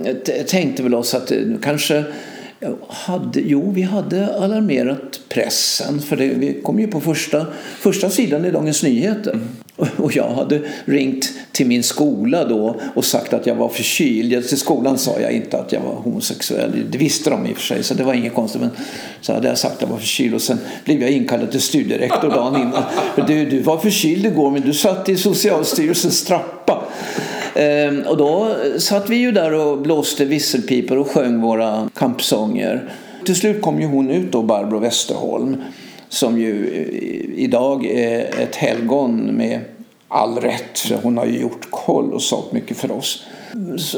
eh, 0.05 0.13
tänkte 0.43 0.84
väl 0.84 0.95
oss 0.95 1.13
att 1.13 1.32
kanske 1.61 2.03
hade, 2.88 3.41
jo, 3.41 3.72
vi 3.72 3.82
hade 3.82 4.36
alarmerat 4.36 5.19
pressen 5.30 5.99
för 5.99 6.15
det, 6.15 6.28
vi 6.28 6.61
kom 6.63 6.80
ju 6.80 6.88
på 6.88 7.01
första, 7.01 7.45
första 7.80 8.09
sidan 8.09 8.45
i 8.45 8.51
Dagens 8.51 8.84
Nyheter. 8.84 9.32
Mm. 9.32 9.47
Och 9.98 10.16
jag 10.16 10.30
hade 10.30 10.62
ringt 10.86 11.30
till 11.52 11.68
min 11.68 11.84
skola 11.84 12.46
då 12.46 12.76
och 12.96 13.06
sagt 13.06 13.34
att 13.34 13.48
jag 13.48 13.56
var 13.56 13.70
förkyld. 13.70 14.48
Till 14.48 14.58
skolan 14.58 14.98
sa 14.98 15.20
jag 15.20 15.32
inte 15.32 15.58
att 15.58 15.72
jag 15.72 15.82
var 15.82 15.94
homosexuell. 15.94 16.72
Det 16.92 16.98
visste 16.98 17.30
de 17.30 17.48
i 17.48 17.54
och 17.54 17.58
för 17.58 17.64
sig 17.64 17.84
så 17.84 17.94
det 17.94 18.04
var 18.04 18.14
inget 18.14 18.34
konstigt. 18.34 18.62
Men 18.62 18.72
så 19.22 19.34
hade 19.34 19.48
jag 19.48 19.58
sagt 19.58 19.76
att 19.76 19.82
jag 19.82 19.88
var 19.88 19.98
förkyld 19.98 20.34
och 20.34 20.42
sen 20.42 20.58
blev 20.86 21.02
jag 21.02 21.12
inkallad 21.12 21.52
till 21.52 21.62
studierektor 21.62 22.30
dagen 22.30 22.56
innan. 22.56 22.84
Du, 23.28 23.46
du 23.46 23.60
var 23.60 23.78
förkyld 23.78 24.26
igår 24.26 24.52
men 24.52 24.62
du 24.62 24.74
satt 24.74 25.10
i 25.10 25.18
Socialstyrelsens 25.18 26.24
trappa. 26.24 26.84
Ehm, 27.56 28.02
och 28.02 28.18
då 28.18 28.56
satt 28.78 29.10
vi 29.10 29.16
ju 29.16 29.32
där 29.32 29.54
och 29.54 29.78
blåste 29.78 30.26
visselpipor 30.26 30.98
och 30.98 31.12
sjöng 31.12 31.42
våra 31.42 31.90
kampsånger. 31.96 32.90
Till 33.26 33.36
slut 33.36 33.62
kom 33.62 33.82
ju 33.82 33.88
hon 33.88 34.10
ut 34.10 34.32
då, 34.32 34.42
Barbro 34.42 34.80
Westerholm, 34.80 35.64
som 36.12 36.41
ju 36.41 36.68
idag 37.36 37.86
är 37.86 38.39
ett 38.39 38.55
helgon 38.55 39.18
med 39.18 39.59
all 40.07 40.38
rätt, 40.38 40.80
för 40.80 40.95
hon 40.95 41.18
har 41.18 41.26
ju 41.26 41.39
gjort 41.39 41.68
kolossalt 41.70 42.51
mycket 42.51 42.78
för 42.78 42.91
oss. 42.91 43.26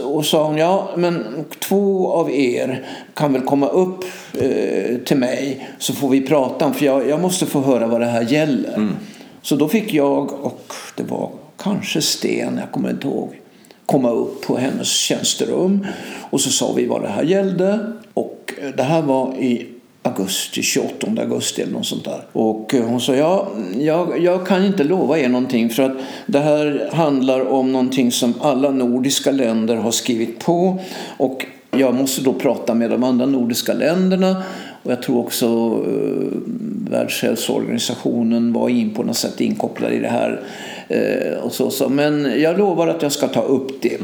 Och 0.03 0.26
sa 0.26 0.47
hon, 0.47 0.57
ja 0.57 0.89
men 0.97 1.45
två 1.59 2.11
av 2.11 2.32
er 2.32 2.86
kan 3.14 3.34
väl 3.34 3.41
komma 3.41 3.68
upp 3.68 4.03
eh, 4.34 4.97
till 5.05 5.18
mig 5.18 5.68
så 5.80 5.93
får 5.93 6.09
vi 6.09 6.22
prata, 6.22 6.74
för 6.74 6.86
jag, 6.86 7.09
jag 7.09 7.22
måste 7.22 7.45
få 7.45 7.61
höra 7.61 7.88
vad 7.88 8.01
det 8.01 8.07
här 8.07 8.22
gäller. 8.22 8.76
Mm. 8.76 8.95
Så 9.41 9.55
då 9.55 9.68
fick 9.68 9.93
jag 9.93 10.34
och 10.34 10.74
det 10.95 11.03
var 11.03 11.30
kanske 11.57 12.01
Sten, 12.01 12.57
jag 12.57 12.72
kommer 12.72 12.89
inte 12.89 13.07
ihåg, 13.07 13.39
komma 13.86 14.11
upp 14.11 14.41
på 14.41 14.57
hennes 14.57 14.88
tjänsterum. 14.88 15.88
Och 16.30 16.41
så 16.41 16.49
sa 16.49 16.74
vi 16.74 16.86
vad 16.86 17.01
det 17.01 17.09
här 17.09 17.24
gällde. 17.24 17.80
Och 18.14 18.53
det 18.78 18.84
här 18.84 19.01
var 19.01 19.36
i 19.36 19.72
augusti, 20.04 20.62
28 20.62 21.08
augusti 21.18 21.62
eller 21.62 21.74
något 21.74 21.86
sånt 21.86 22.06
där. 22.06 22.26
Och 22.32 22.74
eh, 22.74 22.86
hon 22.86 23.01
sa, 23.01 23.16
ja, 23.16 23.47
jag, 23.80 24.24
jag 24.24 24.47
kan 24.47 24.66
inte 24.66 24.84
lova 24.84 25.20
er 25.20 25.30
någonting 25.30 25.70
för 25.70 25.84
att 25.84 25.97
det 26.26 26.39
här 26.39 26.89
handlar 26.93 27.51
om 27.51 27.72
någonting 27.72 28.12
som 28.12 28.34
alla 28.41 28.72
nordiska 28.72 29.32
länder 29.32 29.76
har 29.76 29.91
skrivit 29.91 30.39
på. 30.39 30.80
Och 31.18 31.45
jag 31.72 31.95
måste 31.95 32.22
då 32.22 32.34
prata 32.34 32.74
med 32.74 32.89
de 32.89 33.04
andra 33.04 33.26
nordiska 33.26 33.74
länderna 33.74 34.43
och 34.84 34.91
jag 34.91 35.01
tror 35.01 35.20
också 35.20 35.45
eh, 35.88 36.38
Världshälsoorganisationen 36.89 38.54
var 38.54 38.70
in 38.70 38.93
på 38.93 39.04
något 39.04 39.18
sätt 39.18 39.41
inkopplad 39.41 39.93
i 39.93 39.99
det 39.99 40.08
här. 40.08 40.41
Eh, 40.88 41.38
och 41.43 41.51
så, 41.51 41.70
så. 41.70 41.89
Men 41.89 42.41
jag 42.41 42.58
lovar 42.58 42.88
att 42.88 43.01
jag 43.01 43.12
ska 43.12 43.28
ta 43.28 43.41
upp 43.41 43.82
det. 43.82 43.97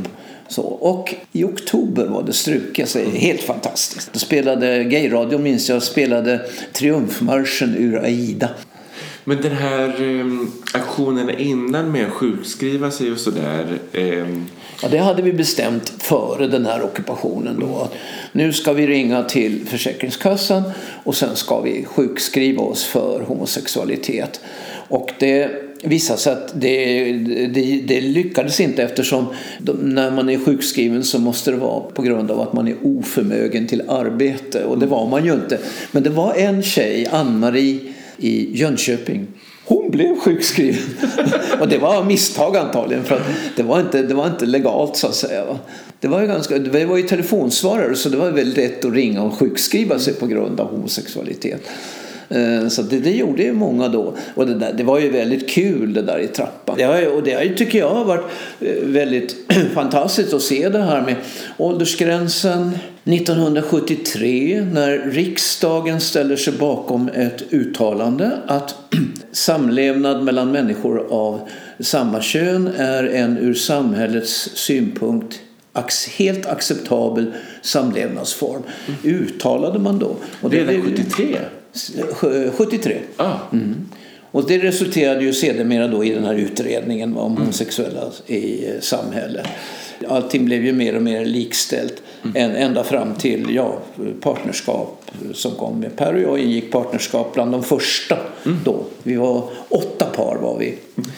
Så, 0.49 0.61
och 0.61 1.15
i 1.31 1.43
oktober 1.43 2.05
var 2.05 2.23
det 2.23 2.33
struket, 2.33 2.89
så 2.89 2.99
helt 2.99 3.41
fantastiskt. 3.41 4.13
Då 4.13 4.19
spelade 4.19 4.83
Gayradio, 4.83 5.37
minns 5.37 5.69
jag, 5.69 5.83
spelade 5.83 6.41
Triumfmarschen 6.73 7.75
ur 7.77 8.03
Aida. 8.03 8.49
Men 9.23 9.41
den 9.41 9.51
här 9.51 10.01
um, 10.01 10.51
aktionen 10.73 11.29
innan 11.29 11.91
med 11.91 12.07
att 12.07 12.13
sjukskriva 12.13 12.91
sig 12.91 13.11
och 13.11 13.17
sådär. 13.17 13.79
Um... 13.93 14.45
Ja, 14.81 14.87
det 14.87 14.97
hade 14.97 15.21
vi 15.21 15.33
bestämt 15.33 15.93
före 15.97 16.47
den 16.47 16.65
här 16.65 16.83
ockupationen. 16.83 17.59
Då. 17.59 17.77
Att 17.77 17.93
nu 18.31 18.53
ska 18.53 18.73
vi 18.73 18.87
ringa 18.87 19.23
till 19.23 19.67
Försäkringskassan 19.67 20.63
och 21.03 21.15
sen 21.15 21.35
ska 21.35 21.61
vi 21.61 21.85
sjukskriva 21.85 22.61
oss 22.61 22.85
för 22.85 23.21
homosexualitet. 23.27 24.39
Och 24.87 25.11
det 25.19 25.68
visade 25.83 26.19
sig 26.19 26.33
att 26.33 26.61
det, 26.61 27.11
det, 27.53 27.81
det, 27.87 28.01
lyckades 28.01 28.59
inte 28.59 28.83
eftersom 28.83 29.25
de, 29.59 29.71
när 29.71 30.11
man 30.11 30.29
är 30.29 30.37
sjukskriven 30.37 31.03
så 31.03 31.19
måste 31.19 31.51
det 31.51 31.57
vara 31.57 31.79
på 31.79 32.01
grund 32.01 32.31
av 32.31 32.41
att 32.41 32.53
man 32.53 32.67
är 32.67 32.75
oförmögen 32.83 33.67
till 33.67 33.81
arbete 33.87 34.63
och 34.63 34.79
det 34.79 34.85
var 34.85 35.07
man 35.07 35.25
ju 35.25 35.33
inte. 35.33 35.57
Men 35.91 36.03
det 36.03 36.09
var 36.09 36.33
en 36.33 36.63
tjej, 36.63 37.07
Ann-Marie 37.11 37.79
i 38.17 38.57
Jönköping 38.57 39.27
hon 39.69 39.91
blev 39.91 40.19
sjukskriven. 40.19 40.83
och 41.59 41.67
det 41.67 41.77
var 41.77 42.03
misstag 42.03 42.57
antagligen 42.57 43.03
för 43.03 43.15
att 43.15 43.27
det 43.55 43.63
var 43.63 43.79
inte, 43.79 44.01
det 44.01 44.13
var 44.13 44.27
inte 44.27 44.45
legalt 44.45 44.95
så 44.95 45.07
att 45.07 45.15
säga. 45.15 45.59
Det 45.99 46.07
var 46.07 46.21
ju, 46.21 46.27
ganska, 46.27 46.57
det 46.57 46.85
var 46.85 46.97
ju 46.97 47.03
telefonsvarare 47.03 47.95
så 47.95 48.09
det 48.09 48.17
var 48.17 48.31
väldigt 48.31 48.57
lätt 48.57 48.85
att 48.85 48.93
ringa 48.93 49.23
och 49.23 49.33
sjukskriva 49.33 49.99
sig 49.99 50.13
på 50.13 50.27
grund 50.27 50.59
av 50.59 50.71
homosexualitet. 50.71 51.61
Eh, 52.29 52.67
så 52.67 52.81
det, 52.81 52.99
det 52.99 53.11
gjorde 53.11 53.43
ju 53.43 53.53
många 53.53 53.87
då. 53.87 54.13
Och 54.35 54.47
det, 54.47 54.53
där, 54.53 54.73
det 54.73 54.83
var 54.83 54.99
ju 54.99 55.09
väldigt 55.09 55.49
kul 55.49 55.93
det 55.93 56.01
där 56.01 56.19
i 56.19 56.27
trappan. 56.27 56.75
Det 56.77 56.83
har, 56.83 57.15
och 57.15 57.23
det 57.23 57.49
tycker 57.49 57.79
jag 57.79 57.89
har 57.89 58.05
varit 58.05 58.25
eh, 58.59 58.73
väldigt 58.83 59.35
fantastiskt 59.73 60.33
att 60.33 60.41
se 60.41 60.69
det 60.69 60.81
här 60.81 61.01
med 61.01 61.15
åldersgränsen. 61.57 62.77
1973 63.03 64.67
när 64.73 64.97
riksdagen 64.97 66.01
ställer 66.01 66.35
sig 66.35 66.53
bakom 66.53 67.09
ett 67.09 67.53
uttalande 67.53 68.31
att 68.47 68.75
samlevnad 69.31 70.23
mellan 70.23 70.51
människor 70.51 71.07
av 71.09 71.39
samma 71.79 72.21
kön 72.21 72.69
är 72.77 73.03
en 73.03 73.37
ur 73.37 73.53
samhällets 73.53 74.49
synpunkt 74.53 75.39
helt 76.17 76.45
acceptabel 76.45 77.33
samlevnadsform. 77.61 78.61
Mm. 78.87 79.19
Uttalade 79.19 79.79
man 79.79 79.99
då. 79.99 80.15
Och 80.41 80.49
det 80.49 80.63
Redan 80.63 80.81
73? 80.81 81.37
73. 82.51 82.97
Ah. 83.17 83.35
Mm. 83.51 83.89
Och 84.31 84.47
det 84.47 84.57
resulterade 84.57 85.23
ju 85.23 85.33
sedermera 85.33 85.87
då 85.87 86.03
i 86.03 86.09
den 86.09 86.25
här 86.25 86.33
utredningen 86.33 87.17
om 87.17 87.31
mm. 87.31 87.41
homosexuella 87.41 88.11
i 88.27 88.67
eh, 88.67 88.79
samhället. 88.79 89.47
Allting 90.07 90.45
blev 90.45 90.65
ju 90.65 90.73
mer 90.73 90.95
och 90.95 91.01
mer 91.01 91.25
likställt 91.25 92.01
mm. 92.23 92.55
ända 92.55 92.83
fram 92.83 93.15
till 93.15 93.55
ja, 93.55 93.79
partnerskap 94.21 95.11
som 95.33 95.51
kom. 95.51 95.85
Per 95.95 96.13
och 96.13 96.21
jag 96.21 96.39
ingick 96.39 96.71
partnerskap 96.71 97.33
bland 97.33 97.51
de 97.51 97.63
första 97.63 98.17
mm. 98.45 98.57
då. 98.65 98.83
Vi 99.03 99.15
var 99.15 99.49
åtta 99.69 100.05
par 100.05 100.37
var 100.41 100.57
vi 100.59 100.67
mm. 100.67 101.09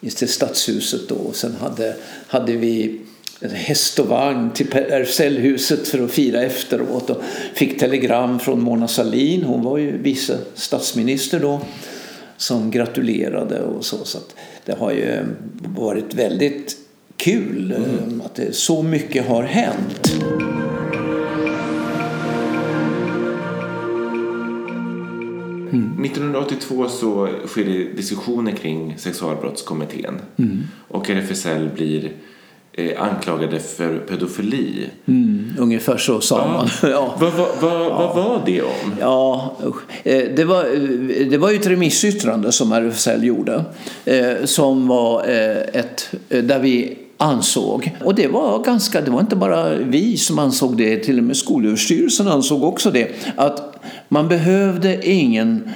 i 0.00 0.10
stadshuset 0.10 1.08
då. 1.08 1.14
Och 1.14 1.36
sen 1.36 1.56
hade, 1.60 1.96
hade 2.26 2.52
vi 2.52 3.00
häst 3.40 3.98
och 3.98 4.06
vagn 4.06 4.50
till 4.50 4.66
RFSL-huset 4.72 5.88
för 5.88 6.04
att 6.04 6.10
fira 6.10 6.42
efteråt 6.42 7.10
och 7.10 7.22
fick 7.54 7.78
telegram 7.78 8.38
från 8.38 8.62
Mona 8.62 8.88
Sahlin, 8.88 9.42
hon 9.42 9.62
var 9.62 9.78
ju 9.78 9.98
vice 9.98 10.38
statsminister 10.54 11.40
då, 11.40 11.60
som 12.36 12.70
gratulerade 12.70 13.62
och 13.62 13.84
så. 13.84 14.04
så 14.04 14.18
det 14.64 14.78
har 14.78 14.90
ju 14.90 15.24
varit 15.76 16.14
väldigt 16.14 16.76
kul 17.16 17.72
mm. 17.72 18.22
att 18.24 18.34
det, 18.34 18.54
så 18.56 18.82
mycket 18.82 19.26
har 19.26 19.42
hänt. 19.42 20.12
Mm. 25.72 26.04
1982 26.04 26.88
så 26.88 27.28
sker 27.46 27.64
det 27.64 27.84
diskussioner 27.84 28.52
kring 28.52 28.94
sexualbrottskommittén 28.98 30.20
mm. 30.36 30.62
och 30.88 31.10
RFSL 31.10 31.68
blir 31.74 32.04
eh, 32.04 32.10
anklagade 32.98 33.60
för 33.60 33.98
pedofili. 33.98 34.90
Mm, 35.06 35.54
ungefär 35.58 35.96
så 35.96 36.20
sa 36.20 36.38
ja. 36.38 36.48
man. 36.48 36.68
ja. 36.92 37.14
Vad, 37.20 37.32
vad, 37.32 37.48
vad, 37.60 37.80
ja. 37.80 38.12
vad, 38.14 38.24
var 38.24 38.42
det 38.46 38.62
om? 38.62 38.94
Ja, 39.00 39.56
eh, 40.04 40.24
det 40.36 40.44
var, 40.44 40.64
eh, 40.64 41.26
det 41.30 41.38
var 41.38 41.52
ett 41.52 41.66
remissyttrande 41.66 42.52
som 42.52 42.72
RFSL 42.72 43.24
gjorde. 43.24 43.64
Eh, 44.04 44.44
som 44.44 44.88
var 44.88 45.24
ett, 45.72 46.10
där 46.28 46.58
vi 46.58 46.98
ansåg. 47.16 47.96
Och 48.04 48.14
det 48.14 48.28
var 48.28 48.64
ganska, 48.64 49.00
det 49.00 49.10
var 49.10 49.20
inte 49.20 49.36
bara 49.36 49.74
vi 49.74 50.16
som 50.16 50.38
ansåg 50.38 50.76
det, 50.76 50.98
till 50.98 51.18
och 51.18 51.24
med 51.24 51.36
Skolöverstyrelsen 51.36 52.28
ansåg 52.28 52.64
också 52.64 52.90
det. 52.90 53.08
Att 53.36 53.76
man 54.08 54.28
behövde 54.28 55.08
ingen 55.10 55.70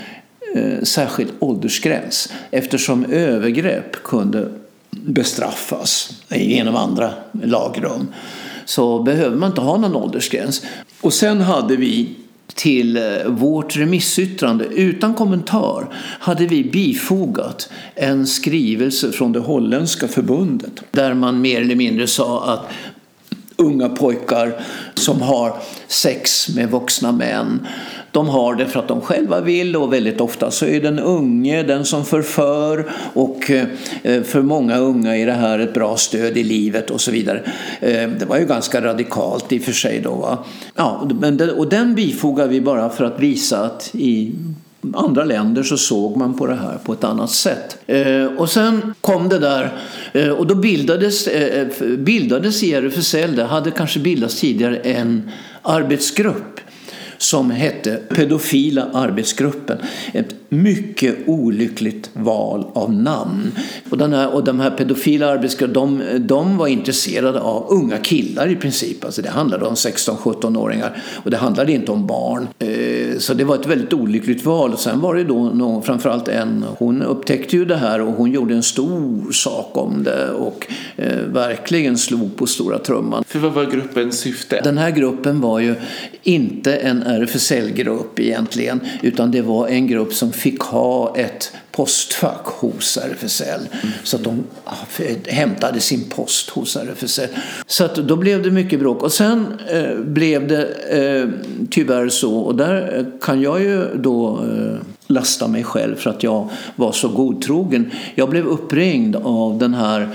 eh, 0.55 0.83
särskild 0.83 1.31
åldersgräns 1.39 2.33
eftersom 2.51 3.05
övergrepp 3.05 4.03
kunde 4.03 4.49
bestraffas 4.91 6.13
genom 6.29 6.77
andra 6.77 7.11
lagrum 7.43 8.09
så 8.65 9.03
behöver 9.03 9.37
man 9.37 9.51
inte 9.51 9.61
ha 9.61 9.77
någon 9.77 9.97
åldersgräns. 9.97 10.63
Och 11.01 11.13
sen 11.13 11.41
hade 11.41 11.77
vi 11.77 12.15
till 12.55 12.97
eh, 12.97 13.27
vårt 13.27 13.77
remissyttrande 13.77 14.65
utan 14.65 15.15
kommentar 15.15 15.87
hade 16.21 16.47
vi 16.47 16.65
bifogat 16.65 17.71
en 17.95 18.27
skrivelse 18.27 19.13
från 19.13 19.33
det 19.33 19.41
holländska 19.41 20.09
förbundet 20.09 20.83
där 20.91 21.15
man 21.15 21.41
mer 21.41 21.61
eller 21.61 21.75
mindre 21.75 22.07
sa 22.07 22.45
att 22.45 22.71
unga 23.57 23.89
pojkar 23.89 24.63
som 24.95 25.23
har 25.23 25.57
sex 25.89 26.49
med 26.49 26.71
vuxna 26.71 27.13
män 27.13 27.67
de 28.13 28.29
har 28.29 28.55
det 28.55 28.67
för 28.67 28.81
att 28.81 28.89
de 28.89 29.01
själva 29.01 29.41
vill 29.41 29.77
och 29.77 29.93
väldigt 29.93 30.21
ofta 30.21 30.51
så 30.51 30.67
är 30.67 30.81
den 30.81 30.99
unge 30.99 31.63
den 31.63 31.85
som 31.85 32.05
förför 32.05 32.91
och 33.15 33.51
eh, 33.51 34.23
för 34.23 34.43
många 34.43 34.79
unga 34.79 35.17
är 35.17 35.27
det 35.27 35.33
här 35.33 35.59
ett 35.59 35.75
bra 35.75 35.97
stöd 35.97 36.37
i 36.37 36.45
livet 36.45 36.91
och 36.91 37.01
så 37.01 37.11
vidare. 37.11 37.43
Eh, 37.81 38.09
det 38.09 38.25
var 38.29 38.39
ju 38.39 38.47
ganska 38.47 38.81
radikalt 38.81 39.53
i 39.53 39.59
och 39.59 39.63
för 39.63 39.73
sig 39.73 40.01
då. 40.01 40.15
Va? 40.15 40.39
Ja, 40.75 41.09
och 41.57 41.69
den 41.69 41.95
bifogar 41.95 42.47
vi 42.47 42.61
bara 42.61 42.91
för 42.91 43.05
att 43.05 43.21
visa 43.21 43.65
att 43.65 43.91
i 43.93 44.33
andra 44.95 45.25
länder 45.25 45.63
så 45.63 45.77
såg 45.77 46.17
man 46.17 46.39
på 46.39 46.47
det 46.47 46.55
här 46.55 46.79
på 46.85 46.93
ett 46.93 47.05
annat 47.05 47.31
sätt. 47.31 47.79
Eh, 47.87 48.25
och 48.25 48.51
sen 48.51 48.95
kom 49.01 49.29
det 49.29 49.39
där 49.39 49.73
och 50.39 50.47
då 50.47 50.55
bildades, 50.55 51.29
bildades 51.99 52.63
i 52.63 52.75
RFSL, 52.75 53.37
det 53.37 53.45
hade 53.45 53.71
kanske 53.71 54.01
bildats 54.01 54.41
tidigare, 54.41 54.77
en 54.77 55.31
arbetsgrupp 55.63 56.61
som 57.21 57.51
hette 57.51 57.97
Pedofila 58.09 58.89
arbetsgruppen. 58.93 59.79
Ett 60.13 60.35
mycket 60.49 61.17
olyckligt 61.27 62.11
val 62.13 62.67
av 62.73 62.93
namn. 62.93 63.53
Och, 63.91 63.99
den 63.99 64.13
här, 64.13 64.35
och 64.35 64.45
de 64.45 64.61
här 64.61 64.71
pedofila 64.71 65.27
arbetsgruppen, 65.27 65.75
de, 65.75 66.03
de 66.19 66.57
var 66.57 66.67
intresserade 66.67 67.41
av 67.41 67.67
unga 67.69 67.99
killar 67.99 68.49
i 68.49 68.57
princip. 68.57 69.05
Alltså 69.05 69.23
det 69.23 69.29
handlade 69.29 69.65
om 69.65 69.75
16-17-åringar 69.75 71.03
och 71.25 71.31
det 71.31 71.37
handlade 71.37 71.73
inte 71.73 71.93
om 71.93 72.07
barn. 72.07 72.49
Eh, 72.59 73.00
så 73.21 73.35
det 73.35 73.45
var 73.45 73.55
ett 73.55 73.67
väldigt 73.67 73.93
olyckligt 73.93 74.45
val. 74.45 74.79
Sen 74.79 75.01
var 75.01 75.15
det 75.15 75.25
då 75.25 75.45
någon, 75.45 75.83
framförallt 75.83 76.29
en, 76.29 76.65
hon 76.79 77.03
upptäckte 77.03 77.57
ju 77.57 77.65
det 77.65 77.77
här 77.77 78.01
och 78.01 78.13
hon 78.13 78.33
gjorde 78.33 78.55
en 78.55 78.63
stor 78.63 79.33
sak 79.33 79.71
om 79.73 80.03
det 80.03 80.31
och 80.31 80.67
eh, 80.97 81.19
verkligen 81.19 81.99
slog 81.99 82.37
på 82.37 82.47
stora 82.47 82.79
trumman. 82.79 83.25
För 83.27 83.39
vad 83.39 83.53
var 83.53 83.65
gruppens 83.65 84.19
syfte? 84.19 84.61
Den 84.65 84.79
här 84.79 84.91
gruppen 84.91 85.41
var 85.41 85.61
ju 85.61 85.75
inte 86.23 86.77
en 86.77 87.03
RFSL-grupp 87.03 88.21
egentligen 88.21 88.81
utan 89.03 89.31
det 89.31 89.43
var 89.43 89.69
en 89.69 89.87
grupp 89.87 90.13
som 90.13 90.33
fick 90.33 90.61
ha 90.61 91.17
ett 91.17 91.53
postfack 91.73 92.47
hos 92.47 92.97
RFSL. 92.97 93.61
Mm. 93.73 93.93
Så 94.05 94.17
att 94.17 94.25
de 94.25 94.45
hämtade 95.27 95.81
sin 95.81 96.05
post 96.09 96.51
hos 96.51 96.77
RFSL. 96.77 97.29
Så 97.67 97.85
att 97.85 97.95
då 97.95 98.17
blev 98.17 98.43
det 98.43 98.51
mycket 98.51 98.81
bråk. 98.81 99.03
Och 99.03 99.13
sen 99.13 99.61
eh, 99.71 99.99
blev 99.99 100.49
det 100.49 100.67
eh, 100.91 101.29
tyvärr 101.71 102.09
så, 102.09 102.39
och 102.39 102.55
där 102.55 102.99
eh, 102.99 103.05
kan 103.21 103.43
jag 103.43 103.61
ju 103.61 103.85
då 103.95 104.45
eh, 104.45 104.87
lasta 105.07 105.49
mig 105.49 105.65
själv 105.65 105.97
för 105.97 106.11
att 106.11 106.23
jag 106.23 106.51
var 106.77 106.93
så 106.93 107.09
godtrogen. 107.09 107.91
Jag 108.15 108.31
blev 108.31 108.47
uppringd 108.47 109.17
av 109.17 109.59
den 109.59 109.75
här 109.75 110.09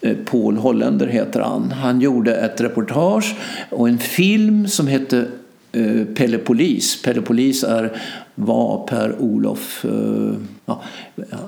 eh, 0.00 0.16
Paul 0.24 0.56
Holländer 0.56 1.06
heter 1.06 1.40
han. 1.40 1.72
Han 1.72 2.00
gjorde 2.00 2.34
ett 2.34 2.60
reportage 2.60 3.34
och 3.70 3.88
en 3.88 3.98
film 3.98 4.68
som 4.68 4.86
hette 4.86 5.26
eh, 5.72 6.04
Pelle 6.14 6.38
Polis. 6.38 7.02
Pelle 7.02 7.20
Polis 7.20 7.64
är, 7.64 7.92
var 8.34 8.86
Per-Olof 8.86 9.84
eh, 9.84 10.34
ja, 10.66 10.82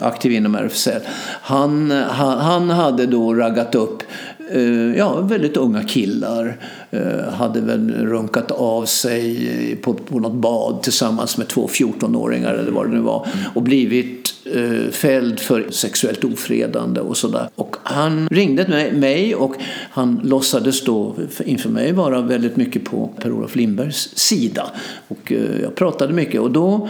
aktiv 0.01 0.33
inom 0.33 0.55
RFSL. 0.55 1.01
Han, 1.43 1.91
han, 1.91 2.39
han, 2.39 2.71
hade 2.71 3.07
då 3.07 3.35
raggat 3.35 3.75
upp 3.75 4.03
Eh, 4.51 4.97
ja, 4.97 5.21
väldigt 5.21 5.57
unga 5.57 5.83
killar. 5.83 6.57
Eh, 6.91 7.33
hade 7.33 7.61
väl 7.61 7.95
runkat 8.07 8.51
av 8.51 8.85
sig 8.85 9.79
på, 9.83 9.95
på 9.95 10.19
något 10.19 10.35
bad 10.35 10.83
tillsammans 10.83 11.39
med 11.39 11.49
två 11.49 11.67
14-åringar 11.67 12.55
eller 12.55 12.71
vad 12.71 12.87
det 12.87 12.95
nu 12.95 13.01
var. 13.01 13.29
Och 13.55 13.63
blivit 13.63 14.35
eh, 14.55 14.91
fälld 14.91 15.41
för 15.41 15.67
sexuellt 15.71 16.25
ofredande 16.25 17.01
och 17.01 17.17
sådär. 17.17 17.49
Och 17.55 17.77
han 17.83 18.29
ringde 18.29 18.91
mig 18.93 19.35
och 19.35 19.55
han 19.91 20.21
låtsades 20.25 20.85
då 20.85 21.15
inför 21.45 21.71
mig 21.71 21.93
vara 21.93 22.21
väldigt 22.21 22.57
mycket 22.57 22.85
på 22.85 23.11
Per-Olof 23.21 23.57
Lindbergs 23.57 24.19
sida. 24.19 24.71
Och 25.09 25.33
jag 25.63 25.75
pratade 25.75 26.13
mycket 26.13 26.41
och 26.41 26.51
då 26.51 26.89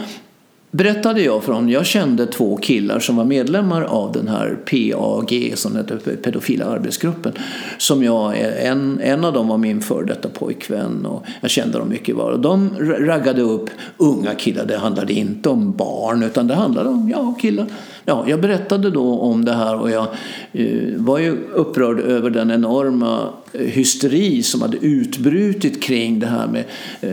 berättade 0.75 1.21
jag 1.21 1.43
för 1.43 1.53
honom. 1.53 1.69
Jag 1.69 1.85
kände 1.85 2.25
två 2.25 2.57
killar 2.57 2.99
som 2.99 3.15
var 3.15 3.25
medlemmar 3.25 3.81
av 3.81 4.11
den 4.11 4.27
här 4.27 4.57
PAG, 4.65 5.53
som 5.55 5.75
heter 5.75 5.97
pedofila 5.97 6.65
arbetsgruppen. 6.65 7.33
Som 7.77 8.03
jag, 8.03 8.33
en, 8.59 8.99
en 8.99 9.25
av 9.25 9.33
dem 9.33 9.47
var 9.47 9.57
min 9.57 9.81
före 9.81 10.05
detta 10.05 10.29
pojkvän 10.29 11.05
och 11.05 11.25
jag 11.41 11.49
kände 11.49 11.77
dem 11.77 11.89
mycket 11.89 12.15
väl. 12.15 12.33
Och 12.33 12.39
de 12.39 12.69
raggade 12.79 13.41
upp 13.41 13.69
unga 13.97 14.35
killar. 14.35 14.65
Det 14.65 14.77
handlade 14.77 15.13
inte 15.13 15.49
om 15.49 15.71
barn 15.71 16.23
utan 16.23 16.47
det 16.47 16.55
handlade 16.55 16.89
om 16.89 17.09
ja, 17.09 17.35
killar 17.41 17.67
ja, 18.05 18.25
jag 18.27 18.41
berättade 18.41 18.89
då 18.89 19.19
om 19.19 19.45
det 19.45 19.53
här 19.53 19.81
och 19.81 19.89
jag 19.89 20.07
eh, 20.51 20.95
var 20.95 21.19
ju 21.19 21.37
upprörd 21.53 21.99
över 21.99 22.29
den 22.29 22.51
enorma 22.51 23.29
hysteri 23.59 24.43
som 24.43 24.61
hade 24.61 24.77
utbrutit 24.77 25.83
kring 25.83 26.19
det 26.19 26.27
här 26.27 26.47
med 26.47 26.63
eh, 27.01 27.09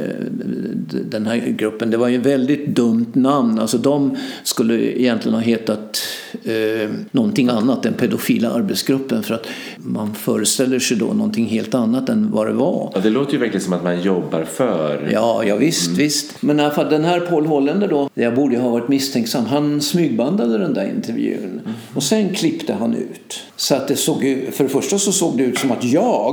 den 1.11 1.27
här 1.27 1.37
gruppen. 1.37 1.91
Det 1.91 1.97
var 1.97 2.09
ju 2.09 2.19
ett 2.19 2.27
väldigt 2.27 2.67
dumt 2.67 3.13
namn. 3.13 3.59
Alltså 3.59 3.79
de 3.79 4.17
skulle 4.43 5.01
egentligen 5.01 5.35
ha 5.35 5.43
hetat 5.43 6.03
eh, 6.45 6.91
någonting 7.11 7.49
annat 7.49 7.87
än 7.87 7.95
pedofila 7.95 8.51
arbetsgruppen 8.51 9.23
för 9.23 9.35
att 9.35 9.47
man 9.77 10.15
föreställer 10.15 10.79
sig 10.79 10.97
då 10.97 11.07
någonting 11.07 11.47
helt 11.47 11.75
annat 11.75 12.09
än 12.09 12.31
vad 12.31 12.47
det 12.47 12.53
var. 12.53 12.93
Ja, 12.95 13.01
det 13.01 13.11
låter 13.11 13.33
ju 13.33 13.39
verkligen 13.39 13.65
som 13.65 13.73
att 13.73 13.85
man 13.85 14.03
jobbar 14.03 14.45
för... 14.45 15.09
Ja, 15.13 15.45
ja 15.45 15.57
visst, 15.57 15.87
mm. 15.87 15.99
visst. 15.99 16.43
Men 16.43 16.61
i 16.61 16.63
alla 16.63 16.75
fall 16.75 16.91
den 16.91 17.05
här 17.05 17.21
Paul 17.21 17.47
Holländer 17.47 17.89
då, 17.89 18.11
jag 18.15 18.35
borde 18.35 18.59
ha 18.59 18.71
varit 18.71 18.89
misstänksam, 18.89 19.47
han 19.47 19.81
smygbandade 19.81 20.59
den 20.59 20.75
där 20.75 20.91
intervjun 20.97 21.45
mm. 21.45 21.73
och 21.95 22.03
sen 22.03 22.35
klippte 22.35 22.73
han 22.73 22.95
ut. 22.95 23.41
Så 23.57 23.75
att 23.75 23.89
det 23.89 23.97
såg 23.97 24.21
för 24.53 24.65
det 24.65 24.71
första 24.71 24.99
så 24.99 25.13
såg 25.13 25.37
det 25.37 25.45
ut 25.45 25.59
som 25.59 25.71
att 25.71 25.85
jag 25.85 26.32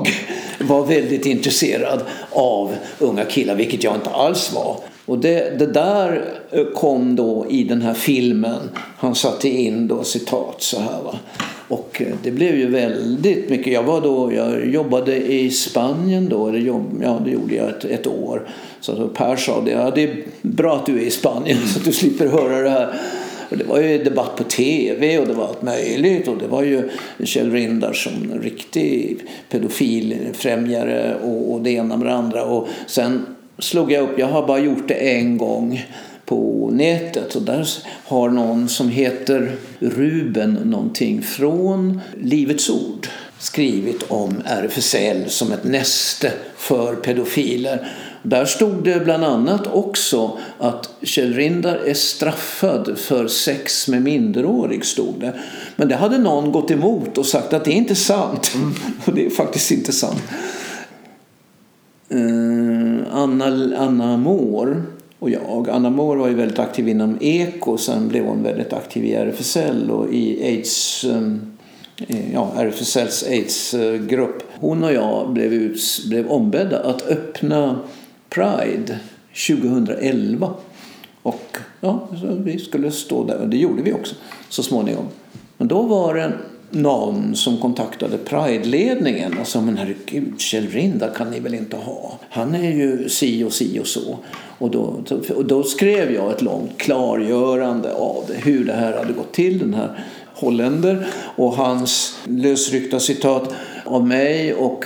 jag 0.58 0.66
var 0.66 0.86
väldigt 0.86 1.26
intresserad 1.26 2.02
av 2.32 2.76
unga 3.00 3.26
killar, 3.26 3.56
vilket 3.56 3.84
jag 3.84 3.95
inte 3.95 4.10
alls 4.10 4.54
var. 4.54 4.76
Och 5.06 5.20
det, 5.20 5.60
det 5.60 5.66
där 5.66 6.26
eh, 6.52 6.66
kom 6.66 7.16
då 7.16 7.45
i 7.50 7.64
den 7.64 7.82
här 7.82 7.93
filmen. 7.93 8.70
Han 8.97 9.16
satte 9.16 9.50
in 9.50 9.88
då 9.88 10.04
citat 10.04 10.56
så 10.62 10.80
här. 10.80 11.02
Va? 11.04 11.20
Och 11.68 12.02
eh, 12.02 12.14
det 12.24 12.32
blev 12.32 12.56
ju 12.56 12.70
väldigt 12.70 13.50
mycket. 13.50 13.74
Jag, 13.74 13.84
var 13.84 14.02
då, 14.02 14.34
jag 14.34 14.70
jobbade 14.70 15.16
i 15.18 15.50
Spanien 15.50 16.30
då. 16.30 16.47
Eller 16.47 16.60
jobb, 16.60 17.02
ja, 17.04 17.22
det 17.26 17.32
gjorde 17.32 17.56
jag 17.56 17.70
ett, 17.70 17.86
ett 17.86 18.08
år. 18.08 18.50
Så 18.82 19.08
Per 19.08 19.36
sa 19.36 19.62
det, 19.62 19.72
ja, 19.72 19.91
det 19.95 20.04
är 20.04 20.24
bra 20.41 20.76
att 20.76 20.86
du 20.86 20.97
är 20.97 21.04
i 21.04 21.12
Spanien 21.12 21.58
så 21.68 21.80
att 21.80 21.86
du 21.86 21.91
slipper 21.91 22.28
höra 22.28 22.62
det 22.62 22.70
här. 22.70 23.02
Och 23.50 23.58
det 23.58 23.64
var 23.64 23.80
ju 23.80 24.04
debatt 24.04 24.36
på 24.36 24.43
tv 24.43 25.20
och 25.20 25.28
det 25.28 25.34
var 25.34 25.47
allt 25.47 25.62
möjligt. 25.62 26.28
Och 26.28 26.38
det 26.38 26.47
var 26.47 26.64
ju 26.64 26.89
Kjell 27.24 27.52
Rindar 27.52 27.93
som 27.93 28.32
en 28.32 28.41
riktig 28.41 29.18
pedofilfrämjare 29.50 31.16
och, 31.24 31.54
och 31.54 31.62
det 31.62 31.72
ena 31.72 31.97
med 31.97 32.08
det 32.08 32.14
andra. 32.14 32.43
Och 32.43 32.68
sen 32.88 33.26
slog 33.60 33.91
jag 33.91 34.04
upp, 34.04 34.20
jag 34.20 34.28
har 34.28 34.47
bara 34.47 34.60
gjort 34.60 34.88
det 34.88 34.93
en 34.93 35.38
gång 35.38 35.86
på 36.26 36.70
nätet 36.74 37.36
och 37.36 37.41
där 37.41 37.68
har 38.06 38.30
någon 38.30 38.70
som 38.70 38.89
heter 38.89 39.52
Ruben 39.80 40.54
någonting 40.54 41.22
från 41.22 42.02
Livets 42.22 42.70
Ord 42.70 43.08
skrivit 43.39 44.04
om 44.08 44.41
RFSL 44.45 45.30
som 45.30 45.52
ett 45.52 45.64
näste 45.64 46.32
för 46.58 46.95
pedofiler. 46.95 47.91
Där 48.24 48.45
stod 48.45 48.84
det 48.84 49.03
bland 49.03 49.24
annat 49.24 49.67
också 49.67 50.38
att 50.59 50.89
Kjell 51.01 51.34
Rindar 51.34 51.76
är 51.76 51.93
straffad 51.93 52.97
för 52.97 53.28
sex 53.28 53.88
med 53.88 54.01
minderårig. 54.01 54.86
Stod 54.86 55.20
det. 55.20 55.34
Men 55.76 55.88
det 55.88 55.95
hade 55.95 56.17
någon 56.17 56.51
gått 56.51 56.72
emot 56.72 57.17
och 57.17 57.26
sagt 57.26 57.53
att 57.53 57.65
det 57.65 57.72
är 57.72 57.76
inte 57.76 57.95
sant. 57.95 58.51
Mm. 58.55 58.74
Och 59.05 59.13
det 59.13 59.26
är 59.26 59.30
faktiskt 59.30 59.72
inte 59.72 59.91
sant. 59.91 60.24
Uh, 62.13 62.99
Anna, 63.11 63.45
Anna 63.78 64.17
Moore 64.17 64.82
och 65.20 65.30
jag. 65.30 65.70
Anna 65.70 65.89
Moore 65.89 66.20
var 66.20 66.28
ju 66.28 66.36
väldigt 66.36 66.59
aktiv 66.59 66.89
inom 66.89 67.17
Eko. 67.22 67.78
Sen 67.78 68.07
blev 68.07 68.26
hon 68.26 68.43
väldigt 68.43 68.74
aktiv 68.74 69.05
i 69.05 69.13
RFSL 69.13 69.91
och 69.91 70.13
i 70.13 70.45
AIDS 70.45 71.03
um, 71.03 71.57
ja, 72.34 72.51
RFSLs 72.57 73.24
AIDS-grupp. 73.24 74.43
Hon 74.59 74.84
och 74.84 74.93
jag 74.93 75.34
blev, 75.34 75.53
ut, 75.53 75.80
blev 76.09 76.28
ombedda 76.28 76.80
att 76.80 77.01
öppna 77.07 77.80
Pride 78.30 78.99
2011. 79.47 80.53
Och 81.21 81.57
ja, 81.82 82.07
vi 82.43 82.59
skulle 82.59 82.91
stå 82.91 83.23
där 83.23 83.38
och 83.38 83.49
det 83.49 83.57
gjorde 83.57 83.82
vi 83.82 83.93
också 83.93 84.15
så 84.49 84.63
småningom. 84.63 85.05
Men 85.57 85.67
då 85.67 85.82
var 85.82 86.13
det 86.13 86.32
någon 86.71 87.36
som 87.36 87.57
kontaktade 87.57 88.17
Pride-ledningen 88.17 89.38
och 89.41 89.47
sa 89.47 89.61
men 89.61 89.77
herregud, 89.77 90.41
Kjell 90.41 90.67
Rindar 90.67 91.13
kan 91.13 91.32
ni 91.32 91.39
väl 91.39 91.53
inte 91.53 91.77
ha? 91.77 92.19
Han 92.30 92.55
är 92.55 92.71
ju 92.71 93.09
si 93.09 93.43
och 93.43 93.53
si 93.53 93.80
och 93.80 93.88
så. 93.88 94.17
Och 94.57 94.71
då, 94.71 95.03
och 95.36 95.45
då 95.45 95.63
skrev 95.63 96.11
jag 96.11 96.32
ett 96.32 96.41
långt 96.41 96.77
klargörande 96.77 97.93
av 97.93 98.23
det, 98.27 98.34
hur 98.34 98.65
det 98.65 98.73
här 98.73 98.97
hade 98.97 99.13
gått 99.13 99.34
till. 99.34 99.59
Den 99.59 99.73
här 99.73 100.05
holländer 100.36 101.07
och 101.36 101.53
hans 101.53 102.17
lösryckta 102.25 102.99
citat 102.99 103.53
av 103.86 104.07
mig 104.07 104.53
och 104.53 104.86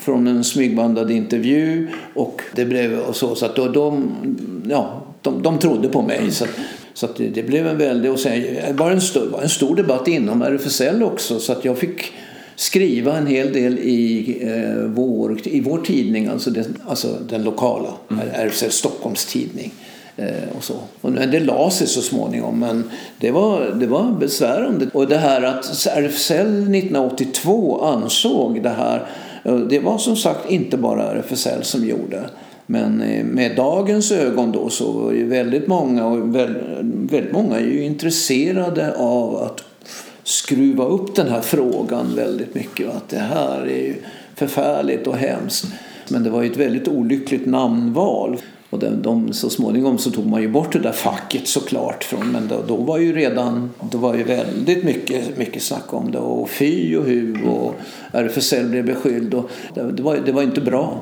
från 0.00 0.26
en 0.26 0.44
smygbandad 0.44 1.10
intervju 1.10 1.88
och 2.14 2.42
det 2.54 2.64
blev 2.64 2.98
och 2.98 3.16
så, 3.16 3.34
så 3.34 3.46
att 3.46 3.56
då, 3.56 3.68
de, 3.68 4.12
ja, 4.68 5.02
de, 5.22 5.42
de 5.42 5.58
trodde 5.58 5.88
på 5.88 6.02
mig. 6.02 6.30
Så, 6.30 6.46
så 6.94 7.06
att 7.06 7.16
det, 7.16 7.28
det, 7.28 7.42
blev 7.42 7.66
en 7.66 7.78
väldig... 7.78 8.10
Och 8.10 8.18
sen 8.18 8.42
var 8.76 8.90
en, 8.90 9.00
stor, 9.00 9.42
en 9.42 9.48
stor 9.48 9.76
debatt 9.76 10.08
inom 10.08 10.42
RFSL 10.42 11.02
också 11.02 11.38
så 11.38 11.52
att 11.52 11.64
jag 11.64 11.78
fick 11.78 12.12
skriva 12.56 13.16
en 13.16 13.26
hel 13.26 13.52
del 13.52 13.78
i, 13.78 14.38
eh, 14.42 14.84
vår, 14.84 15.38
i 15.44 15.60
vår 15.60 15.78
tidning, 15.78 16.26
alltså 16.26 16.50
den, 16.50 16.76
alltså 16.86 17.08
den 17.28 17.44
lokala, 17.44 17.88
mm. 18.10 18.28
RFSL 18.34 18.70
Stockholms 18.70 19.26
tidning. 19.26 19.72
Eh, 20.16 20.56
och 20.56 20.64
så. 20.64 20.74
Och 21.00 21.12
det 21.12 21.40
la 21.40 21.70
sig 21.70 21.86
så 21.86 22.02
småningom 22.02 22.60
men 22.60 22.90
det 23.18 23.30
var, 23.30 23.76
det 23.80 23.86
var 23.86 24.12
besvärande. 24.20 24.86
Och 24.92 25.08
det 25.08 25.18
här 25.18 25.42
att 25.42 25.86
RFSL 25.86 26.36
1982 26.40 27.84
ansåg 27.84 28.62
det 28.62 28.68
här, 28.68 28.96
eh, 28.96 29.02
Eh, 29.42 29.56
det 29.56 29.78
var 29.78 29.98
som 29.98 30.16
sagt 30.16 30.50
inte 30.50 30.76
bara 30.76 31.02
RFSL 31.02 31.62
som 31.62 31.86
gjorde. 31.86 32.30
Men 32.66 33.02
eh, 33.02 33.24
med 33.24 33.56
dagens 33.56 34.12
ögon 34.12 34.52
då 34.52 34.68
så 34.68 34.92
var 34.92 35.12
ju 35.12 35.26
väldigt 35.26 35.66
många, 35.66 36.06
och 36.06 36.34
väldigt 36.34 37.32
många 37.32 37.56
är 37.56 37.64
ju 37.64 37.82
intresserade 37.82 38.94
av 38.96 39.36
att 39.36 39.64
skruva 40.22 40.84
upp 40.84 41.14
den 41.14 41.28
här 41.28 41.40
frågan 41.40 42.06
väldigt 42.16 42.54
mycket. 42.54 42.94
Att 42.96 43.08
det 43.08 43.18
här 43.18 43.60
är 43.62 43.82
ju 43.82 43.94
förfärligt 44.34 45.06
och 45.06 45.16
hemskt. 45.16 45.66
Men 46.08 46.22
det 46.24 46.30
var 46.30 46.42
ju 46.42 46.50
ett 46.50 46.56
väldigt 46.56 46.88
olyckligt 46.88 47.46
namnval. 47.46 48.38
Och 48.70 48.78
de, 48.78 49.02
de, 49.02 49.32
så 49.32 49.50
småningom 49.50 49.98
så 49.98 50.10
tog 50.10 50.26
man 50.26 50.42
ju 50.42 50.48
bort 50.48 50.72
det 50.72 50.78
där 50.78 50.92
facket 50.92 51.48
såklart. 51.48 52.04
Från, 52.04 52.32
men 52.32 52.48
då, 52.48 52.62
då 52.68 52.76
var 52.76 52.98
ju 52.98 53.12
redan 53.12 53.70
det 53.90 53.96
var 53.96 54.14
ju 54.14 54.22
väldigt 54.22 54.84
mycket, 54.84 55.38
mycket 55.38 55.62
snack 55.62 55.94
om 55.94 56.12
det. 56.12 56.18
Och 56.18 56.50
fy 56.50 56.96
och 56.96 57.04
hu 57.04 57.44
och 57.44 57.74
RFSL 58.12 58.68
blev 58.68 58.86
beskylld. 58.86 59.34
Och 59.34 59.50
det, 59.74 59.92
det, 59.92 60.02
var, 60.02 60.16
det 60.26 60.32
var 60.32 60.42
inte 60.42 60.60
bra. 60.60 61.00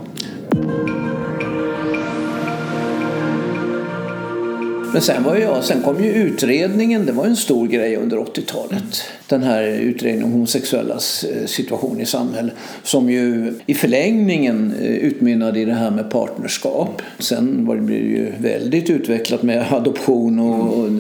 Men 4.93 5.03
sen, 5.03 5.25
var 5.25 5.37
jag, 5.37 5.65
sen 5.65 5.83
kom 5.83 6.05
ju 6.05 6.13
utredningen, 6.13 7.07
det 7.07 7.13
var 7.13 7.27
en 7.27 7.37
stor 7.37 7.67
grej 7.67 7.97
under 7.97 8.17
80-talet. 8.17 9.03
Den 9.27 9.43
här 9.43 9.63
utredningen 9.63 10.25
om 10.25 10.33
homosexuellas 10.33 11.25
eh, 11.25 11.47
situation 11.47 12.01
i 12.01 12.07
samhället. 12.07 12.55
Som 12.83 13.11
ju 13.11 13.55
i 13.67 13.75
förlängningen 13.75 14.75
eh, 14.81 14.87
utmynnade 14.87 15.61
i 15.61 15.65
det 15.65 15.75
här 15.75 15.91
med 15.91 16.11
partnerskap. 16.11 17.03
Sen 17.19 17.67
var 17.67 17.77
det 17.77 17.95
ju 17.95 18.33
väldigt 18.39 18.91
utvecklat 18.91 19.43
med 19.43 19.73
adoption 19.73 20.39
och, 20.39 20.79
och 20.79 20.91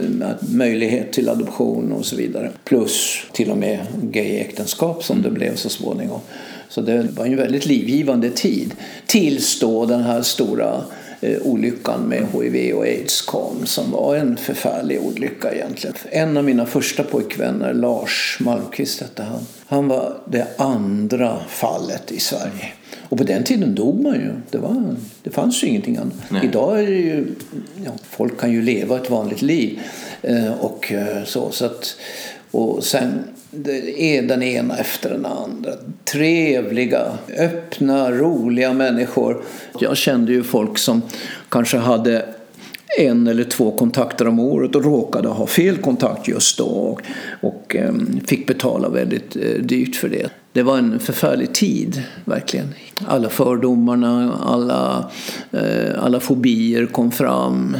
möjlighet 0.40 1.12
till 1.12 1.28
adoption 1.28 1.92
och 1.92 2.04
så 2.04 2.16
vidare. 2.16 2.50
Plus 2.64 3.18
till 3.32 3.50
och 3.50 3.58
med 3.58 3.78
gayäktenskap 4.02 5.04
som 5.04 5.22
det 5.22 5.30
blev 5.30 5.54
så 5.54 5.68
småningom. 5.68 6.20
Så 6.68 6.80
det 6.80 7.06
var 7.16 7.26
en 7.26 7.36
väldigt 7.36 7.66
livgivande 7.66 8.30
tid. 8.30 8.74
Tills 9.06 9.60
då 9.60 9.86
den 9.86 10.02
här 10.02 10.22
stora 10.22 10.84
olyckan 11.42 12.00
med 12.00 12.26
hiv 12.32 12.76
och 12.76 12.84
aids 12.84 13.22
kom 13.22 13.66
som 13.66 13.90
var 13.90 14.16
en 14.16 14.36
förfärlig 14.36 15.00
olycka 15.02 15.54
egentligen. 15.54 15.96
En 16.10 16.36
av 16.36 16.44
mina 16.44 16.66
första 16.66 17.02
pojkvänner, 17.02 17.74
Lars 17.74 18.38
Malmqvist 18.40 19.00
hette 19.00 19.22
han, 19.22 19.46
han 19.66 19.88
var 19.88 20.14
det 20.24 20.46
andra 20.56 21.38
fallet 21.48 22.12
i 22.12 22.20
Sverige. 22.20 22.72
Och 23.08 23.18
på 23.18 23.24
den 23.24 23.44
tiden 23.44 23.74
dog 23.74 24.00
man 24.00 24.14
ju. 24.14 24.32
Det, 24.50 24.58
var, 24.58 24.96
det 25.22 25.30
fanns 25.30 25.64
ju 25.64 25.66
ingenting 25.66 25.96
annat. 25.96 26.14
Nej. 26.28 26.44
Idag 26.44 26.82
är 26.82 26.86
det 26.86 26.96
ju, 26.96 27.26
ja, 27.84 27.90
folk 28.10 28.40
kan 28.40 28.52
ju 28.52 28.62
leva 28.62 28.96
ett 28.96 29.10
vanligt 29.10 29.42
liv. 29.42 29.80
Eh, 30.22 30.52
och 30.52 30.92
eh, 30.92 31.24
så, 31.24 31.50
så 31.50 31.64
att, 31.64 31.96
och 32.50 32.84
sen 32.84 33.24
det 33.50 34.02
är 34.02 34.22
den 34.22 34.42
ena 34.42 34.76
efter 34.76 35.10
den 35.10 35.26
andra. 35.26 35.70
Trevliga, 36.04 37.18
öppna, 37.38 38.10
roliga 38.10 38.72
människor. 38.72 39.42
Jag 39.80 39.96
kände 39.96 40.32
ju 40.32 40.42
folk 40.42 40.78
som 40.78 41.02
kanske 41.48 41.76
hade 41.76 42.24
en 42.98 43.26
eller 43.26 43.44
två 43.44 43.70
kontakter 43.70 44.28
om 44.28 44.38
året 44.38 44.74
och 44.74 44.84
råkade 44.84 45.28
ha 45.28 45.46
fel 45.46 45.76
kontakt 45.76 46.28
just 46.28 46.58
då 46.58 46.64
och, 46.64 47.02
och 47.40 47.76
um, 47.88 48.20
fick 48.26 48.46
betala 48.46 48.88
väldigt 48.88 49.36
uh, 49.36 49.62
dyrt 49.62 49.96
för 49.96 50.08
det. 50.08 50.30
Det 50.52 50.62
var 50.62 50.78
en 50.78 50.98
förfärlig 50.98 51.52
tid, 51.52 52.02
verkligen. 52.24 52.74
Alla 53.06 53.28
fördomarna, 53.28 54.38
alla, 54.46 55.10
uh, 55.54 56.04
alla 56.04 56.20
fobier 56.20 56.86
kom 56.86 57.10
fram 57.10 57.76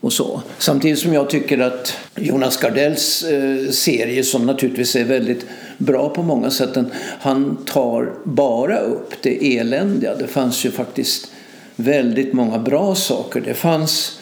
och 0.00 0.12
så. 0.12 0.42
Samtidigt 0.58 0.98
som 0.98 1.14
jag 1.14 1.30
tycker 1.30 1.58
att 1.58 1.96
Jonas 2.16 2.56
Gardells 2.56 3.22
eh, 3.22 3.70
serie 3.70 4.24
som 4.24 4.46
naturligtvis 4.46 4.96
är 4.96 5.04
väldigt 5.04 5.46
bra 5.78 6.08
på 6.08 6.22
många 6.22 6.50
sätt. 6.50 6.76
Han 7.20 7.56
tar 7.64 8.12
bara 8.24 8.78
upp 8.78 9.12
det 9.22 9.58
eländiga. 9.58 10.14
Det 10.14 10.26
fanns 10.26 10.66
ju 10.66 10.70
faktiskt 10.70 11.30
väldigt 11.76 12.32
många 12.32 12.58
bra 12.58 12.94
saker. 12.94 13.40
Det 13.40 13.54
fanns 13.54 14.20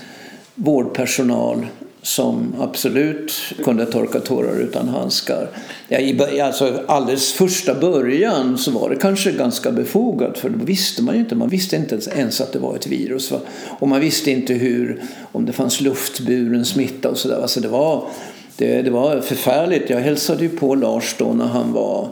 vårdpersonal 0.54 1.66
som 2.02 2.54
absolut 2.60 3.32
kunde 3.64 3.86
torka 3.86 4.20
tårar 4.20 4.60
utan 4.60 4.88
handskar. 4.88 5.48
Ja, 5.88 5.98
i, 5.98 6.40
alltså, 6.40 6.82
alldeles 6.86 7.32
första 7.32 7.74
början 7.74 8.58
så 8.58 8.70
var 8.70 8.90
det 8.90 8.96
kanske 8.96 9.32
ganska 9.32 9.72
befogat 9.72 10.38
för 10.38 10.48
då 10.48 10.64
visste 10.64 11.02
man 11.02 11.14
ju 11.14 11.20
inte. 11.20 11.34
Man 11.34 11.48
visste 11.48 11.76
inte 11.76 11.98
ens 12.16 12.40
att 12.40 12.52
det 12.52 12.58
var 12.58 12.76
ett 12.76 12.86
virus. 12.86 13.30
Va? 13.30 13.40
Och 13.78 13.88
man 13.88 14.00
visste 14.00 14.30
inte 14.30 14.54
hur, 14.54 15.02
om 15.32 15.46
det 15.46 15.52
fanns 15.52 15.80
luftburen 15.80 16.64
smitta 16.64 17.10
och 17.10 17.18
sådär. 17.18 17.42
Alltså, 17.42 17.60
det, 17.60 17.68
var, 17.68 18.08
det, 18.56 18.82
det 18.82 18.90
var 18.90 19.20
förfärligt. 19.20 19.90
Jag 19.90 20.00
hälsade 20.00 20.42
ju 20.42 20.48
på 20.48 20.74
Lars 20.74 21.14
då 21.18 21.32
när 21.32 21.46
han 21.46 21.72
var 21.72 22.08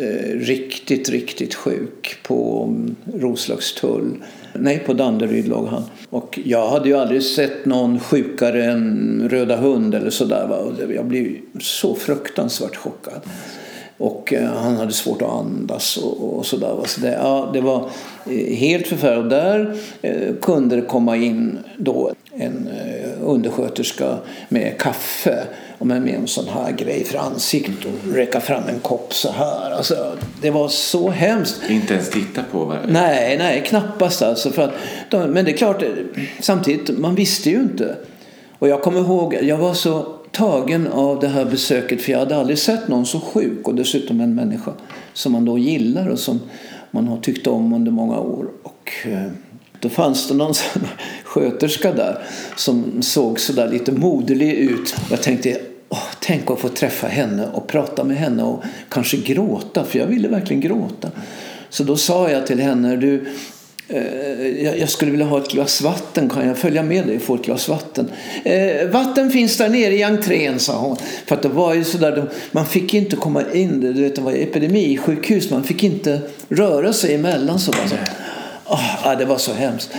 eh, 0.00 0.38
riktigt, 0.38 1.08
riktigt 1.08 1.54
sjuk 1.54 2.16
på 2.22 2.68
mm, 2.68 2.96
Roslagstull 3.20 4.16
Nej, 4.58 4.78
på 4.78 4.92
Danderyd 4.92 5.48
låg 5.48 5.66
han. 5.66 5.82
Och 6.10 6.38
jag 6.44 6.68
hade 6.68 6.88
ju 6.88 6.96
aldrig 6.96 7.22
sett 7.22 7.64
någon 7.64 8.00
sjukare 8.00 8.64
än 8.64 9.28
Röda 9.30 9.56
hund 9.56 9.94
eller 9.94 10.10
sådär. 10.10 10.72
Jag 10.94 11.06
blev 11.06 11.36
så 11.60 11.94
fruktansvärt 11.94 12.76
chockad. 12.76 13.20
Och 13.98 14.32
eh, 14.32 14.50
han 14.50 14.76
hade 14.76 14.92
svårt 14.92 15.22
att 15.22 15.30
andas 15.30 15.96
och, 15.96 16.38
och 16.38 16.46
sådär. 16.46 16.76
Så 16.86 17.00
det, 17.00 17.12
ja, 17.12 17.50
det 17.52 17.60
var 17.60 17.90
eh, 18.26 18.56
helt 18.56 18.86
förfärligt. 18.86 19.24
Och 19.24 19.30
där 19.30 19.76
eh, 20.02 20.34
kunde 20.42 20.76
det 20.76 20.82
komma 20.82 21.16
in 21.16 21.58
då 21.78 22.12
en 22.36 22.68
eh, 22.68 23.28
undersköterska 23.28 24.18
med 24.48 24.78
kaffe 24.78 25.44
och 25.78 25.86
med 25.86 26.08
en 26.08 26.26
sån 26.26 26.48
här 26.48 26.72
grej 26.72 27.04
för 27.04 27.18
ansiktet 27.18 27.84
och 27.84 28.14
räcka 28.14 28.40
fram 28.40 28.62
en 28.68 28.80
kopp 28.80 29.14
så 29.14 29.32
här. 29.32 29.70
Alltså, 29.70 30.16
det 30.42 30.50
var 30.50 30.68
så 30.68 31.10
hemskt. 31.10 31.70
Inte 31.70 31.94
ens 31.94 32.10
titta 32.10 32.42
på? 32.52 32.64
Vad... 32.64 32.78
Nej, 32.88 33.38
nej, 33.38 33.62
knappast 33.66 34.22
alltså. 34.22 34.50
För 34.50 34.62
att, 34.62 34.72
men 35.30 35.44
det 35.44 35.50
är 35.50 35.56
klart, 35.56 35.82
samtidigt, 36.40 36.98
man 36.98 37.14
visste 37.14 37.50
ju 37.50 37.56
inte. 37.56 37.96
Och 38.58 38.68
jag 38.68 38.82
kommer 38.82 39.00
ihåg, 39.00 39.38
jag 39.42 39.56
var 39.56 39.74
så 39.74 40.14
tagen 40.30 40.88
av 40.88 41.20
det 41.20 41.28
här 41.28 41.44
besöket 41.44 42.02
för 42.02 42.12
jag 42.12 42.18
hade 42.18 42.36
aldrig 42.36 42.58
sett 42.58 42.88
någon 42.88 43.06
så 43.06 43.20
sjuk 43.20 43.68
och 43.68 43.74
dessutom 43.74 44.20
en 44.20 44.34
människa 44.34 44.72
som 45.12 45.32
man 45.32 45.44
då 45.44 45.58
gillar 45.58 46.08
och 46.08 46.18
som 46.18 46.40
man 46.90 47.08
har 47.08 47.16
tyckt 47.16 47.46
om 47.46 47.72
under 47.72 47.92
många 47.92 48.18
år. 48.18 48.48
Och 48.62 48.92
eh, 49.04 49.30
då 49.84 49.90
fanns 49.90 50.28
det 50.28 50.34
någon 50.34 50.54
sköterska 51.24 51.92
där 51.92 52.18
som 52.56 53.02
såg 53.02 53.40
sådär 53.40 53.68
lite 53.68 53.92
moderlig 53.92 54.52
ut. 54.52 54.94
Jag 55.10 55.22
tänkte, 55.22 55.60
Oh, 55.88 56.02
tänk 56.20 56.50
att 56.50 56.60
få 56.60 56.68
träffa 56.68 57.06
henne 57.06 57.48
och 57.52 57.66
prata 57.66 58.04
med 58.04 58.16
henne 58.16 58.42
och 58.42 58.62
kanske 58.88 59.16
gråta, 59.16 59.84
för 59.84 59.98
jag 59.98 60.06
ville 60.06 60.28
verkligen 60.28 60.60
gråta. 60.60 61.10
Så 61.68 61.84
då 61.84 61.96
sa 61.96 62.30
jag 62.30 62.46
till 62.46 62.60
henne, 62.60 62.96
du, 62.96 63.26
eh, 63.88 64.78
jag 64.78 64.88
skulle 64.88 65.10
vilja 65.10 65.26
ha 65.26 65.38
ett 65.38 65.50
glas 65.50 65.80
vatten, 65.80 66.30
kan 66.30 66.46
jag 66.46 66.58
följa 66.58 66.82
med 66.82 67.06
dig 67.06 67.16
och 67.16 67.22
få 67.22 67.34
ett 67.34 67.44
glas 67.44 67.68
vatten? 67.68 68.10
Eh, 68.44 68.88
vatten 68.88 69.30
finns 69.30 69.56
där 69.56 69.68
nere 69.68 69.94
i 69.94 70.02
entrén, 70.02 70.58
sa 70.58 70.78
hon. 70.78 70.96
För 71.26 71.34
att 71.34 71.42
det 71.42 71.48
var 71.48 71.74
ju 71.74 71.84
sådär, 71.84 72.30
man 72.52 72.66
fick 72.66 72.94
inte 72.94 73.16
komma 73.16 73.42
in, 73.52 73.80
du 73.80 74.02
vet, 74.02 74.14
det 74.14 74.22
var 74.22 74.32
epidemisjukhus, 74.32 75.50
man 75.50 75.64
fick 75.64 75.82
inte 75.82 76.20
röra 76.48 76.92
sig 76.92 77.14
emellan. 77.14 77.58
Så, 77.58 77.72
så. 77.72 77.96
Oh, 78.66 79.18
det 79.18 79.24
var 79.24 79.38
så 79.38 79.52
hemskt. 79.52 79.90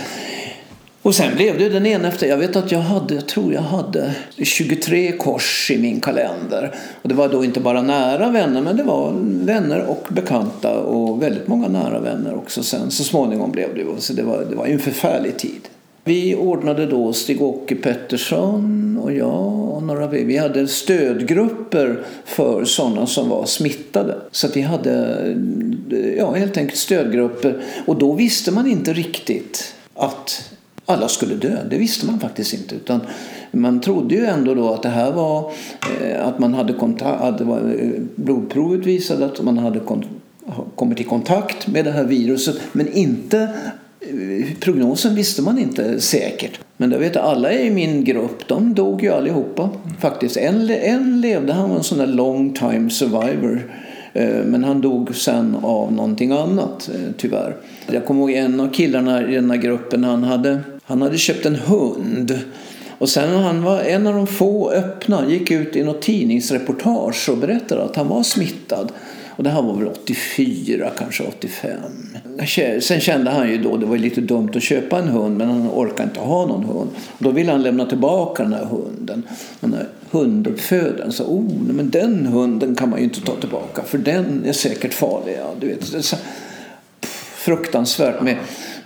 Och 1.02 1.14
sen 1.14 1.34
blev 1.36 1.58
det 1.58 1.68
den 1.68 1.86
ena 1.86 2.08
efter. 2.08 2.26
Jag 2.26 2.36
vet 2.36 2.56
att 2.56 2.72
jag 2.72 2.78
hade, 2.78 3.14
jag 3.14 3.28
tror 3.28 3.52
jag 3.52 3.62
hade 3.62 4.14
23 4.42 5.12
kors 5.12 5.70
i 5.70 5.78
min 5.78 6.00
kalender. 6.00 6.74
Och 7.02 7.08
det 7.08 7.14
var 7.14 7.28
då 7.28 7.44
inte 7.44 7.60
bara 7.60 7.82
nära 7.82 8.30
vänner, 8.30 8.60
men 8.60 8.76
det 8.76 8.82
var 8.82 9.12
vänner 9.44 9.84
och 9.84 10.06
bekanta 10.08 10.78
och 10.78 11.22
väldigt 11.22 11.48
många 11.48 11.68
nära 11.68 12.00
vänner 12.00 12.34
också 12.34 12.62
sen. 12.62 12.90
Så 12.90 13.04
småningom 13.04 13.52
blev 13.52 13.74
det. 13.74 13.84
Så 13.98 14.12
det 14.12 14.22
var, 14.22 14.44
det 14.50 14.56
var 14.56 14.66
en 14.66 14.78
förfärlig 14.78 15.38
tid. 15.38 15.68
Vi 16.08 16.34
ordnade 16.34 16.86
då 16.86 17.12
Stig-Åke 17.12 17.74
Pettersson 17.74 18.98
och 19.02 19.12
jag 19.12 19.70
och 19.74 19.82
några 19.82 20.06
vi 20.06 20.36
hade 20.36 20.68
stödgrupper 20.68 22.00
för 22.24 22.64
sådana 22.64 23.06
som 23.06 23.28
var 23.28 23.46
smittade. 23.46 24.16
Så 24.30 24.48
vi 24.54 24.60
hade 24.60 25.36
ja, 26.18 26.32
helt 26.32 26.56
enkelt 26.56 26.78
stödgrupper 26.78 27.62
och 27.86 27.98
då 27.98 28.12
visste 28.12 28.52
man 28.52 28.66
inte 28.66 28.92
riktigt 28.92 29.74
att 29.94 30.50
alla 30.84 31.08
skulle 31.08 31.34
dö. 31.34 31.56
Det 31.70 31.78
visste 31.78 32.06
man 32.06 32.20
faktiskt 32.20 32.54
inte. 32.54 32.74
Utan 32.74 33.00
man 33.50 33.80
trodde 33.80 34.14
ju 34.14 34.24
ändå 34.24 34.54
då 34.54 34.72
att 34.72 34.82
det 34.82 34.88
här 34.88 35.12
var 35.12 35.52
eh, 36.02 36.26
att 36.26 36.38
man 36.38 36.54
hade 36.54 36.72
kontakt, 36.72 37.40
eh, 37.40 37.46
blodprovet 38.14 38.86
visade 38.86 39.26
att 39.26 39.42
man 39.42 39.58
hade 39.58 39.80
kommit 40.74 41.00
i 41.00 41.04
kontakt 41.04 41.66
med 41.66 41.84
det 41.84 41.90
här 41.90 42.04
viruset 42.04 42.56
men 42.72 42.92
inte 42.92 43.48
prognosen 44.60 45.14
visste 45.14 45.42
man 45.42 45.58
inte 45.58 46.00
säkert. 46.00 46.60
Men 46.76 46.90
det 46.90 46.98
vet 46.98 47.16
alla 47.16 47.52
i 47.52 47.70
min 47.70 48.04
grupp, 48.04 48.48
de 48.48 48.74
dog 48.74 49.02
ju 49.02 49.12
allihopa. 49.12 49.70
Faktiskt. 50.00 50.36
En, 50.36 50.70
en 50.70 51.20
levde, 51.20 51.52
han 51.52 51.70
var 51.70 51.76
en 51.76 51.82
sån 51.82 51.98
där 51.98 52.06
long 52.06 52.54
time 52.54 52.90
survivor. 52.90 53.72
Eh, 54.12 54.44
men 54.44 54.64
han 54.64 54.80
dog 54.80 55.16
sen 55.16 55.56
av 55.62 55.92
någonting 55.92 56.32
annat, 56.32 56.90
eh, 56.94 57.10
tyvärr. 57.16 57.56
Jag 57.86 58.04
kommer 58.04 58.20
ihåg 58.20 58.30
en 58.30 58.60
av 58.60 58.72
killarna 58.72 59.30
i 59.30 59.34
den 59.34 59.50
här 59.50 59.58
gruppen, 59.58 60.04
han 60.04 60.24
hade, 60.24 60.60
han 60.84 61.02
hade 61.02 61.18
köpt 61.18 61.46
en 61.46 61.56
hund. 61.56 62.38
Och 62.98 63.08
sen 63.08 63.42
han 63.42 63.62
var 63.62 63.80
en 63.80 64.06
av 64.06 64.14
de 64.14 64.26
få 64.26 64.70
öppna, 64.70 65.28
gick 65.28 65.50
ut 65.50 65.76
i 65.76 65.82
något 65.82 66.02
tidningsreportage 66.02 67.28
och 67.28 67.38
berättade 67.38 67.82
att 67.82 67.96
han 67.96 68.08
var 68.08 68.22
smittad. 68.22 68.92
Och 69.36 69.44
det 69.44 69.50
här 69.50 69.62
var 69.62 69.74
väl 69.74 69.88
84, 69.88 70.90
kanske 70.98 71.22
85. 71.22 71.80
Sen 72.80 73.00
kände 73.00 73.30
han 73.30 73.48
ju 73.50 73.58
då 73.58 73.76
det 73.76 73.86
var 73.86 73.96
lite 73.96 74.20
dumt 74.20 74.50
att 74.54 74.62
köpa 74.62 74.98
en 74.98 75.08
hund 75.08 75.36
men 75.36 75.48
han 75.48 75.70
orkade 75.70 76.02
inte 76.02 76.20
ha 76.20 76.46
någon 76.46 76.64
hund. 76.64 76.90
Då 77.18 77.30
ville 77.30 77.52
han 77.52 77.62
lämna 77.62 77.86
tillbaka 77.86 78.42
den 78.42 78.52
här 78.52 78.64
hunden. 78.64 79.22
Den 79.60 79.74
här 79.74 79.88
hunduppfödaren 80.10 81.12
sa 81.12 81.24
oh, 81.24 81.62
men 81.72 81.90
den 81.90 82.26
hunden 82.26 82.74
kan 82.74 82.90
man 82.90 82.98
ju 82.98 83.04
inte 83.04 83.20
ta 83.20 83.36
tillbaka 83.36 83.82
för 83.82 83.98
den 83.98 84.44
är 84.46 84.52
säkert 84.52 84.94
farlig. 84.94 85.36
Ja, 85.38 85.54
du 85.60 85.66
vet, 85.66 85.92
det 85.92 85.98
är 85.98 86.02
så 86.02 86.16
fruktansvärt 87.34 88.22
med 88.22 88.36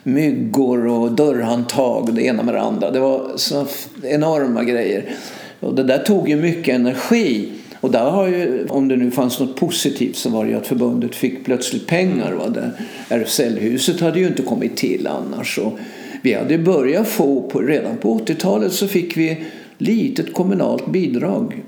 myggor 0.03 0.87
och 0.87 1.13
dörrhandtag 1.13 2.09
och 2.09 2.15
det 2.15 2.23
ena 2.23 2.43
med 2.43 2.55
det 2.55 2.61
andra. 2.61 2.91
Det 2.91 3.01
var 3.01 3.31
så 3.37 3.67
enorma 4.03 4.65
grejer. 4.65 5.15
Och 5.61 5.75
det 5.75 5.83
där 5.83 5.99
tog 5.99 6.29
ju 6.29 6.37
mycket 6.37 6.75
energi. 6.75 7.53
Och 7.81 7.91
där 7.91 8.11
har 8.11 8.27
ju, 8.29 8.67
om 8.69 8.89
det 8.89 8.97
nu 8.97 9.11
fanns 9.11 9.41
något 9.41 9.57
positivt 9.57 10.17
så 10.17 10.31
var 10.31 10.45
det 10.45 10.51
ju 10.51 10.57
att 10.57 10.67
förbundet 10.67 11.15
fick 11.15 11.45
plötsligt 11.45 11.87
pengar. 11.87 12.33
Va? 12.33 12.71
RFSL-huset 13.09 14.01
hade 14.01 14.19
ju 14.19 14.27
inte 14.27 14.43
kommit 14.43 14.77
till 14.77 15.07
annars. 15.07 15.59
Och 15.59 15.79
vi 16.23 16.35
hade 16.35 16.59
börjat 16.59 17.09
få, 17.09 17.43
på, 17.43 17.59
redan 17.59 17.97
på 17.97 18.19
80-talet 18.19 18.73
så 18.73 18.89
fick 18.89 19.17
vi 19.17 19.45
litet 19.79 20.35
kommunalt 20.35 20.87
bidrag 20.87 21.63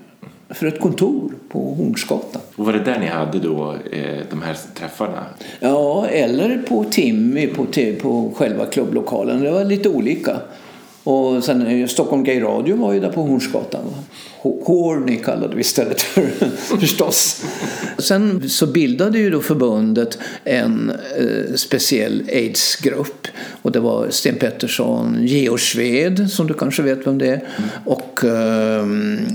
för 0.51 0.67
ett 0.67 0.81
kontor 0.81 1.33
på 1.49 1.59
Hornsgatan. 1.59 2.43
Och 2.57 2.67
var 2.67 2.73
det 2.73 2.85
där 2.85 2.99
ni 3.01 3.07
hade 3.07 3.39
då 3.39 3.75
eh, 3.93 4.21
de 4.31 4.43
här 4.43 4.57
träffarna? 4.75 5.25
Ja, 5.61 6.07
eller 6.07 6.59
på 6.59 6.85
Timmy 6.85 7.47
på, 7.47 7.67
på 8.01 8.33
själva 8.37 8.67
klubblokalen. 8.67 9.41
Det 9.41 9.51
var 9.51 9.65
lite 9.65 9.89
olika. 9.89 10.41
Och 11.05 11.45
sen 11.45 11.67
eh, 11.67 11.87
Stockholm 11.87 12.25
Gay 12.25 12.41
Radio 12.41 12.77
var 12.77 12.93
ju 12.93 13.01
där 13.01 13.13
på 13.13 13.23
Hornsgatan. 13.23 13.85
Horny 14.43 15.17
kallade 15.17 15.55
vi 15.55 15.61
istället 15.61 16.01
för 16.01 16.23
förstås. 16.81 17.45
Sen 17.99 18.49
så 18.49 18.67
bildade 18.67 19.19
ju 19.19 19.31
då 19.31 19.41
förbundet 19.41 20.19
en 20.45 20.93
eh, 21.19 21.55
speciell 21.55 22.23
aidsgrupp. 22.33 23.27
Och 23.63 23.73
det 23.73 23.81
var 23.81 24.07
Sten 24.11 24.35
Pettersson, 24.35 25.17
Georg 25.21 25.61
Sved 25.61 26.31
som 26.31 26.47
du 26.47 26.55
kanske 26.55 26.83
vet 26.83 27.07
vem 27.07 27.19
det 27.19 27.29
är. 27.29 27.49
Och 27.85 28.25
eh, 28.25 28.87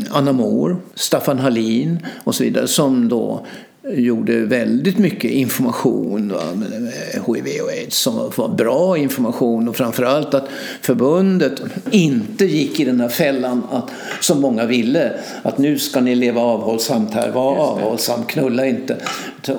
Anna 0.09 0.32
Mor, 0.32 0.78
Staffan 0.95 1.39
Hallin 1.39 2.05
och 2.24 2.36
så 2.36 2.43
vidare. 2.43 2.68
Som 2.68 3.09
då 3.09 3.45
gjorde 3.89 4.39
väldigt 4.39 4.97
mycket 4.97 5.31
information 5.31 6.33
va, 6.33 6.43
med 6.55 6.93
HIV 7.13 7.61
och 7.63 7.69
aids 7.69 7.97
som 7.97 8.31
var 8.35 8.47
bra 8.47 8.97
information 8.97 9.69
och 9.69 9.75
framförallt 9.75 10.33
att 10.33 10.47
förbundet 10.81 11.61
inte 11.91 12.45
gick 12.45 12.79
i 12.79 12.85
den 12.85 12.99
här 12.99 13.09
fällan 13.09 13.63
att, 13.71 13.89
som 14.19 14.41
många 14.41 14.65
ville 14.65 15.11
att 15.43 15.57
nu 15.57 15.77
ska 15.77 16.01
ni 16.01 16.15
leva 16.15 16.41
avhållsamt 16.41 17.13
här, 17.13 17.31
var 17.31 17.55
avhållsam, 17.55 18.23
knulla 18.23 18.65
inte. 18.65 18.97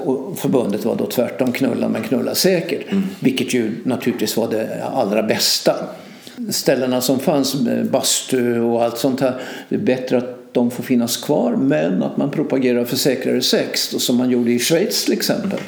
Och 0.05 0.39
förbundet 0.39 0.85
var 0.85 0.97
då 0.97 1.07
tvärtom, 1.07 1.53
knulla 1.53 1.89
men 1.89 2.03
knulla 2.03 2.35
säkert. 2.35 2.93
Mm. 2.93 3.05
Vilket 3.21 3.55
ju 3.55 3.73
naturligtvis 3.85 4.37
var 4.37 4.51
det 4.51 4.85
allra 4.95 5.23
bästa. 5.23 5.75
Ställena 6.51 7.01
som 7.01 7.19
fanns, 7.19 7.57
bastu 7.91 8.61
och 8.61 8.85
allt 8.85 8.99
sånt 8.99 9.21
här, 9.21 9.41
det 9.69 9.75
är 9.75 9.81
bättre 9.81 10.19
att 10.19 10.38
de 10.59 10.71
får 10.71 10.83
finnas 10.83 11.17
kvar 11.17 11.57
men 11.57 12.03
att 12.03 12.17
man 12.17 12.31
propagerar 12.31 12.85
för 12.85 12.97
säkrare 12.97 13.43
sex 13.43 13.81
som 13.99 14.17
man 14.17 14.31
gjorde 14.31 14.51
i 14.51 14.59
Schweiz 14.59 15.05
till 15.05 15.13
exempel. 15.13 15.61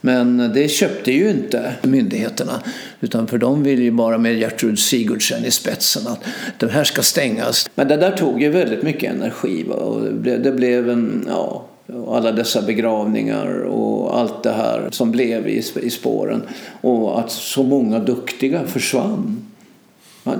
Men 0.00 0.52
det 0.54 0.68
köpte 0.68 1.12
ju 1.12 1.30
inte 1.30 1.74
myndigheterna. 1.82 2.62
Utan 3.00 3.26
för 3.26 3.38
de 3.38 3.62
vill 3.62 3.82
ju 3.82 3.90
bara 3.90 4.18
med 4.18 4.38
Gertrud 4.38 4.78
Sigurdsen 4.78 5.44
i 5.44 5.50
spetsen 5.50 6.06
att 6.06 6.24
det 6.58 6.68
här 6.68 6.84
ska 6.84 7.02
stängas. 7.02 7.70
Men 7.74 7.88
det 7.88 7.96
där 7.96 8.10
tog 8.16 8.42
ju 8.42 8.50
väldigt 8.50 8.82
mycket 8.82 9.12
energi. 9.14 9.64
Va? 9.68 9.74
Och 9.74 10.04
det, 10.04 10.12
blev, 10.12 10.42
det 10.42 10.52
blev 10.52 10.90
en, 10.90 11.24
ja, 11.28 11.66
alla 12.08 12.32
dessa 12.32 12.62
begravningar 12.62 13.62
och 13.62 14.18
allt 14.18 14.42
det 14.42 14.52
här 14.52 14.88
som 14.90 15.10
blev 15.10 15.48
i, 15.48 15.62
i 15.82 15.90
spåren. 15.90 16.42
Och 16.80 17.20
att 17.20 17.30
så 17.30 17.62
många 17.62 17.98
duktiga 17.98 18.66
försvann. 18.66 19.46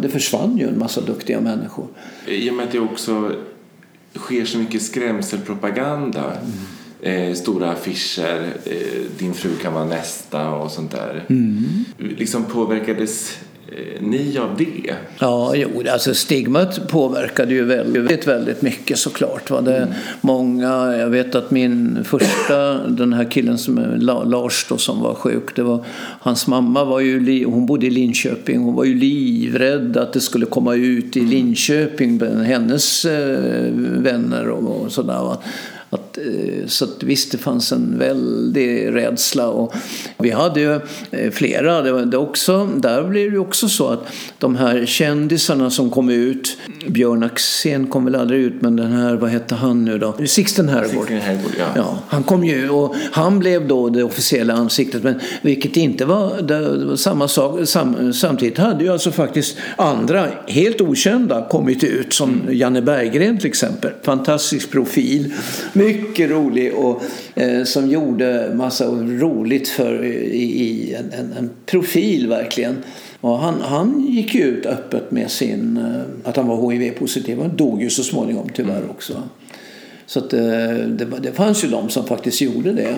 Det 0.02 0.08
försvann 0.08 0.58
ju 0.58 0.68
en 0.68 0.78
massa 0.78 1.00
duktiga 1.00 1.40
människor. 1.40 1.86
I 2.26 2.50
och 2.50 2.54
med 2.54 2.66
att 2.66 2.72
det 2.72 2.78
också 2.78 3.32
sker 4.14 4.44
så 4.44 4.58
mycket 4.58 4.82
skrämselpropaganda. 4.82 6.32
Mm. 6.36 7.30
Eh, 7.30 7.34
stora 7.34 7.72
affischer, 7.72 8.56
eh, 8.64 9.02
din 9.18 9.34
fru 9.34 9.56
kan 9.56 9.74
vara 9.74 9.84
nästa 9.84 10.50
och 10.50 10.70
sånt 10.70 10.90
där. 10.90 11.24
Mm. 11.28 11.84
Liksom 11.98 12.44
påverkades 12.44 13.38
ni 14.00 14.38
av 14.38 14.56
det? 14.58 14.94
Ja, 15.18 15.54
jo, 15.56 15.82
alltså 15.92 16.14
stigmat 16.14 16.88
påverkade 16.88 17.54
ju 17.54 17.64
väldigt, 17.64 18.26
väldigt 18.26 18.62
mycket 18.62 18.98
såklart. 18.98 19.50
Va? 19.50 19.60
Det, 19.60 19.76
mm. 19.76 19.94
många, 20.20 20.96
jag 20.96 21.10
vet 21.10 21.34
att 21.34 21.50
min 21.50 22.04
första, 22.04 22.88
den 22.88 23.12
här 23.12 23.30
killen 23.30 23.58
som 23.58 23.98
Lars 24.24 24.66
då, 24.68 24.78
som 24.78 25.00
var 25.00 25.14
sjuk, 25.14 25.56
det 25.56 25.62
var, 25.62 25.84
hans 26.20 26.46
mamma 26.46 26.84
var 26.84 27.00
ju, 27.00 27.44
hon 27.44 27.66
bodde 27.66 27.86
i 27.86 27.90
Linköping, 27.90 28.60
hon 28.60 28.74
var 28.74 28.84
ju 28.84 28.94
livrädd 28.94 29.96
att 29.96 30.12
det 30.12 30.20
skulle 30.20 30.46
komma 30.46 30.74
ut 30.74 31.16
i 31.16 31.20
mm. 31.20 31.30
Linköping, 31.30 32.20
hennes 32.44 33.04
eh, 33.04 33.70
vänner 33.74 34.48
och, 34.48 34.82
och 34.82 34.92
sådär. 34.92 35.22
Va? 35.22 35.38
Att, 35.92 36.18
eh, 36.18 36.66
så 36.66 36.84
att 36.84 37.02
visst, 37.02 37.32
det 37.32 37.38
fanns 37.38 37.72
en 37.72 37.98
väldig 37.98 38.94
rädsla. 38.94 39.48
Och 39.48 39.74
vi 40.18 40.30
hade 40.30 40.60
ju 40.60 40.80
eh, 41.10 41.30
flera. 41.30 41.82
Det, 41.82 42.04
det 42.04 42.16
också, 42.16 42.66
där 42.76 43.02
blev 43.02 43.32
det 43.32 43.38
också 43.38 43.68
så 43.68 43.88
att 43.88 44.06
de 44.38 44.56
här 44.56 44.86
kändisarna 44.86 45.70
som 45.70 45.90
kom 45.90 46.10
ut. 46.10 46.56
Björn 46.86 47.22
Axén 47.22 47.86
kom 47.86 48.04
väl 48.04 48.14
aldrig 48.14 48.40
ut, 48.40 48.62
men 48.62 48.76
den 48.76 48.92
här, 48.92 49.14
vad 49.14 49.30
hette 49.30 49.54
han 49.54 49.84
nu 49.84 49.98
då? 49.98 50.14
Sixten 50.26 50.68
Herrgård. 50.68 51.06
ja. 51.58 51.66
ja. 51.76 51.98
Han 52.08 52.22
kom 52.22 52.44
ju 52.44 52.70
och 52.70 52.94
han 53.12 53.38
blev 53.38 53.68
då 53.68 53.88
det 53.88 54.02
officiella 54.02 54.54
ansiktet. 54.54 55.02
Men 55.02 55.20
vilket 55.42 55.76
inte 55.76 56.04
var, 56.04 56.42
det 56.42 56.60
var 56.60 56.96
samma 56.96 57.28
sak. 57.28 57.68
Sam, 57.68 58.12
samtidigt 58.12 58.58
hade 58.58 58.84
ju 58.84 58.92
alltså 58.92 59.10
faktiskt 59.10 59.56
andra, 59.76 60.26
helt 60.46 60.80
okända, 60.80 61.48
kommit 61.50 61.84
ut. 61.84 62.12
Som 62.12 62.30
mm. 62.30 62.58
Janne 62.58 62.82
Berggren 62.82 63.38
till 63.38 63.48
exempel. 63.48 63.90
Fantastisk 64.02 64.70
profil 64.70 65.32
mycket 65.84 66.30
rolig 66.30 66.74
och 66.74 67.02
eh, 67.34 67.64
som 67.64 67.90
gjorde 67.90 68.52
massa 68.54 68.86
roligt 68.86 69.68
för 69.68 70.04
i, 70.04 70.42
i 70.42 70.94
en, 70.94 71.12
en, 71.12 71.32
en, 71.38 71.50
profil 71.66 72.28
verkligen. 72.28 72.76
Och 73.20 73.38
han, 73.38 73.60
han 73.60 74.06
gick 74.08 74.34
ju 74.34 74.42
ut 74.42 74.66
öppet 74.66 75.10
med 75.10 75.30
sin, 75.30 75.76
eh, 75.76 76.28
att 76.28 76.36
han 76.36 76.46
var 76.46 76.72
hiv-positiv. 76.72 77.38
Han 77.40 77.56
dog 77.56 77.82
ju 77.82 77.90
så 77.90 78.02
småningom 78.02 78.48
tyvärr 78.54 78.90
också. 78.90 79.22
Så 80.06 80.18
att, 80.18 80.32
eh, 80.32 80.40
det, 80.88 81.06
det 81.22 81.32
fanns 81.32 81.64
ju 81.64 81.68
de 81.68 81.88
som 81.88 82.06
faktiskt 82.06 82.40
gjorde 82.40 82.72
det. 82.72 82.94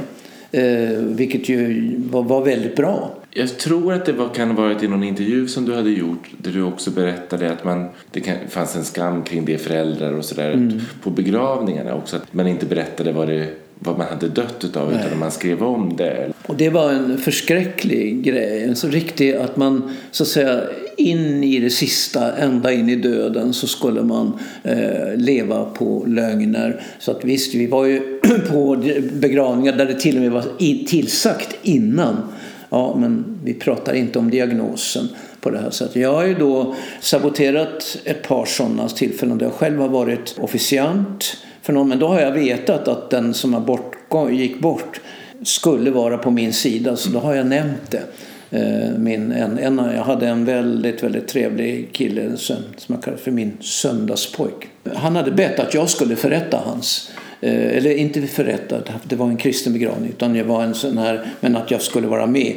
Eh, 0.54 0.98
vilket 0.98 1.48
ju 1.48 1.94
var, 2.10 2.22
var, 2.22 2.44
väldigt 2.44 2.76
bra. 2.76 3.10
Jag 3.36 3.58
tror 3.58 3.92
att 3.92 4.04
det 4.04 4.12
var, 4.12 4.34
kan 4.34 4.50
ha 4.50 4.62
varit 4.62 4.82
i 4.82 4.88
någon 4.88 5.04
intervju 5.04 5.48
som 5.48 5.64
du 5.64 5.74
hade 5.74 5.90
gjort 5.90 6.30
där 6.38 6.52
du 6.52 6.62
också 6.62 6.90
berättade 6.90 7.52
att 7.52 7.64
man, 7.64 7.88
det 8.10 8.20
kan, 8.20 8.36
fanns 8.48 8.76
en 8.76 8.84
skam 8.84 9.22
kring 9.22 9.44
det 9.44 9.58
föräldrar 9.58 10.12
och 10.12 10.24
sådär 10.24 10.52
mm. 10.52 10.80
på 11.02 11.10
begravningarna 11.10 11.94
också. 11.94 12.16
Att 12.16 12.34
man 12.34 12.46
inte 12.46 12.66
berättade 12.66 13.12
vad, 13.12 13.28
det, 13.28 13.48
vad 13.78 13.98
man 13.98 14.06
hade 14.06 14.28
dött 14.28 14.64
utav 14.64 14.92
Nej. 14.92 15.04
utan 15.06 15.18
man 15.18 15.30
skrev 15.30 15.62
om 15.62 15.96
det. 15.96 16.32
Och 16.46 16.56
det 16.56 16.70
var 16.70 16.92
en 16.92 17.18
förskräcklig 17.18 18.22
grej. 18.22 18.62
En 18.62 18.76
så 18.76 18.88
riktig 18.88 19.34
att 19.34 19.56
man 19.56 19.96
så 20.10 20.22
att 20.22 20.28
säga 20.28 20.60
in 20.96 21.44
i 21.44 21.60
det 21.60 21.70
sista, 21.70 22.36
ända 22.36 22.72
in 22.72 22.88
i 22.88 22.96
döden 22.96 23.52
så 23.52 23.66
skulle 23.66 24.02
man 24.02 24.32
eh, 24.62 25.16
leva 25.16 25.64
på 25.64 26.04
lögner. 26.06 26.82
Så 26.98 27.10
att 27.10 27.24
visst, 27.24 27.54
vi 27.54 27.66
var 27.66 27.86
ju 27.86 28.20
på 28.50 28.76
begravningar 29.12 29.76
där 29.76 29.86
det 29.86 30.00
till 30.00 30.16
och 30.16 30.22
med 30.22 30.30
var 30.30 30.44
tillsagt 30.86 31.56
innan 31.62 32.16
Ja, 32.74 32.96
men 32.96 33.38
vi 33.44 33.54
pratar 33.54 33.94
inte 33.94 34.18
om 34.18 34.30
diagnosen. 34.30 35.08
på 35.40 35.50
det 35.50 35.58
här 35.58 35.70
sättet. 35.70 35.96
Jag 35.96 36.12
har 36.12 36.24
ju 36.24 36.34
då 36.34 36.74
saboterat 37.00 37.98
ett 38.04 38.28
par 38.28 38.44
sådana 38.44 38.88
tillfällen 38.88 39.38
där 39.38 39.46
jag 39.46 39.52
själv 39.52 39.80
har 39.80 39.88
varit 39.88 40.38
officiant 40.38 41.36
för 41.62 41.72
någon, 41.72 41.88
men 41.88 41.98
då 41.98 42.08
har 42.08 42.20
jag 42.20 42.32
vetat 42.32 42.88
att 42.88 43.10
den 43.10 43.34
som 43.34 43.54
har 43.54 43.60
bort, 43.60 43.96
gick 44.30 44.60
bort 44.60 45.00
skulle 45.42 45.90
vara 45.90 46.18
på 46.18 46.30
min 46.30 46.52
sida, 46.52 46.96
så 46.96 47.10
då 47.10 47.18
har 47.18 47.34
jag 47.34 47.46
nämnt 47.46 47.90
det. 47.90 48.02
Eh, 48.50 48.98
min, 48.98 49.32
en, 49.32 49.58
en, 49.58 49.78
jag 49.96 50.04
hade 50.04 50.28
en 50.28 50.44
väldigt, 50.44 51.02
väldigt 51.02 51.28
trevlig 51.28 51.92
kille 51.92 52.36
som 52.36 52.56
jag 52.86 53.02
kallade 53.02 53.22
för 53.22 53.30
min 53.30 53.56
söndagspojk. 53.60 54.68
Han 54.94 55.16
hade 55.16 55.30
bett 55.30 55.58
att 55.58 55.74
jag 55.74 55.90
skulle 55.90 56.16
förrätta 56.16 56.62
hans 56.64 57.10
Eh, 57.44 57.76
eller 57.76 57.96
inte 57.96 58.22
förrättad, 58.22 58.92
det 59.04 59.16
var 59.16 59.26
en 59.26 59.36
kristen 59.36 59.72
begravning, 59.72 60.10
utan 60.10 60.34
jag 60.34 60.44
var 60.44 60.62
en 60.62 60.74
sån 60.74 60.98
här, 60.98 61.26
men 61.40 61.56
att 61.56 61.70
jag 61.70 61.82
skulle 61.82 62.06
vara 62.06 62.26
med. 62.26 62.54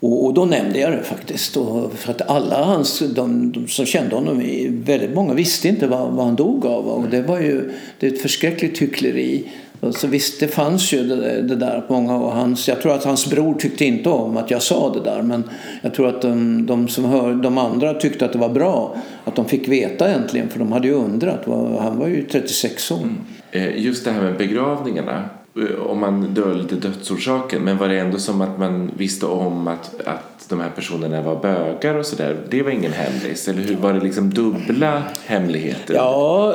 Och, 0.00 0.24
och 0.24 0.34
då 0.34 0.44
nämnde 0.44 0.78
jag 0.78 0.92
det 0.92 1.02
faktiskt. 1.02 1.56
Och 1.56 1.92
för 1.94 2.10
att 2.10 2.30
alla 2.30 2.64
hans, 2.64 2.98
de, 2.98 3.52
de, 3.52 3.68
som 3.68 3.86
kände 3.86 4.14
honom, 4.14 4.42
väldigt 4.84 5.14
många 5.14 5.34
visste 5.34 5.68
inte 5.68 5.86
vad, 5.86 6.12
vad 6.12 6.24
han 6.24 6.36
dog 6.36 6.66
av. 6.66 6.86
Och 6.86 7.08
det 7.10 7.22
var 7.22 7.40
ju 7.40 7.70
det 8.00 8.06
är 8.06 8.12
ett 8.12 8.22
förskräckligt 8.22 8.78
hyckleri. 8.78 9.44
Så 9.90 10.06
visst, 10.06 10.40
det 10.40 10.48
fanns 10.48 10.92
ju 10.92 11.02
det, 11.02 11.42
det 11.42 11.56
där 11.56 11.84
många 11.88 12.16
och 12.16 12.32
hans, 12.32 12.68
jag 12.68 12.82
tror 12.82 12.92
att 12.92 13.04
hans 13.04 13.30
bror 13.30 13.54
tyckte 13.54 13.84
inte 13.84 14.08
om 14.08 14.36
att 14.36 14.50
jag 14.50 14.62
sa 14.62 14.94
det 14.94 15.00
där 15.00 15.22
men 15.22 15.44
jag 15.82 15.94
tror 15.94 16.08
att 16.08 16.22
de, 16.22 16.66
de 16.66 16.88
som 16.88 17.04
hör, 17.04 17.34
de 17.34 17.58
andra 17.58 17.94
tyckte 17.94 18.24
att 18.24 18.32
det 18.32 18.38
var 18.38 18.48
bra 18.48 18.96
att 19.24 19.36
de 19.36 19.44
fick 19.44 19.68
veta 19.68 20.08
äntligen 20.08 20.48
för 20.48 20.58
de 20.58 20.72
hade 20.72 20.86
ju 20.86 20.94
undrat, 20.94 21.40
han 21.80 21.98
var 21.98 22.08
ju 22.08 22.22
36 22.22 22.90
år. 22.90 22.96
Mm. 22.96 23.16
Eh, 23.54 23.84
just 23.84 24.04
det 24.04 24.10
här 24.10 24.22
med 24.22 24.36
begravningarna, 24.36 25.24
eh, 25.56 25.86
om 25.86 26.00
man 26.00 26.34
döljde 26.34 26.76
dödsorsaken 26.76 27.62
men 27.62 27.78
var 27.78 27.88
det 27.88 27.98
ändå 27.98 28.18
som 28.18 28.40
att 28.40 28.58
man 28.58 28.90
visste 28.96 29.26
om 29.26 29.68
att, 29.68 30.00
att 30.06 30.46
de 30.48 30.60
här 30.60 30.70
personerna 30.70 31.22
var 31.22 31.36
bögar 31.36 31.94
och 31.94 32.06
sådär? 32.06 32.36
Det 32.48 32.62
var 32.62 32.70
ingen 32.70 32.92
hemlis, 32.92 33.48
eller 33.48 33.62
hur? 33.62 33.76
Var 33.76 33.92
det 33.92 34.00
liksom 34.00 34.30
dubbla 34.30 35.02
hemligheter? 35.24 35.94
Ja, 35.94 36.54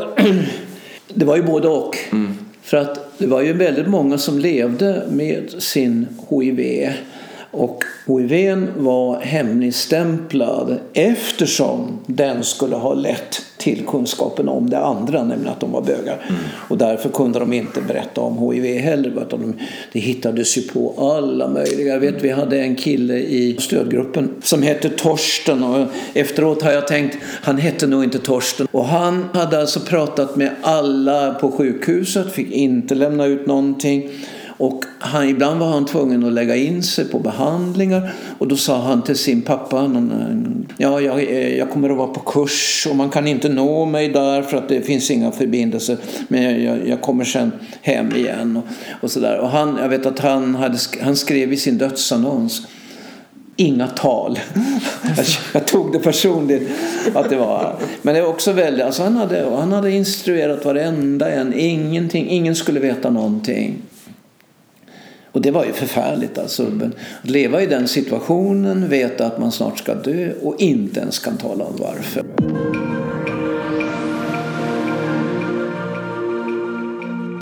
det 1.14 1.26
var 1.26 1.36
ju 1.36 1.44
både 1.44 1.68
och. 1.68 1.98
Mm. 2.12 2.38
För 2.62 2.78
att 2.78 3.18
det 3.18 3.28
var 3.28 3.42
ju 3.42 3.54
väldigt 3.54 3.88
många 3.88 4.18
som 4.18 4.40
levde 4.40 5.04
med 5.12 5.50
sin 5.58 6.08
hiv. 6.30 6.90
Och 7.52 7.84
hiv 8.08 8.68
var 8.78 9.20
hemligstämplad 9.22 10.80
eftersom 10.94 12.00
den 12.06 12.44
skulle 12.44 12.76
ha 12.76 12.94
lett 12.94 13.42
till 13.58 13.86
kunskapen 13.88 14.50
om 14.50 14.70
det 14.70 14.80
andra, 14.80 15.24
nämligen 15.24 15.54
att 15.54 15.60
de 15.60 15.72
var 15.72 15.82
bögar. 15.82 16.26
Mm. 16.30 16.42
Och 16.70 16.78
därför 16.78 17.10
kunde 17.10 17.40
de 17.40 17.54
inte 17.54 17.82
berätta 17.82 18.22
om 18.22 18.54
hiv 18.54 18.80
heller. 18.80 19.10
Utan 19.10 19.42
de, 19.42 19.54
det 19.92 20.00
hittades 20.00 20.58
ju 20.58 20.62
på 20.62 20.94
alla 20.98 21.48
möjliga. 21.48 21.94
Jag 21.94 22.00
vet 22.00 22.24
vi 22.24 22.30
hade 22.30 22.60
en 22.60 22.76
kille 22.76 23.18
i 23.18 23.58
stödgruppen 23.60 24.30
som 24.42 24.64
hette 24.64 24.90
Torsten. 24.90 25.64
Och 25.64 25.88
efteråt 26.14 26.62
har 26.62 26.72
jag 26.72 26.88
tänkt, 26.88 27.18
han 27.24 27.58
hette 27.58 27.88
nog 27.88 28.04
inte 28.04 28.20
Torsten. 28.20 28.68
Och 28.72 28.86
han 28.86 29.26
hade 29.34 29.60
alltså 29.60 29.80
pratat 29.80 30.36
med 30.36 30.50
alla 30.62 31.34
på 31.34 31.52
sjukhuset, 31.52 32.32
fick 32.32 32.52
inte 32.52 32.96
lämna 32.96 33.26
ut 33.26 33.48
någonting. 33.48 34.10
Och 34.60 34.84
han, 35.00 35.30
ibland 35.30 35.60
var 35.60 35.68
han 35.68 35.86
tvungen 35.86 36.26
att 36.26 36.34
lägga 36.34 36.56
in 36.56 36.84
sig 36.84 37.06
på 37.06 37.20
behandlingar 37.20 38.12
och 38.38 38.48
då 38.48 38.56
sa 38.56 38.82
han 38.82 39.02
till 39.02 39.16
sin 39.16 39.42
pappa 39.42 39.84
eh, 39.84 39.92
ja, 40.78 41.02
jag, 41.02 41.20
eh, 41.20 41.58
jag 41.58 41.70
kommer 41.70 41.90
att 41.90 41.98
vara 41.98 42.08
på 42.08 42.20
kurs 42.20 42.88
och 42.90 42.96
man 42.96 43.10
kan 43.10 43.28
inte 43.28 43.50
nå 43.50 43.86
mig 43.86 44.10
där 44.10 44.42
för 44.42 44.58
att 44.58 44.70
det 44.70 44.82
finns 44.82 45.12
inga 45.12 45.32
förbindelser 45.32 45.98
men 46.28 46.44
jag, 46.64 46.80
jag 46.88 47.00
jag 47.00 47.06
kommer 47.06 47.24
sen 47.24 47.52
hem 47.82 48.16
igen 48.16 48.58
och, 48.58 48.64
och 49.04 49.12
så 49.12 49.20
där. 49.20 49.38
Och 49.38 49.50
han, 49.50 49.78
jag 49.82 49.90
vet 49.90 50.06
att 50.06 50.20
han, 50.20 50.56
hade, 50.56 50.78
han 51.02 51.16
skrev 51.16 51.54
i 51.54 51.58
sin 51.58 51.78
dödsannons 51.78 52.68
inga 53.56 53.88
tal. 53.88 54.40
Jag 55.54 55.68
tog 55.68 55.94
det 55.94 56.00
personligt. 56.00 56.70
Att 57.14 57.30
det 57.30 57.36
var. 57.36 57.76
Men 58.02 58.16
det 58.16 58.22
var 58.22 58.30
också 58.30 58.52
väldigt, 58.52 58.86
alltså 58.86 59.04
han, 59.04 59.16
hade, 59.16 59.50
han 59.56 59.72
hade 59.72 59.92
instruerat 59.92 60.66
varenda 60.66 61.32
en. 61.32 61.54
Ingenting, 61.54 62.30
ingen 62.30 62.56
skulle 62.56 62.80
veta 62.80 63.10
någonting. 63.10 63.82
Och 65.32 65.42
det 65.42 65.52
var 65.52 65.66
ju 65.66 65.74
förfärligt 65.74 66.38
alltså. 66.38 66.64
Att 66.64 67.30
leva 67.30 67.62
i 67.62 67.66
den 67.66 67.88
situationen, 67.88 68.90
veta 68.90 69.26
att 69.26 69.40
man 69.40 69.52
snart 69.52 69.78
ska 69.78 69.96
dö 69.96 70.34
och 70.42 70.56
inte 70.62 71.00
ens 71.00 71.20
kan 71.20 71.38
tala 71.38 71.64
om 71.64 71.74
varför. 71.80 72.24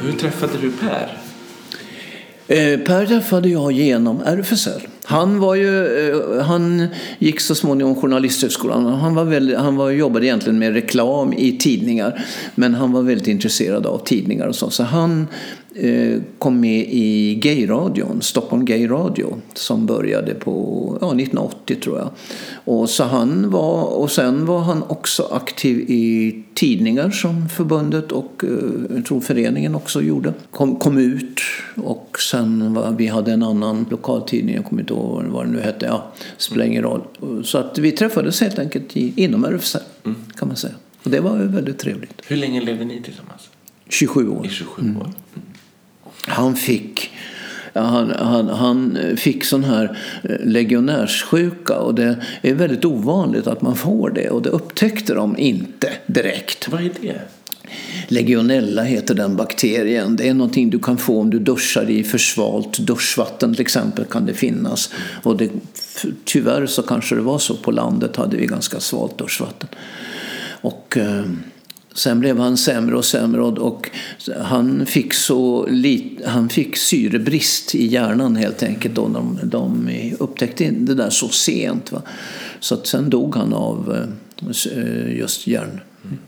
Hur 0.01 0.13
träffade 0.13 0.53
du 0.61 0.71
Per? 0.71 1.17
Eh, 2.47 2.79
per 2.79 3.05
träffade 3.05 3.49
jag 3.49 3.71
genom 3.71 4.21
RFSL. 4.25 4.87
Han, 5.03 5.39
var 5.39 5.55
ju, 5.55 5.85
eh, 6.09 6.41
han 6.43 6.87
gick 7.19 7.39
så 7.39 7.55
småningom 7.55 7.95
Journalisthögskolan. 7.95 8.85
Han, 8.85 9.15
var 9.15 9.23
väldigt, 9.23 9.57
han 9.57 9.75
var, 9.75 9.89
jobbade 9.89 10.25
egentligen 10.25 10.59
med 10.59 10.73
reklam 10.73 11.33
i 11.33 11.57
tidningar. 11.57 12.25
Men 12.55 12.73
han 12.73 12.91
var 12.91 13.01
väldigt 13.01 13.27
intresserad 13.27 13.85
av 13.85 14.05
tidningar 14.05 14.47
och 14.47 14.55
så. 14.55 14.69
Så 14.69 14.83
han 14.83 15.27
kom 16.37 16.59
med 16.59 16.85
i 16.89 17.35
gayradion, 17.35 18.21
Stockholm 18.21 18.65
Gay 18.65 18.87
Radio, 18.87 19.37
som 19.53 19.85
började 19.85 20.33
på 20.33 20.97
ja, 21.01 21.07
1980 21.07 21.75
tror 21.83 21.97
jag. 21.97 22.09
Och, 22.65 22.89
så 22.89 23.03
han 23.03 23.49
var, 23.49 23.83
och 23.83 24.11
sen 24.11 24.45
var 24.45 24.59
han 24.59 24.83
också 24.83 25.29
aktiv 25.31 25.85
i 25.87 26.43
tidningar 26.53 27.09
som 27.09 27.49
förbundet 27.49 28.11
och 28.11 28.43
eh, 28.43 28.95
jag 28.95 29.05
tror 29.05 29.21
föreningen 29.21 29.75
också 29.75 30.01
gjorde. 30.01 30.33
Kom, 30.51 30.75
kom 30.75 30.97
ut 30.97 31.39
och 31.75 32.17
sen 32.31 32.73
var, 32.73 32.91
vi 32.91 33.07
hade 33.07 33.31
en 33.31 33.43
annan 33.43 33.85
lokaltidning, 33.91 34.55
jag 34.55 34.65
kommer 34.65 34.81
inte 34.81 34.93
ihåg 34.93 35.23
vad 35.23 35.45
det 35.45 35.51
nu 35.51 35.61
hette, 35.61 35.85
ja, 35.85 36.11
spelar 36.37 36.65
ingen 36.65 36.83
roll. 36.83 37.01
Så 37.43 37.57
att 37.57 37.77
vi 37.77 37.91
träffades 37.91 38.41
helt 38.41 38.59
enkelt 38.59 38.97
i, 38.97 39.13
inom 39.15 39.45
RFSL 39.45 39.79
mm. 40.05 40.17
kan 40.35 40.47
man 40.47 40.57
säga. 40.57 40.73
Och 41.03 41.11
det 41.11 41.19
var 41.19 41.37
väldigt 41.37 41.79
trevligt. 41.79 42.21
Hur 42.27 42.37
länge 42.37 42.61
levde 42.61 42.85
ni 42.85 43.01
tillsammans? 43.01 43.49
27 43.89 44.29
år. 44.29 44.45
I 44.45 44.49
27 44.49 44.81
år. 44.81 44.85
Mm. 44.85 45.13
Han 46.27 46.55
fick 46.55 47.11
han, 47.73 48.11
han, 48.11 48.49
han, 48.49 48.97
fick 49.17 49.43
sån 49.43 49.63
här 49.63 49.97
eh, 50.23 50.45
legionärssjuka 50.45 51.75
och 51.75 51.95
det 51.95 52.15
är 52.41 52.53
väldigt 52.53 52.85
ovanligt 52.85 53.47
att 53.47 53.61
man 53.61 53.75
får 53.75 54.09
det 54.09 54.29
och 54.29 54.41
det 54.41 54.49
upptäckte 54.49 55.13
de 55.13 55.37
inte 55.37 55.89
direkt. 56.05 56.67
Vad 56.67 56.81
är 56.81 56.91
det? 57.01 57.21
Legionella 58.07 58.83
heter 58.83 59.15
den 59.15 59.35
bakterien. 59.35 60.15
Det 60.15 60.27
är 60.27 60.33
någonting 60.33 60.69
du 60.69 60.79
kan 60.79 60.97
få 60.97 61.21
om 61.21 61.29
du 61.29 61.39
duschar 61.39 61.89
i 61.89 62.03
för 62.03 62.17
svalt 62.17 62.77
duschvatten 62.77 63.53
till 63.53 63.61
exempel 63.61 64.05
kan 64.05 64.25
det 64.25 64.33
finnas. 64.33 64.89
Och 65.23 65.37
det, 65.37 65.49
tyvärr 66.25 66.65
så 66.65 66.81
kanske 66.81 67.15
det 67.15 67.21
var 67.21 67.39
så 67.39 67.57
på 67.57 67.71
landet 67.71 68.15
hade 68.15 68.37
vi 68.37 68.45
ganska 68.45 68.79
svalt 68.79 69.17
duschvatten. 69.17 69.69
Och... 70.61 70.97
Sen 71.97 72.19
blev 72.19 72.39
han 72.39 72.57
sämre 72.57 72.95
och 72.97 73.05
sämre 73.05 73.41
och 73.41 73.89
han 74.37 74.85
fick, 74.85 75.13
så 75.13 75.65
lit, 75.65 76.25
han 76.25 76.49
fick 76.49 76.77
syrebrist 76.77 77.75
i 77.75 77.87
hjärnan 77.87 78.35
helt 78.35 78.63
enkelt. 78.63 78.97
Och 78.97 79.11
de, 79.11 79.39
de 79.43 79.89
upptäckte 80.19 80.69
det 80.69 80.93
där 80.93 81.09
så 81.09 81.29
sent. 81.29 81.91
Va? 81.91 82.01
Så 82.59 82.75
att 82.75 82.87
sen 82.87 83.09
dog 83.09 83.35
han 83.35 83.53
av 83.53 84.07
eh, 84.75 85.17
just 85.17 85.47
hjärn, 85.47 85.79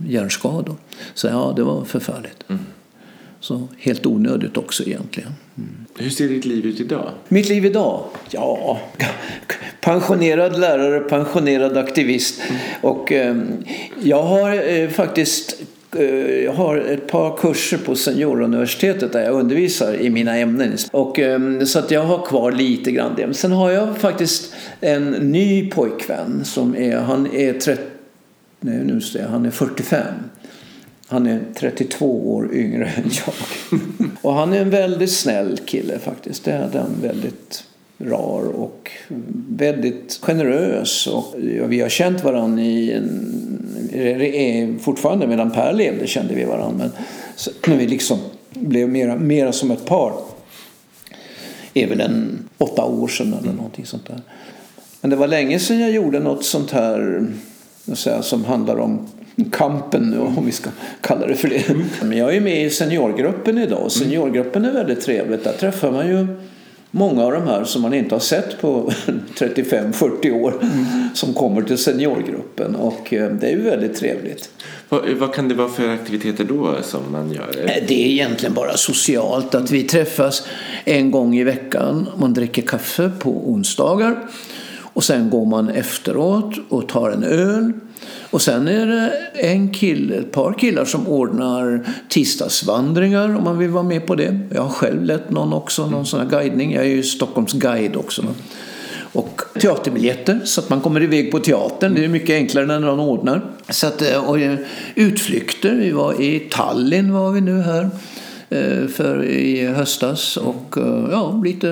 hjärnskador. 0.08 0.76
Så 1.14 1.28
ja, 1.28 1.54
det 1.56 1.64
var 1.64 1.86
förfärligt. 1.86 2.44
Mm. 2.48 2.62
Så 3.40 3.68
helt 3.78 4.06
onödigt 4.06 4.58
också 4.58 4.84
egentligen. 4.84 5.34
Mm. 5.58 5.70
Hur 5.98 6.10
ser 6.10 6.28
ditt 6.28 6.46
liv 6.46 6.66
ut 6.66 6.80
idag? 6.80 7.12
Mitt 7.28 7.50
liv 7.50 7.66
idag? 7.66 8.04
Ja, 8.30 8.80
pensionerad 9.90 10.60
lärare, 10.60 11.00
pensionerad 11.00 11.78
aktivist. 11.78 12.42
Mm. 12.50 12.62
Och 12.82 13.12
eh, 13.12 13.36
jag 14.02 14.24
har 14.24 14.70
eh, 14.70 14.90
faktiskt 14.90 15.62
eh, 15.98 16.06
jag 16.44 16.54
har 16.54 16.78
ett 16.78 17.08
par 17.08 17.38
kurser 17.38 17.78
på 17.78 17.96
Senioruniversitetet 17.96 19.14
där 19.14 19.24
jag 19.24 19.34
undervisar 19.34 19.94
i 19.94 20.10
mina 20.10 20.38
ämnen. 20.38 20.78
Och, 20.92 21.20
eh, 21.20 21.60
så 21.64 21.80
att 21.80 21.92
jag 21.92 22.04
har 22.04 22.26
kvar 22.26 22.52
lite 22.52 22.92
grann 22.92 23.14
det. 23.16 23.26
Men 23.26 23.34
sen 23.34 23.52
har 23.52 23.72
jag 23.72 23.98
faktiskt 23.98 24.54
en 24.82 25.12
ny 25.12 25.70
pojkvän 25.70 26.46
som 26.46 26.76
är, 26.76 26.98
han 26.98 27.34
är 27.34 27.54
30, 27.54 27.84
nej, 28.60 28.84
nu 28.84 29.02
ser 29.02 29.20
jag, 29.20 29.30
han 29.30 29.46
är 29.46 29.52
45. 29.52 30.04
Han 31.08 31.28
är 31.28 31.40
32 31.56 32.36
år 32.36 32.54
yngre 32.54 32.86
än 32.86 33.12
jag. 33.26 33.34
Och 34.22 34.34
han 34.34 34.54
är 34.54 34.62
en 34.62 34.70
väldigt 34.70 35.12
snäll 35.12 35.58
kille 35.66 36.00
faktiskt. 36.00 36.46
Det 36.46 36.52
är 36.52 36.70
den 36.74 36.96
väldigt 37.02 37.64
rar 38.00 38.42
och 38.42 38.92
väldigt 39.50 40.20
generös. 40.22 41.08
Och 41.08 41.36
vi 41.68 41.82
har 41.82 41.90
känt 41.90 42.24
varandra 42.24 42.62
i 42.62 42.94
en, 43.94 44.80
fortfarande 44.80 45.28
medan 45.28 45.52
Per 45.52 45.74
levde 45.74 46.08
kände 46.08 46.36
vi 46.36 46.44
varandra. 46.44 46.90
Men 47.68 47.78
vi 47.78 47.88
liksom 47.88 48.20
blev 48.54 48.90
mera, 48.90 49.16
mera 49.16 49.52
som 49.52 49.72
ett 49.72 49.86
par. 49.86 50.14
väl 51.88 52.02
en 52.02 52.50
åtta 52.58 52.86
år 52.86 53.08
sedan 53.08 53.36
eller 53.42 53.54
någonting 53.54 53.86
sånt 53.86 54.08
där. 54.08 54.22
Men 55.02 55.10
det 55.10 55.16
var 55.16 55.28
länge 55.28 55.60
sedan 55.60 55.80
jag 55.80 55.92
gjorde 55.92 56.20
något 56.20 56.46
sånt 56.46 56.72
här 56.72 57.28
säga, 57.94 58.22
som 58.22 58.46
handlar 58.46 58.80
om 58.80 59.08
kampen 59.52 60.20
om 60.20 60.46
vi 60.46 60.52
ska 60.52 60.70
kalla 61.02 61.28
det 61.28 61.36
för 61.36 61.48
det. 61.48 61.64
Men 62.02 62.18
jag 62.18 62.36
är 62.36 62.42
med 62.42 62.66
i 62.66 62.70
seniorgruppen 62.70 63.58
idag 63.58 63.84
och 63.84 63.92
seniorgruppen 63.92 64.66
är 64.66 64.72
väldigt 64.72 65.02
trevligt. 65.02 65.44
Där 65.44 65.54
träffar 65.54 65.92
man 65.92 66.08
ju 66.08 66.28
många 66.92 67.24
av 67.24 67.32
de 67.32 67.48
här 67.48 67.64
som 67.64 67.82
man 67.82 67.94
inte 67.94 68.16
har 68.16 68.20
sett 68.20 68.62
på 68.62 68.92
35-40 69.36 70.32
år 70.32 70.54
mm. 70.62 71.10
som 71.14 71.34
kommer 71.34 71.62
till 71.62 71.78
seniorgruppen 71.78 72.76
och 72.76 73.14
eh, 73.14 73.32
det 73.32 73.48
är 73.48 73.52
ju 73.52 73.62
väldigt 73.62 73.96
trevligt. 73.96 74.50
Vad, 74.90 75.10
vad, 75.10 75.34
kan 75.34 75.48
det 75.48 75.56
vara 75.56 75.70
för 75.70 75.90
aktiviteter 75.90 76.44
då 76.44 76.76
som 76.82 77.12
man 77.12 77.32
gör? 77.32 77.50
Eh, 77.66 77.84
det 77.88 78.06
är 78.06 78.08
egentligen 78.08 78.54
bara 78.54 78.78
socialt 78.78 79.56
att 79.56 79.72
vi 79.72 79.84
träffas 79.84 80.48
en 80.84 81.12
gång 81.12 81.36
i 81.36 81.44
veckan. 81.44 82.10
Man 82.18 82.34
dricker 82.34 82.62
kaffe 82.62 83.12
på 83.20 83.52
onsdagar 83.52 84.28
och 84.82 85.04
sen 85.04 85.30
går 85.30 85.46
man 85.46 85.70
efteråt 85.70 86.56
och 86.70 86.88
tar 86.88 87.12
en 87.12 87.24
öl 87.24 87.74
och 88.32 88.42
sen 88.42 88.68
är 88.68 88.86
det 88.88 89.12
en 89.34 89.70
kille, 89.74 90.16
ett 90.16 90.32
par 90.32 90.54
killar 90.54 90.86
som 90.86 91.08
ordnar 91.08 91.88
tisdagsvandringar 92.10 93.36
om 93.36 93.44
man 93.44 93.58
vill 93.58 93.70
vara 93.70 93.84
med 93.84 94.08
på 94.08 94.16
det. 94.16 94.40
Jag 94.54 94.62
har 94.62 94.70
själv 94.70 95.04
lett 95.04 95.30
någon 95.30 95.54
också, 95.54 95.88
någon 95.88 96.06
sån 96.06 96.20
här 96.20 96.30
guidning. 96.30 96.74
Jag 96.74 96.86
är 96.86 96.90
ju 96.90 97.04
Stockholms 97.04 97.54
guide 97.54 97.96
också. 97.96 98.24
Och 99.14 99.42
teaterbiljetter 99.62 100.40
så 100.44 100.62
att 100.62 100.70
man 100.70 100.82
kommer 100.82 101.04
iväg 101.04 101.32
på 101.32 101.40
teatern. 101.40 101.96
Det 101.96 102.04
är 102.04 102.08
mycket 102.08 102.30
enklare 102.30 102.66
när 102.66 102.80
någon 102.80 103.00
ordnar. 103.00 103.42
Så 103.70 103.88
att, 103.88 104.02
eh, 104.02 104.30
och 104.30 104.40
eh, 104.40 104.60
utflykter. 104.96 105.76
Vi 105.76 105.92
var 105.92 106.22
i 106.22 106.40
Tallinn 106.40 107.14
var 107.14 107.32
vi 107.32 107.42
nu 107.42 107.62
här. 107.62 107.90
Eh, 108.52 108.88
för 108.88 109.24
i 109.26 109.66
höstas. 109.66 110.38
Och, 110.38 110.78
eh, 110.78 111.08
ja, 111.12 111.42
lite, 111.46 111.72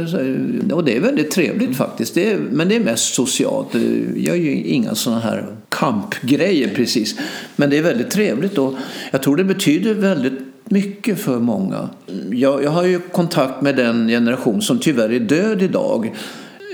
och 0.74 0.84
det 0.84 0.98
är 0.98 1.00
väldigt 1.00 1.32
trevligt 1.32 1.78
faktiskt. 1.78 2.16
Det 2.16 2.32
är, 2.32 2.38
men 2.52 2.70
det 2.70 2.76
är 2.76 2.80
mest 2.80 3.14
socialt. 3.14 3.68
Jag 4.16 4.38
gör 4.38 4.46
ju 4.46 4.64
inga 4.64 4.96
sådana 4.96 5.22
här 5.22 5.46
kampgrejer 5.70 6.76
precis. 6.76 7.16
Men 7.56 7.70
det 7.70 7.78
är 7.78 7.82
väldigt 7.82 8.10
trevligt 8.10 8.58
och 8.58 8.74
jag 9.12 9.24
tror 9.24 9.38
det 9.38 9.44
betyder 9.44 9.94
väldigt 9.94 10.40
mycket 10.66 11.20
för 11.20 11.40
många. 11.40 11.90
Jag, 12.32 12.64
jag 12.64 12.72
har 12.72 12.84
ju 12.84 13.00
kontakt 13.00 13.62
med 13.62 13.76
den 13.76 14.08
generation 14.08 14.62
som 14.62 14.80
tyvärr 14.80 15.12
är 15.12 15.20
död 15.20 15.62
idag 15.62 16.14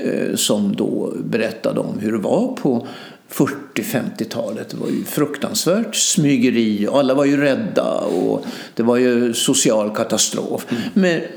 eh, 0.04 0.36
som 0.36 0.76
då 0.76 1.14
berättade 1.24 1.80
om 1.80 2.00
hur 2.00 2.12
det 2.12 2.18
var 2.18 2.48
på 2.62 2.88
40-50-talet. 3.34 4.70
Det 4.70 4.78
var 4.78 4.88
ju 4.88 5.04
fruktansvärt 5.04 5.96
smygeri 5.96 6.88
och 6.88 7.00
alla 7.00 7.14
var 7.14 7.26
ju 7.26 7.38
rädda 7.38 8.00
och 8.00 8.46
det 8.76 8.84
var 8.84 8.98
ju 8.98 9.34
social 9.34 9.96
katastrof. 9.96 10.66
Mm. 10.70 10.84
Med 10.94 11.28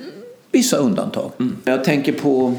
vissa 0.53 0.77
undantag. 0.77 1.31
Mm. 1.39 1.57
Jag 1.65 1.85
tänker 1.85 2.13
på 2.13 2.55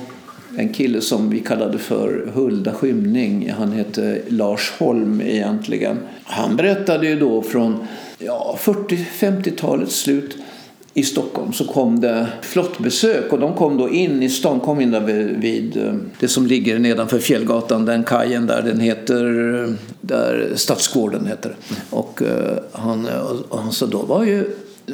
en 0.57 0.73
kille 0.73 1.01
som 1.01 1.29
vi 1.29 1.39
kallade 1.39 1.77
för 1.77 2.31
Hulda 2.33 2.73
Skymning. 2.73 3.51
Han 3.57 3.71
hette 3.71 4.21
Lars 4.27 4.71
Holm 4.79 5.21
egentligen. 5.21 5.97
Han 6.23 6.55
berättade 6.55 7.07
ju 7.07 7.19
då 7.19 7.41
från 7.41 7.88
ja, 8.17 8.57
40-50-talets 8.61 9.95
slut 9.95 10.38
i 10.98 11.04
Stockholm 11.04 11.54
så 11.54 11.66
kom 11.66 12.00
det 12.00 12.28
flottbesök 12.41 13.34
och 13.34 13.39
de 13.39 13.54
kom 13.54 13.78
då 13.78 13.89
in 13.89 14.24
i 14.24 14.30
stan, 14.30 14.60
kom 14.60 14.82
in 14.82 14.91
där 14.91 15.00
vid, 15.02 15.41
vid 15.41 15.78
eh, 15.78 15.93
det 16.20 16.28
som 16.28 16.48
ligger 16.48 16.80
nedanför 16.80 17.20
Fjällgatan, 17.20 17.86
den 17.86 18.04
kajen 18.04 18.48
där 18.48 18.62
den 18.62 18.80
heter, 18.80 19.54
eh, 19.64 19.70
där 20.02 20.52
Stadsgården 20.56 21.26
heter. 21.26 21.56
Och 21.89 22.22
uh, 22.22 22.28
han, 22.72 23.08
och 23.50 23.60
han 23.60 23.72
sa 23.72 23.86
då 23.86 23.98
var 23.98 24.24
ju 24.24 24.45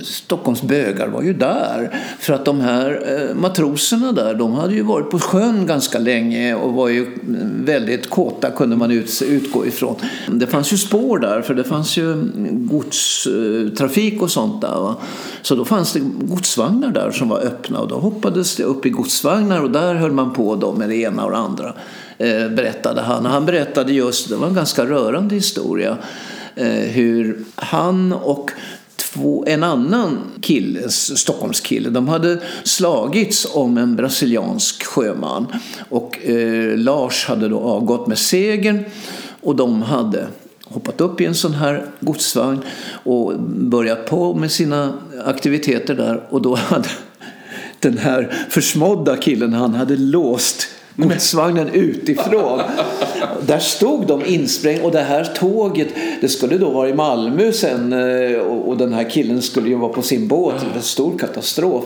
Stockholms 0.02 0.62
bögar 0.62 1.08
var 1.08 1.22
ju 1.22 1.34
där. 1.34 2.00
För 2.20 2.34
att 2.34 2.46
de 2.46 2.62
här 2.62 3.04
eh, 3.08 3.36
matroserna 3.36 4.12
där, 4.12 4.34
de 4.34 4.54
hade 4.54 4.74
ju 4.74 4.82
varit 4.82 5.10
på 5.10 5.20
sjön 5.20 5.66
ganska 5.66 6.00
länge 6.00 6.56
och 6.56 6.74
var 6.74 6.90
ju 6.90 7.06
mm, 7.06 7.66
väldigt 7.66 8.10
kåta 8.10 8.52
kunde 8.52 8.76
man 8.76 8.92
utgå 8.92 9.66
ifrån. 9.66 9.96
Det 10.28 10.48
fanns 10.48 10.74
ju 10.74 10.78
spår 10.78 11.20
där, 11.20 11.42
för 11.42 11.54
det 11.54 11.64
fanns 11.64 11.98
ju 11.98 12.16
godstrafik 12.52 14.22
och 14.22 14.32
sånt 14.32 14.62
där. 14.62 14.80
Va? 14.80 14.96
Så 15.42 15.56
då 15.56 15.66
fanns 15.66 15.94
det 15.94 16.00
godsvagnar 16.22 16.92
där 16.92 17.12
som 17.12 17.30
var 17.30 17.40
öppna 17.40 17.80
och 17.80 17.88
då 17.88 17.96
hoppades 17.96 18.56
det 18.56 18.64
upp 18.64 18.86
i 18.86 18.90
godsvagnar 18.90 19.62
och 19.62 19.72
där 19.72 19.96
höll 19.96 20.12
man 20.12 20.34
på 20.34 20.56
då 20.56 20.74
med 20.74 20.90
det 20.90 20.96
ena 20.96 21.26
och 21.26 21.32
det 21.32 21.38
andra. 21.38 21.74
Eh, 22.18 22.50
berättade 22.50 23.02
han. 23.02 23.26
Han 23.26 23.46
berättade 23.46 23.94
just, 23.94 24.30
det 24.30 24.36
var 24.36 24.48
en 24.48 24.54
ganska 24.54 24.86
rörande 24.86 25.36
historia, 25.36 25.98
eh, 26.56 26.68
hur 26.68 27.40
han 27.56 28.14
och 28.14 28.52
två, 29.14 29.44
en 29.48 29.64
annan 29.64 30.20
kille, 30.42 30.90
Stockholmskille, 30.90 31.90
de 31.90 32.08
hade 32.08 32.40
slagits 32.64 33.48
om 33.54 33.78
en 33.78 33.96
brasiliansk 33.96 34.84
sjöman. 34.84 35.48
Och 35.90 36.26
eh, 36.26 36.78
Lars 36.78 37.26
hade 37.26 37.50
då 37.50 37.60
avgått 37.60 38.08
med 38.08 38.18
segern 38.18 38.86
och 39.42 39.56
de 39.56 39.82
hade 39.82 40.28
hoppat 40.64 41.02
upp 41.02 41.22
i 41.22 41.26
en 41.26 41.36
sån 41.36 41.54
här 41.54 41.86
godsvagn 42.00 42.62
och 43.04 43.40
börjat 43.40 44.06
på 44.06 44.34
med 44.34 44.52
sina 44.52 44.94
aktiviteter 45.26 45.96
där. 45.96 46.24
Och 46.30 46.42
då 46.42 46.56
hade 46.56 46.90
den 47.80 47.98
här 47.98 48.48
försmådda 48.50 49.18
killen, 49.18 49.54
han 49.54 49.74
hade 49.74 49.98
låst 49.98 50.68
godsvagnen 50.96 51.70
utifrån. 51.70 52.62
Där 53.48 53.60
stod 53.60 54.08
de 54.08 54.26
insprängda 54.26 54.84
och 54.84 54.92
det 54.92 55.02
här 55.02 55.24
tåget 55.24 55.88
det 56.22 56.30
skulle 56.30 56.58
då 56.58 56.70
vara 56.70 56.90
i 56.90 56.94
Malmö 56.94 57.52
sen 57.52 57.94
eh, 57.94 58.40
och 58.40 58.78
den 58.78 58.94
här 58.94 59.10
killen 59.10 59.42
skulle 59.42 59.70
ju 59.70 59.76
vara 59.76 59.94
på 59.94 60.02
sin 60.02 60.28
båt. 60.28 60.56
Det 60.60 60.66
var 60.66 60.76
en 60.76 60.82
stor 60.82 61.18
katastrof. 61.18 61.84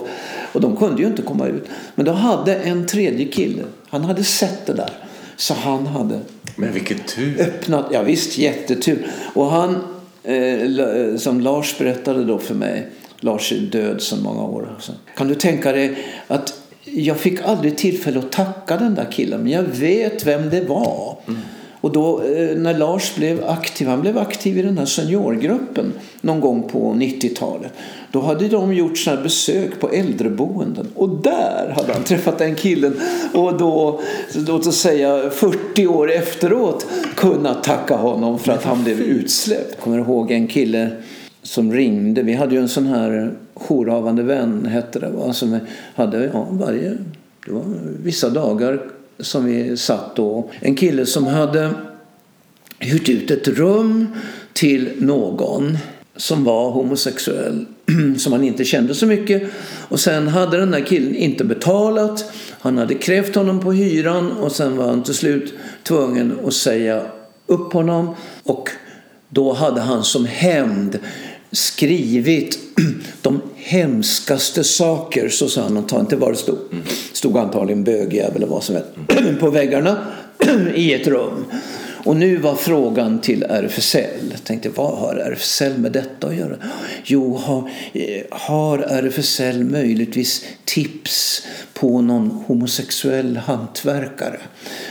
Och 0.52 0.60
de 0.60 0.76
kunde 0.76 1.02
ju 1.02 1.08
inte 1.08 1.22
komma 1.22 1.46
ut. 1.46 1.64
Men 1.94 2.06
då 2.06 2.12
hade 2.12 2.54
en 2.54 2.86
tredje 2.86 3.26
kille, 3.26 3.62
han 3.88 4.04
hade 4.04 4.24
sett 4.24 4.66
det 4.66 4.72
där. 4.72 4.90
Så 5.36 5.54
han 5.54 5.86
hade 5.86 6.20
Men 6.56 6.72
vilken 6.72 6.98
tur! 6.98 7.40
Öppnat, 7.40 7.86
ja 7.92 8.02
visst, 8.02 8.38
jättetur. 8.38 9.06
Och 9.34 9.50
han, 9.50 9.76
eh, 10.22 11.16
som 11.16 11.40
Lars 11.40 11.78
berättade 11.78 12.24
då 12.24 12.38
för 12.38 12.54
mig, 12.54 12.88
Lars 13.20 13.52
är 13.52 13.56
död 13.56 14.02
sedan 14.02 14.22
många 14.22 14.42
år. 14.42 14.78
Kan 15.16 15.28
du 15.28 15.34
tänka 15.34 15.72
dig 15.72 15.98
att 16.28 16.54
jag 16.84 17.16
fick 17.16 17.40
aldrig 17.40 17.76
tillfälle 17.76 18.18
att 18.18 18.32
tacka 18.32 18.76
den 18.76 18.94
där 18.94 19.12
killen, 19.12 19.42
men 19.42 19.52
jag 19.52 19.62
vet 19.62 20.26
vem 20.26 20.50
det 20.50 20.60
var. 20.60 21.16
Mm. 21.28 21.40
Och 21.80 21.92
då 21.92 22.22
eh, 22.22 22.56
när 22.56 22.78
Lars 22.78 23.14
blev 23.14 23.44
aktiv, 23.44 23.88
han 23.88 24.00
blev 24.00 24.18
aktiv 24.18 24.58
i 24.58 24.62
den 24.62 24.78
här 24.78 24.86
seniorgruppen 24.86 25.92
någon 26.20 26.40
gång 26.40 26.68
på 26.68 26.92
90-talet. 26.92 27.72
Då 28.12 28.20
hade 28.20 28.48
de 28.48 28.74
gjort 28.74 28.98
sådana 28.98 29.22
besök 29.22 29.80
på 29.80 29.90
äldreboenden 29.90 30.88
och 30.94 31.08
där 31.08 31.72
hade 31.76 31.92
han 31.92 32.04
träffat 32.04 32.38
den 32.38 32.54
killen 32.54 33.00
och 33.34 33.58
då, 33.58 34.00
låt 34.46 34.66
oss 34.66 34.80
säga 34.80 35.30
40 35.30 35.86
år 35.86 36.12
efteråt 36.12 36.86
kunnat 37.14 37.64
tacka 37.64 37.96
honom 37.96 38.38
för 38.38 38.52
att 38.52 38.64
han 38.64 38.84
blev 38.84 39.00
utsläppt. 39.00 39.70
Jag 39.70 39.78
kommer 39.78 39.98
ihåg 39.98 40.30
en 40.30 40.46
kille 40.46 40.90
som 41.48 41.72
ringde. 41.72 42.22
Vi 42.22 42.34
hade 42.34 42.54
ju 42.54 42.60
en 42.60 42.68
sån 42.68 42.86
här 42.86 43.32
jourhavande 43.54 44.22
vän, 44.22 44.66
hette 44.66 44.98
det, 44.98 45.10
va? 45.10 45.32
som 45.32 45.60
hade 45.94 46.30
ja, 46.32 46.46
varje, 46.50 46.96
det 47.46 47.52
var 47.52 47.64
vissa 48.02 48.30
dagar 48.30 48.80
som 49.18 49.44
vi 49.44 49.76
satt 49.76 50.16
då. 50.16 50.50
En 50.60 50.74
kille 50.74 51.06
som 51.06 51.26
hade 51.26 51.70
hyrt 52.78 53.08
ut 53.08 53.30
ett 53.30 53.48
rum 53.48 54.06
till 54.52 54.90
någon 54.98 55.78
som 56.16 56.44
var 56.44 56.70
homosexuell 56.70 57.66
som 58.18 58.32
han 58.32 58.44
inte 58.44 58.64
kände 58.64 58.94
så 58.94 59.06
mycket. 59.06 59.42
Och 59.88 60.00
sen 60.00 60.28
hade 60.28 60.56
den 60.56 60.70
där 60.70 60.86
killen 60.86 61.14
inte 61.14 61.44
betalat. 61.44 62.32
Han 62.60 62.78
hade 62.78 62.94
krävt 62.94 63.34
honom 63.34 63.60
på 63.60 63.72
hyran 63.72 64.32
och 64.32 64.52
sen 64.52 64.76
var 64.76 64.86
han 64.86 65.02
till 65.02 65.14
slut 65.14 65.54
tvungen 65.82 66.38
att 66.46 66.54
säga 66.54 67.02
upp 67.46 67.72
honom. 67.72 68.14
Och 68.42 68.68
då 69.28 69.52
hade 69.52 69.80
han 69.80 70.04
som 70.04 70.26
hämnd 70.26 70.98
skrivit 71.52 72.58
de 73.22 73.40
hemskaste 73.56 74.64
saker, 74.64 75.28
så 75.28 75.48
sa 75.48 75.62
han, 75.62 75.86
ta 75.86 76.00
inte 76.00 76.16
vad 76.16 76.32
det 76.32 76.36
stod. 76.36 76.58
stod 77.12 77.36
antagligen 77.36 77.84
bögjävel 77.84 78.36
eller 78.36 78.46
vad 78.46 78.64
som 78.64 78.74
helst, 78.74 78.90
på 79.40 79.50
väggarna 79.50 80.06
i 80.74 80.94
ett 80.94 81.06
rum. 81.06 81.44
Och 82.04 82.16
nu 82.16 82.36
var 82.36 82.54
frågan 82.54 83.20
till 83.20 83.42
RFSL. 83.42 84.30
Jag 84.30 84.44
tänkte, 84.44 84.68
vad 84.68 84.98
har 84.98 85.14
RFSL 85.14 85.78
med 85.78 85.92
detta 85.92 86.26
att 86.26 86.36
göra? 86.36 86.56
Jo, 87.04 87.36
har, 87.36 87.70
eh, 87.92 88.22
har 88.30 88.78
RFSL 88.78 89.64
möjligtvis 89.64 90.44
tips 90.64 91.46
på 91.74 92.00
någon 92.00 92.30
homosexuell 92.30 93.36
hantverkare 93.36 94.38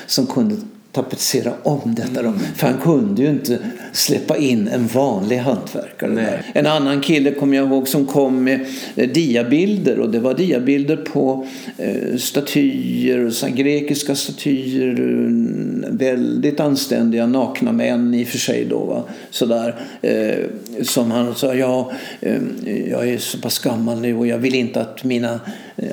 som 0.08 0.28
kunde 0.28 0.55
tapetsera 0.91 1.53
om 1.64 1.95
detta 1.95 2.24
rum. 2.24 2.39
För 2.55 2.68
han 2.68 2.78
kunde 2.82 3.22
ju 3.22 3.30
inte 3.30 3.60
släppa 3.98 4.38
in 4.38 4.68
en 4.68 4.88
vanlig 4.88 5.38
hantverkare. 5.38 6.43
En 6.54 6.68
annan 6.68 7.02
kille 7.02 7.32
kom 7.32 7.54
jag 7.54 7.68
ihåg 7.68 7.88
som 7.88 8.06
kom 8.06 8.43
med 8.43 8.66
eh, 8.95 9.10
diabilder 9.10 10.00
och 10.00 10.10
det 10.10 10.20
var 10.20 10.34
diabilder 10.34 10.98
på 10.98 11.48
eh, 11.78 12.18
statyer, 12.18 13.30
så 13.30 13.48
grekiska 13.48 14.16
statyer, 14.16 14.89
mm, 14.89 15.86
väldigt 15.98 16.60
anständiga 16.60 17.26
nakna 17.26 17.72
män 17.72 18.14
i 18.14 18.24
och 18.24 18.28
för 18.28 18.38
sig 18.38 18.66
då. 18.66 18.80
Va? 18.80 19.04
Sådär, 19.30 19.76
eh, 20.02 20.45
som 20.84 21.12
han 21.12 21.36
sa, 21.36 21.54
ja, 21.54 21.91
jag 22.89 23.10
är 23.10 23.18
så 23.18 23.38
pass 23.38 23.60
gammal 23.60 24.02
nu 24.02 24.16
och 24.18 24.28
jag 24.28 24.38
vill 24.38 24.56
inte 24.56 24.82
att 24.82 25.04
mina 25.04 25.39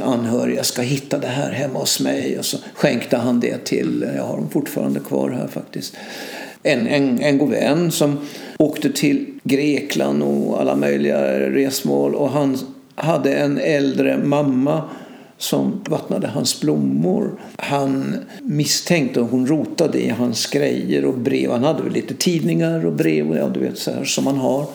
anhöriga 0.02 0.64
ska 0.64 0.82
hitta 0.82 1.18
det 1.18 1.26
här 1.26 1.52
hemma 1.52 1.78
hos 1.78 2.00
mig. 2.00 2.38
Och 2.38 2.44
så 2.44 2.58
skänkte 2.74 3.16
han 3.16 3.40
det 3.40 3.64
till, 3.64 4.06
jag 4.16 4.22
har 4.22 4.36
dem 4.36 4.50
fortfarande 4.50 5.00
kvar 5.00 5.30
här 5.30 5.46
faktiskt 5.46 5.96
en, 6.64 6.86
en, 6.86 7.22
en 7.22 7.38
god 7.38 7.50
vän 7.50 7.90
som 7.90 8.18
åkte 8.58 8.92
till 8.92 9.26
Grekland 9.42 10.22
och 10.22 10.60
alla 10.60 10.76
möjliga 10.76 11.40
resmål 11.50 12.14
och 12.14 12.30
han 12.30 12.58
hade 12.94 13.34
en 13.34 13.58
äldre 13.58 14.18
mamma 14.18 14.82
som 15.38 15.80
vattnade 15.88 16.26
hans 16.26 16.60
blommor. 16.60 17.40
Han 17.56 18.16
misstänkte 18.42 19.20
att 19.20 19.30
hon 19.30 19.46
rotade 19.46 19.98
i 19.98 20.08
hans 20.08 20.46
grejer 20.46 21.04
och 21.04 21.18
brev. 21.18 21.50
Han 21.50 21.64
hade 21.64 21.82
väl 21.82 21.92
lite 21.92 22.14
tidningar 22.14 22.86
och 22.86 22.92
brev 22.92 23.30
och 23.30 23.36
ja, 23.36 23.48
du 23.48 23.60
vet 23.60 23.78
så 23.78 23.90
här 23.90 24.04
som 24.04 24.24
man 24.24 24.36
har. 24.36 24.66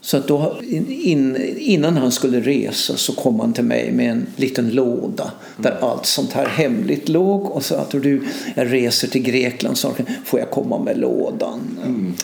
Så 0.00 0.16
att 0.16 0.28
då, 0.28 0.60
in, 0.88 1.36
innan 1.58 1.96
han 1.96 2.12
skulle 2.12 2.40
resa 2.40 2.96
så 2.96 3.12
kom 3.12 3.40
han 3.40 3.52
till 3.52 3.64
mig 3.64 3.92
med 3.92 4.10
en 4.10 4.26
liten 4.36 4.70
låda 4.70 5.32
där 5.56 5.70
mm. 5.70 5.84
allt 5.84 6.06
sånt 6.06 6.32
här 6.32 6.46
hemligt 6.46 7.08
låg 7.08 7.50
och 7.50 7.64
sa 7.64 7.76
att 7.76 7.90
du, 7.90 8.22
jag 8.54 8.72
reser 8.72 9.08
till 9.08 9.22
Grekland 9.22 9.78
så 9.78 9.92
får 10.24 10.40
jag 10.40 10.50
komma 10.50 10.78
med 10.78 10.98
lådan. 10.98 11.60
Mm. 11.84 12.14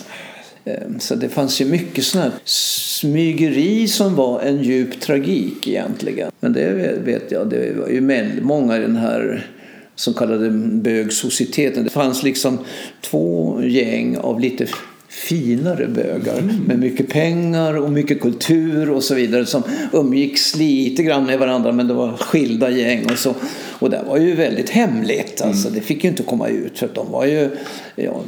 Ehm, 0.65 1.01
så 1.01 1.15
det 1.15 1.29
fanns 1.29 1.61
ju 1.61 1.65
mycket 1.65 2.05
sån 2.05 2.21
här 2.21 2.31
smygeri 2.45 3.89
som 3.89 4.15
var 4.15 4.41
en 4.41 4.63
djup 4.63 5.01
tragik 5.01 5.69
egentligen. 5.69 6.31
Men 6.41 6.53
det 6.53 6.99
vet 7.05 7.31
jag, 7.33 7.51
det 7.51 7.77
var 7.77 7.89
ju 7.89 8.41
många 8.43 8.77
i 8.77 8.81
den 8.81 8.97
här 8.97 9.47
som 9.95 10.15
kallade 10.15 10.51
bögsocieteten. 10.51 11.85
Det 11.85 11.91
fanns 11.91 12.23
liksom 12.23 12.59
två 13.01 13.61
gäng 13.63 14.17
av 14.17 14.41
lite 14.41 14.67
finare 15.17 15.87
bögar 15.87 16.39
mm. 16.39 16.57
med 16.57 16.79
mycket 16.79 17.09
pengar 17.09 17.77
och 17.77 17.93
mycket 17.93 18.21
kultur 18.21 18.91
och 18.91 19.03
så 19.03 19.15
vidare 19.15 19.47
som 19.47 19.63
umgicks 19.93 20.57
lite 20.57 21.03
grann 21.03 21.27
med 21.27 21.39
varandra 21.39 21.73
men 21.73 21.89
det 21.89 21.95
var 21.95 22.13
skilda 22.13 22.71
gäng 22.71 23.05
och 23.13 23.19
så. 23.19 23.35
Och 23.79 23.91
det 23.91 24.03
var 24.09 24.17
ju 24.19 24.35
väldigt 24.35 24.71
hemligt. 24.71 25.41
Alltså, 25.41 25.69
mm. 25.69 25.81
Det 25.81 25.87
fick 25.87 26.05
ju 26.05 26.11
inte 26.11 26.23
komma 26.23 26.49
ut 26.49 26.79
för 26.79 26.87
att 26.87 26.95
de 26.95 27.13
var 27.13 27.25
ju 27.25 27.51
ja, 27.97 28.21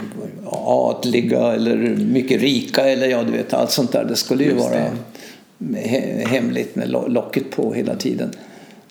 adliga 0.52 1.52
eller 1.52 1.76
mycket 1.96 2.40
rika 2.40 2.88
eller 2.88 3.08
ja, 3.08 3.22
du 3.22 3.32
vet 3.32 3.54
allt 3.54 3.70
sånt 3.70 3.92
där. 3.92 4.04
Det 4.04 4.16
skulle 4.16 4.44
ju 4.44 4.50
Just 4.50 4.64
vara 4.64 4.90
det. 5.58 6.26
hemligt 6.26 6.76
med 6.76 6.90
locket 6.90 7.50
på 7.50 7.74
hela 7.74 7.94
tiden. 7.94 8.30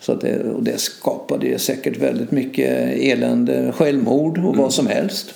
Så 0.01 0.15
det, 0.15 0.43
och 0.43 0.63
det 0.63 0.79
skapade 0.79 1.47
ju 1.47 1.59
säkert 1.59 1.97
väldigt 1.97 2.31
mycket 2.31 2.97
elände, 2.99 3.71
självmord 3.71 4.37
och 4.37 4.43
mm. 4.43 4.57
vad 4.57 4.73
som 4.73 4.87
helst. 4.87 5.33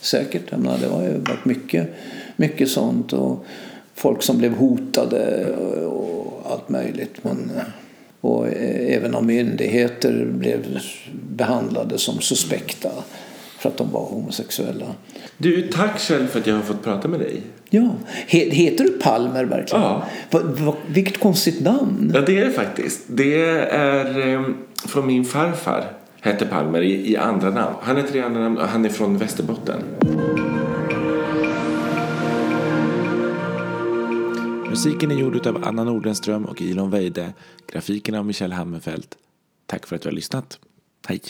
Säkert. 0.00 0.42
Jag 0.50 0.60
menar, 0.60 0.78
det 0.78 0.86
har 0.86 1.02
ju 1.02 1.18
varit 1.18 1.44
mycket, 1.44 1.94
mycket 2.36 2.68
sånt. 2.68 3.12
Och 3.12 3.44
folk 3.94 4.22
som 4.22 4.38
blev 4.38 4.54
hotade 4.54 5.46
och 5.86 6.42
allt 6.50 6.68
möjligt. 6.68 7.24
Men, 7.24 7.50
och 8.20 8.48
även 8.68 9.14
om 9.14 9.26
myndigheter 9.26 10.24
blev 10.24 10.80
behandlade 11.12 11.98
som 11.98 12.20
suspekta 12.20 12.90
för 13.58 13.68
att 13.68 13.76
de 13.76 13.90
var 13.90 14.04
homosexuella. 14.04 14.86
Du, 15.36 15.62
tack 15.62 16.00
Kjell 16.00 16.26
för 16.26 16.40
att 16.40 16.46
jag 16.46 16.54
har 16.54 16.62
fått 16.62 16.84
prata 16.84 17.08
med 17.08 17.20
dig. 17.20 17.40
Ja, 17.70 17.90
heter 18.26 18.84
du 18.84 18.90
Palmer 18.90 19.44
verkligen? 19.44 19.82
Ja. 19.82 20.04
Va, 20.30 20.40
va, 20.42 20.76
vilket 20.88 21.18
konstigt 21.18 21.60
namn. 21.60 22.12
Ja, 22.14 22.20
det 22.20 22.38
är 22.38 22.44
det 22.44 22.52
faktiskt. 22.52 23.00
Det 23.06 23.42
är 23.70 24.34
eh, 24.34 24.42
från 24.86 25.06
min 25.06 25.24
farfar 25.24 25.99
hette 26.20 26.46
Palmer 26.46 26.82
i, 26.82 27.12
i 27.12 27.16
andra 27.16 27.50
namn. 27.50 27.76
Han 27.82 27.96
heter 27.96 28.16
i 28.16 28.20
andra 28.20 28.40
namn 28.40 28.58
och 28.58 28.68
han 28.68 28.84
är 28.84 28.88
från 28.88 29.18
Västerbotten. 29.18 29.82
Musiken 34.70 35.10
är 35.10 35.14
gjord 35.14 35.46
av 35.46 35.64
Anna 35.64 35.84
Nordenström 35.84 36.44
och 36.44 36.62
Ilon 36.62 36.90
Weide. 36.90 37.32
Grafiken 37.72 38.14
av 38.14 38.26
Michelle 38.26 38.54
Hammerfeldt. 38.54 39.16
Tack 39.66 39.86
för 39.86 39.96
att 39.96 40.02
du 40.02 40.08
har 40.08 40.14
lyssnat. 40.14 40.58
Hej! 41.08 41.20